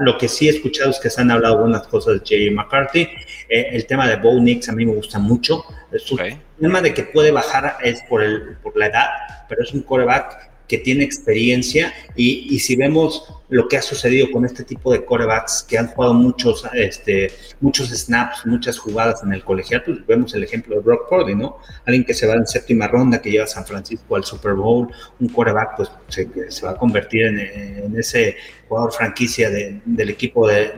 lo 0.00 0.18
que 0.18 0.28
sí 0.28 0.48
he 0.48 0.50
escuchado 0.50 0.90
es 0.90 0.98
que 0.98 1.10
se 1.10 1.20
han 1.20 1.30
hablado 1.30 1.58
buenas 1.58 1.86
cosas 1.86 2.14
de 2.14 2.22
Jay 2.26 2.50
McCarthy, 2.50 3.08
eh, 3.48 3.68
el 3.72 3.86
tema 3.86 4.08
de 4.08 4.16
Bo 4.16 4.38
Nix 4.40 4.68
a 4.68 4.72
mí 4.72 4.86
me 4.86 4.94
gusta 4.94 5.18
mucho, 5.18 5.64
el 5.92 6.38
tema 6.60 6.80
de 6.80 6.94
que 6.94 7.04
puede 7.04 7.30
bajar 7.30 7.76
es 7.82 8.02
por, 8.02 8.22
el, 8.22 8.56
por 8.62 8.76
la 8.76 8.86
edad, 8.86 9.08
pero 9.48 9.62
es 9.62 9.72
un 9.72 9.82
coreback 9.82 10.50
que 10.68 10.78
tiene 10.78 11.04
experiencia 11.04 11.92
y, 12.16 12.58
si 12.58 12.76
vemos 12.76 13.28
lo 13.48 13.68
que 13.68 13.76
ha 13.76 13.82
sucedido 13.82 14.30
con 14.30 14.44
este 14.44 14.64
tipo 14.64 14.92
de 14.92 15.04
corebacks 15.04 15.64
que 15.68 15.76
han 15.76 15.88
jugado 15.88 16.14
muchos, 16.14 16.64
este, 16.72 17.30
muchos 17.60 17.90
snaps, 17.90 18.46
muchas 18.46 18.78
jugadas 18.78 19.22
en 19.22 19.32
el 19.32 19.44
colegiato, 19.44 19.92
pues 19.92 20.06
vemos 20.06 20.34
el 20.34 20.44
ejemplo 20.44 20.76
de 20.76 20.82
Brock 20.82 21.08
Purdy, 21.08 21.34
¿no? 21.34 21.58
Alguien 21.84 22.04
que 22.04 22.14
se 22.14 22.26
va 22.26 22.34
en 22.34 22.46
séptima 22.46 22.88
ronda, 22.88 23.20
que 23.20 23.30
lleva 23.30 23.44
a 23.44 23.48
San 23.48 23.66
Francisco 23.66 24.16
al 24.16 24.24
Super 24.24 24.54
Bowl, 24.54 24.88
un 25.20 25.28
coreback 25.28 25.76
pues 25.76 25.90
se, 26.08 26.64
va 26.64 26.70
a 26.70 26.76
convertir 26.76 27.26
en, 27.26 27.96
ese 27.96 28.36
jugador 28.68 28.92
franquicia 28.92 29.50
del 29.50 30.10
equipo 30.10 30.48
de, 30.48 30.72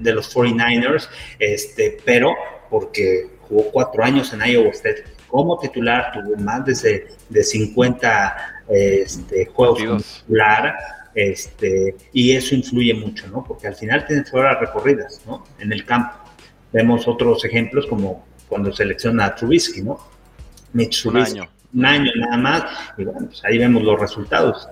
los 0.00 0.34
49ers, 0.34 1.08
este, 1.38 1.98
pero 2.04 2.34
porque 2.70 3.30
jugó 3.40 3.70
cuatro 3.70 4.02
años 4.04 4.32
en 4.32 4.40
Iowa 4.40 4.70
State 4.70 5.13
como 5.28 5.58
titular, 5.58 6.12
tuvo 6.12 6.36
más 6.36 6.64
de, 6.64 7.08
de 7.28 7.42
50 7.44 8.62
este, 8.68 9.46
juegos 9.46 10.04
titular, 10.22 10.74
este, 11.14 11.96
y 12.12 12.32
eso 12.32 12.54
influye 12.54 12.94
mucho, 12.94 13.26
¿no? 13.28 13.44
Porque 13.44 13.68
al 13.68 13.74
final 13.74 14.06
tienes 14.06 14.32
horas 14.34 14.58
recorridas, 14.60 15.22
¿no? 15.26 15.44
En 15.58 15.72
el 15.72 15.84
campo. 15.84 16.14
Vemos 16.72 17.06
otros 17.06 17.44
ejemplos 17.44 17.86
como 17.86 18.26
cuando 18.48 18.72
selecciona 18.72 19.26
a 19.26 19.34
Trubisky, 19.34 19.82
¿no? 19.82 19.98
Mitch 20.72 21.02
Trubisky. 21.02 21.32
Un 21.32 21.40
año. 21.40 21.50
Un 21.72 21.84
año 21.86 22.12
nada 22.16 22.36
más, 22.36 22.64
y 22.96 23.04
bueno, 23.04 23.26
pues 23.26 23.44
ahí 23.44 23.58
vemos 23.58 23.82
los 23.82 23.98
resultados. 24.00 24.68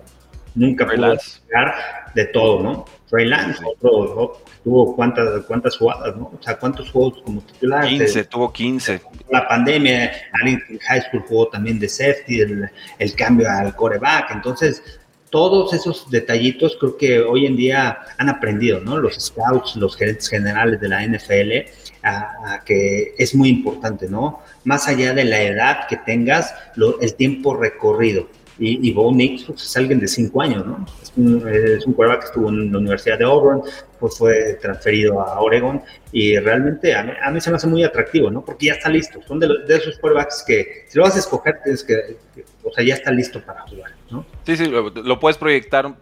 Nunca 0.55 0.87
pudo 0.87 1.17
llegar 1.47 1.75
de 2.15 2.27
todo, 2.27 2.63
¿no? 2.63 2.85
Trey 3.13 3.27
Lance, 3.27 3.63
otro, 3.63 4.41
tuvo 4.65 4.97
cuántas, 4.97 5.45
cuántas 5.45 5.77
jugadas, 5.77 6.17
¿no? 6.17 6.33
O 6.35 6.43
sea, 6.43 6.59
cuántos 6.59 6.91
juegos 6.91 7.21
como 7.23 7.43
titular. 7.43 7.87
15, 7.87 8.25
tuvo 8.25 8.51
15. 8.51 9.03
La 9.31 9.47
pandemia, 9.47 10.11
alguien 10.33 10.63
en 10.71 10.79
high 10.79 11.03
school 11.03 11.23
jugó 11.29 11.49
también 11.49 11.79
de 11.79 11.91
safety, 11.91 12.41
el, 12.41 12.71
el 12.99 13.15
cambio 13.15 13.51
al 13.51 13.77
coreback. 13.77 14.31
Entonces, 14.31 14.83
todos 15.29 15.75
esos 15.75 16.11
detallitos 16.11 16.79
creo 16.81 16.97
que 16.97 17.21
hoy 17.21 17.45
en 17.45 17.55
día 17.55 17.99
han 18.17 18.31
aprendido, 18.31 18.81
¿no? 18.81 18.97
Los 18.97 19.17
scouts, 19.17 19.77
los 19.77 19.95
gerentes 19.95 20.31
generales 20.31 20.81
de 20.81 20.89
la 20.89 21.07
NFL, 21.07 21.71
a, 22.03 22.63
que 22.65 23.15
es 23.19 23.35
muy 23.35 23.51
importante, 23.51 24.09
¿no? 24.09 24.41
Más 24.65 24.89
allá 24.89 25.13
de 25.13 25.25
la 25.25 25.43
edad 25.43 25.87
que 25.87 25.99
tengas, 25.99 26.55
el 27.01 27.15
tiempo 27.15 27.55
recorrido 27.55 28.27
y, 28.59 28.89
y 28.89 28.93
Bo 28.93 29.13
Nix 29.13 29.45
pues, 29.45 29.63
es 29.63 29.77
alguien 29.77 30.01
de 30.01 30.09
cinco 30.09 30.43
años, 30.43 30.67
¿no? 30.67 30.87
Es 31.03 31.13
un, 31.17 31.49
es 31.49 31.87
un 31.87 31.95
que 31.95 32.25
estuvo 32.25 32.49
en 32.49 32.73
la 32.73 32.79
Universidad 32.79 33.19
de 33.19 33.25
Auburn, 33.25 33.63
pues 33.99 34.19
fue 34.19 34.59
transferido 34.61 35.21
a 35.21 35.41
Oregon 35.41 35.83
y 36.13 36.37
realmente 36.39 36.95
a 36.95 37.31
mí, 37.31 37.41
se 37.41 37.51
me 37.51 37.57
hace 37.57 37.67
muy 37.67 37.85
atractivo, 37.85 38.31
¿no? 38.31 38.45
Porque 38.45 38.67
ya 38.67 38.75
está 38.75 38.89
listo. 38.89 39.21
Son 39.27 39.39
de, 39.39 39.49
de 39.67 39.77
esos 39.77 39.99
quarterbacks 39.99 40.45
que 40.47 40.85
si 40.89 40.99
lo 40.99 41.05
vas 41.05 41.17
a 41.17 41.21
escoger, 41.21 41.61
tienes 41.63 41.85
que, 41.85 42.17
o 42.63 42.73
sea, 42.73 42.85
ya 42.85 42.95
está 42.95 43.11
listo 43.11 43.41
para 43.45 43.63
jugar, 43.63 43.93
¿no? 44.11 44.25
Sí, 44.45 44.57
sí, 44.57 44.67
lo 44.69 45.21
puedes 45.21 45.39
proyectar 45.39 45.95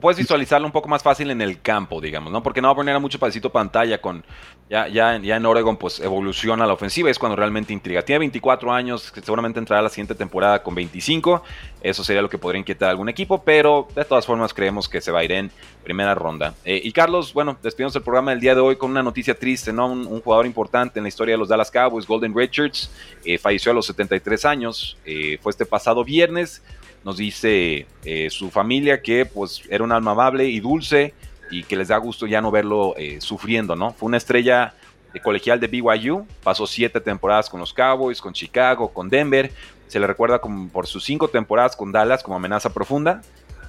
puedes 0.00 0.18
visualizarlo 0.18 0.66
un 0.66 0.72
poco 0.72 0.88
más 0.88 1.02
fácil 1.02 1.30
en 1.30 1.40
el 1.40 1.60
campo, 1.60 2.00
digamos, 2.00 2.32
¿no? 2.32 2.42
Porque 2.42 2.60
no 2.60 2.68
va 2.68 2.72
a 2.72 2.76
poner 2.76 2.94
a 2.94 2.98
mucho 2.98 3.18
pasito 3.18 3.50
pantalla 3.50 4.00
con. 4.00 4.24
Ya, 4.70 4.86
ya, 4.86 5.18
ya 5.18 5.36
en 5.36 5.46
Oregon, 5.46 5.78
pues 5.78 5.98
evoluciona 5.98 6.66
la 6.66 6.74
ofensiva, 6.74 7.08
es 7.10 7.18
cuando 7.18 7.36
realmente 7.36 7.72
intriga. 7.72 8.02
Tiene 8.02 8.18
24 8.18 8.70
años, 8.70 9.12
seguramente 9.22 9.58
entrará 9.58 9.80
la 9.80 9.88
siguiente 9.88 10.14
temporada 10.14 10.62
con 10.62 10.74
25. 10.74 11.42
Eso 11.80 12.04
sería 12.04 12.20
lo 12.20 12.28
que 12.28 12.36
podría 12.36 12.58
inquietar 12.58 12.88
a 12.88 12.90
algún 12.90 13.08
equipo, 13.08 13.42
pero 13.42 13.88
de 13.94 14.04
todas 14.04 14.26
formas 14.26 14.52
creemos 14.52 14.86
que 14.86 15.00
se 15.00 15.10
va 15.10 15.20
a 15.20 15.24
ir 15.24 15.32
en 15.32 15.50
primera 15.84 16.14
ronda. 16.14 16.54
Eh, 16.66 16.82
y 16.84 16.92
Carlos, 16.92 17.32
bueno, 17.32 17.56
despedimos 17.62 17.96
el 17.96 18.02
programa 18.02 18.32
del 18.32 18.40
día 18.40 18.54
de 18.54 18.60
hoy 18.60 18.76
con 18.76 18.90
una 18.90 19.02
noticia 19.02 19.38
triste, 19.38 19.72
¿no? 19.72 19.90
Un, 19.90 20.20
jugador 20.20 20.44
importante 20.44 20.98
en 20.98 21.04
la 21.04 21.08
historia 21.08 21.32
de 21.32 21.38
los 21.38 21.48
Dallas 21.48 21.70
Cowboys, 21.70 22.06
Golden 22.06 22.36
Richards, 22.36 22.90
eh, 23.24 23.38
falleció 23.38 23.72
a 23.72 23.74
los 23.74 23.86
73 23.86 24.44
años. 24.44 24.98
Eh, 25.06 25.38
fue 25.40 25.50
este 25.50 25.64
pasado 25.64 26.04
viernes 26.04 26.62
nos 27.04 27.16
dice 27.16 27.86
eh, 28.04 28.28
su 28.30 28.50
familia 28.50 29.02
que 29.02 29.26
pues 29.26 29.62
era 29.70 29.84
un 29.84 29.92
alma 29.92 30.12
amable 30.12 30.46
y 30.46 30.60
dulce 30.60 31.14
y 31.50 31.62
que 31.62 31.76
les 31.76 31.88
da 31.88 31.96
gusto 31.96 32.26
ya 32.26 32.40
no 32.40 32.50
verlo 32.50 32.94
eh, 32.96 33.20
sufriendo, 33.20 33.76
¿no? 33.76 33.92
Fue 33.92 34.06
una 34.06 34.16
estrella 34.16 34.74
de 35.12 35.20
colegial 35.20 35.58
de 35.58 35.68
BYU, 35.68 36.26
pasó 36.42 36.66
siete 36.66 37.00
temporadas 37.00 37.48
con 37.48 37.60
los 37.60 37.72
Cowboys, 37.72 38.20
con 38.20 38.32
Chicago, 38.32 38.92
con 38.92 39.08
Denver, 39.08 39.50
se 39.86 39.98
le 39.98 40.06
recuerda 40.06 40.38
como 40.38 40.68
por 40.68 40.86
sus 40.86 41.04
cinco 41.04 41.28
temporadas 41.28 41.74
con 41.74 41.92
Dallas 41.92 42.22
como 42.22 42.36
amenaza 42.36 42.72
profunda, 42.72 43.22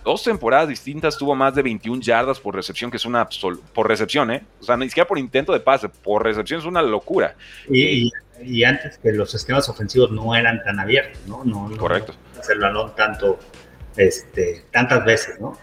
dos 0.03 0.23
temporadas 0.23 0.67
distintas 0.67 1.17
tuvo 1.17 1.35
más 1.35 1.55
de 1.55 1.61
21 1.61 2.01
yardas 2.01 2.39
por 2.39 2.55
recepción, 2.55 2.91
que 2.91 2.97
es 2.97 3.05
una 3.05 3.27
por 3.73 3.87
recepción, 3.87 4.31
¿eh? 4.31 4.43
O 4.59 4.63
sea, 4.63 4.77
ni 4.77 4.87
siquiera 4.87 5.07
por 5.07 5.17
intento 5.17 5.53
de 5.53 5.59
pase, 5.59 5.89
por 5.89 6.23
recepción 6.23 6.59
es 6.59 6.65
una 6.65 6.81
locura. 6.81 7.35
Y, 7.69 8.11
y 8.43 8.63
antes 8.63 8.97
que 8.97 9.11
los 9.11 9.33
esquemas 9.35 9.67
ofensivos 9.69 10.11
no 10.11 10.35
eran 10.35 10.63
tan 10.63 10.79
abiertos, 10.79 11.21
¿no? 11.27 11.43
no, 11.43 11.75
Correcto. 11.77 12.13
hacer 12.39 12.55
el 12.55 12.61
balón 12.61 12.95
tanto, 12.95 13.39
este, 13.95 14.65
tantas 14.71 15.03
veces, 15.05 15.39
¿no? 15.39 15.57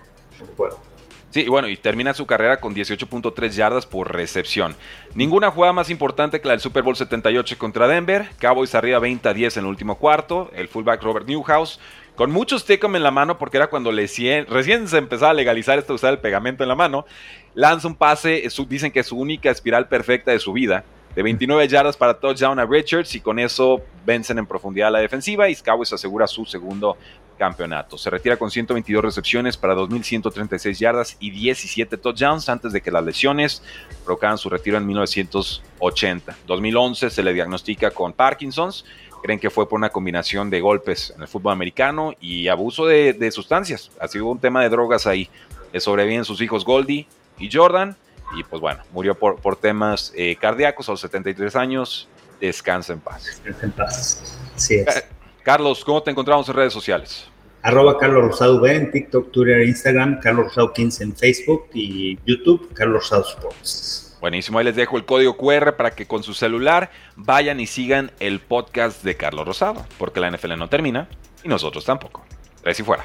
Sí, 1.30 1.48
bueno, 1.48 1.68
y 1.68 1.76
termina 1.76 2.14
su 2.14 2.24
carrera 2.24 2.60
con 2.60 2.74
18.3 2.74 3.50
yardas 3.50 3.84
por 3.84 4.10
recepción. 4.10 4.74
Ninguna 5.14 5.50
jugada 5.50 5.74
más 5.74 5.90
importante 5.90 6.40
que 6.40 6.48
la 6.48 6.52
del 6.52 6.60
Super 6.60 6.82
Bowl 6.82 6.96
78 6.96 7.58
contra 7.58 7.86
Denver. 7.86 8.30
Cowboys 8.40 8.74
arriba 8.74 8.98
20 9.00 9.28
a 9.28 9.34
10 9.34 9.58
en 9.58 9.64
el 9.64 9.68
último 9.68 9.98
cuarto. 9.98 10.50
El 10.54 10.68
fullback 10.68 11.02
Robert 11.02 11.26
Newhouse 11.26 11.78
con 12.16 12.32
muchos 12.32 12.64
Tecom 12.64 12.96
en 12.96 13.02
la 13.02 13.10
mano, 13.10 13.38
porque 13.38 13.58
era 13.58 13.68
cuando 13.68 13.92
recién 13.92 14.88
se 14.88 14.98
empezaba 14.98 15.30
a 15.30 15.34
legalizar 15.34 15.78
esto 15.78 15.92
de 15.92 15.96
usar 15.96 16.12
el 16.14 16.18
pegamento 16.18 16.64
en 16.64 16.68
la 16.68 16.74
mano. 16.74 17.06
Lanza 17.54 17.86
un 17.86 17.94
pase, 17.94 18.42
dicen 18.68 18.90
que 18.90 19.00
es 19.00 19.06
su 19.06 19.18
única 19.18 19.50
espiral 19.50 19.88
perfecta 19.88 20.32
de 20.32 20.38
su 20.38 20.52
vida 20.52 20.84
de 21.16 21.22
29 21.22 21.66
yardas 21.66 21.96
para 21.96 22.20
touchdown 22.20 22.58
a 22.58 22.66
Richards 22.66 23.14
y 23.14 23.20
con 23.20 23.38
eso 23.38 23.80
vencen 24.04 24.38
en 24.38 24.46
profundidad 24.46 24.92
la 24.92 24.98
defensiva 24.98 25.48
y 25.48 25.56
Cowboys 25.56 25.90
asegura 25.94 26.26
su 26.26 26.44
segundo 26.44 26.98
campeonato. 27.38 27.96
Se 27.96 28.10
retira 28.10 28.36
con 28.36 28.50
122 28.50 29.02
recepciones 29.02 29.56
para 29.56 29.74
2.136 29.74 30.78
yardas 30.78 31.16
y 31.18 31.30
17 31.30 31.96
touchdowns 31.96 32.50
antes 32.50 32.72
de 32.72 32.82
que 32.82 32.90
las 32.90 33.02
lesiones 33.02 33.62
provocaran 34.04 34.36
su 34.36 34.50
retiro 34.50 34.76
en 34.76 34.86
1980. 34.86 36.36
2011 36.46 37.08
se 37.08 37.22
le 37.22 37.32
diagnostica 37.32 37.90
con 37.90 38.12
Parkinson's. 38.12 38.84
Creen 39.26 39.40
que 39.40 39.50
fue 39.50 39.68
por 39.68 39.76
una 39.76 39.90
combinación 39.90 40.50
de 40.50 40.60
golpes 40.60 41.12
en 41.16 41.20
el 41.20 41.26
fútbol 41.26 41.52
americano 41.52 42.14
y 42.20 42.46
abuso 42.46 42.86
de, 42.86 43.12
de 43.12 43.32
sustancias. 43.32 43.90
Ha 44.00 44.06
sido 44.06 44.26
un 44.26 44.38
tema 44.38 44.62
de 44.62 44.68
drogas 44.68 45.04
ahí. 45.04 45.28
Le 45.72 45.80
sobreviven 45.80 46.24
sus 46.24 46.40
hijos 46.40 46.64
Goldie 46.64 47.08
y 47.36 47.50
Jordan 47.50 47.96
y 48.36 48.44
pues 48.44 48.62
bueno, 48.62 48.84
murió 48.92 49.16
por, 49.16 49.40
por 49.40 49.56
temas 49.56 50.12
eh, 50.14 50.36
cardíacos 50.40 50.88
a 50.88 50.92
los 50.92 51.00
73 51.00 51.56
años. 51.56 52.08
Descansa 52.40 52.92
en 52.92 53.00
paz. 53.00 53.24
Descansa 53.24 53.66
en 53.66 53.72
paz. 53.72 54.38
Es. 54.70 55.04
Carlos, 55.42 55.84
¿cómo 55.84 56.00
te 56.04 56.12
encontramos 56.12 56.48
en 56.48 56.54
redes 56.54 56.72
sociales? 56.72 57.26
Arroba 57.62 57.98
Carlos 57.98 58.26
Rosado 58.26 58.60
B 58.60 58.76
en 58.76 58.92
TikTok, 58.92 59.32
Twitter, 59.32 59.62
Instagram, 59.62 60.20
Carlos 60.20 60.46
Rosado 60.46 60.72
15 60.72 61.02
en 61.02 61.16
Facebook 61.16 61.66
y 61.74 62.16
YouTube, 62.24 62.72
Carlos 62.74 63.10
Rosado 63.10 63.24
Sports. 63.28 64.05
Buenísimo, 64.26 64.58
ahí 64.58 64.64
les 64.64 64.74
dejo 64.74 64.96
el 64.96 65.04
código 65.04 65.36
QR 65.36 65.76
para 65.76 65.92
que 65.92 66.08
con 66.08 66.24
su 66.24 66.34
celular 66.34 66.90
vayan 67.14 67.60
y 67.60 67.68
sigan 67.68 68.10
el 68.18 68.40
podcast 68.40 69.04
de 69.04 69.16
Carlos 69.16 69.46
Rosado, 69.46 69.86
porque 69.98 70.18
la 70.18 70.28
NFL 70.28 70.58
no 70.58 70.68
termina 70.68 71.08
y 71.44 71.48
nosotros 71.48 71.84
tampoco. 71.84 72.24
Tres 72.60 72.80
y 72.80 72.82
fuera. 72.82 73.04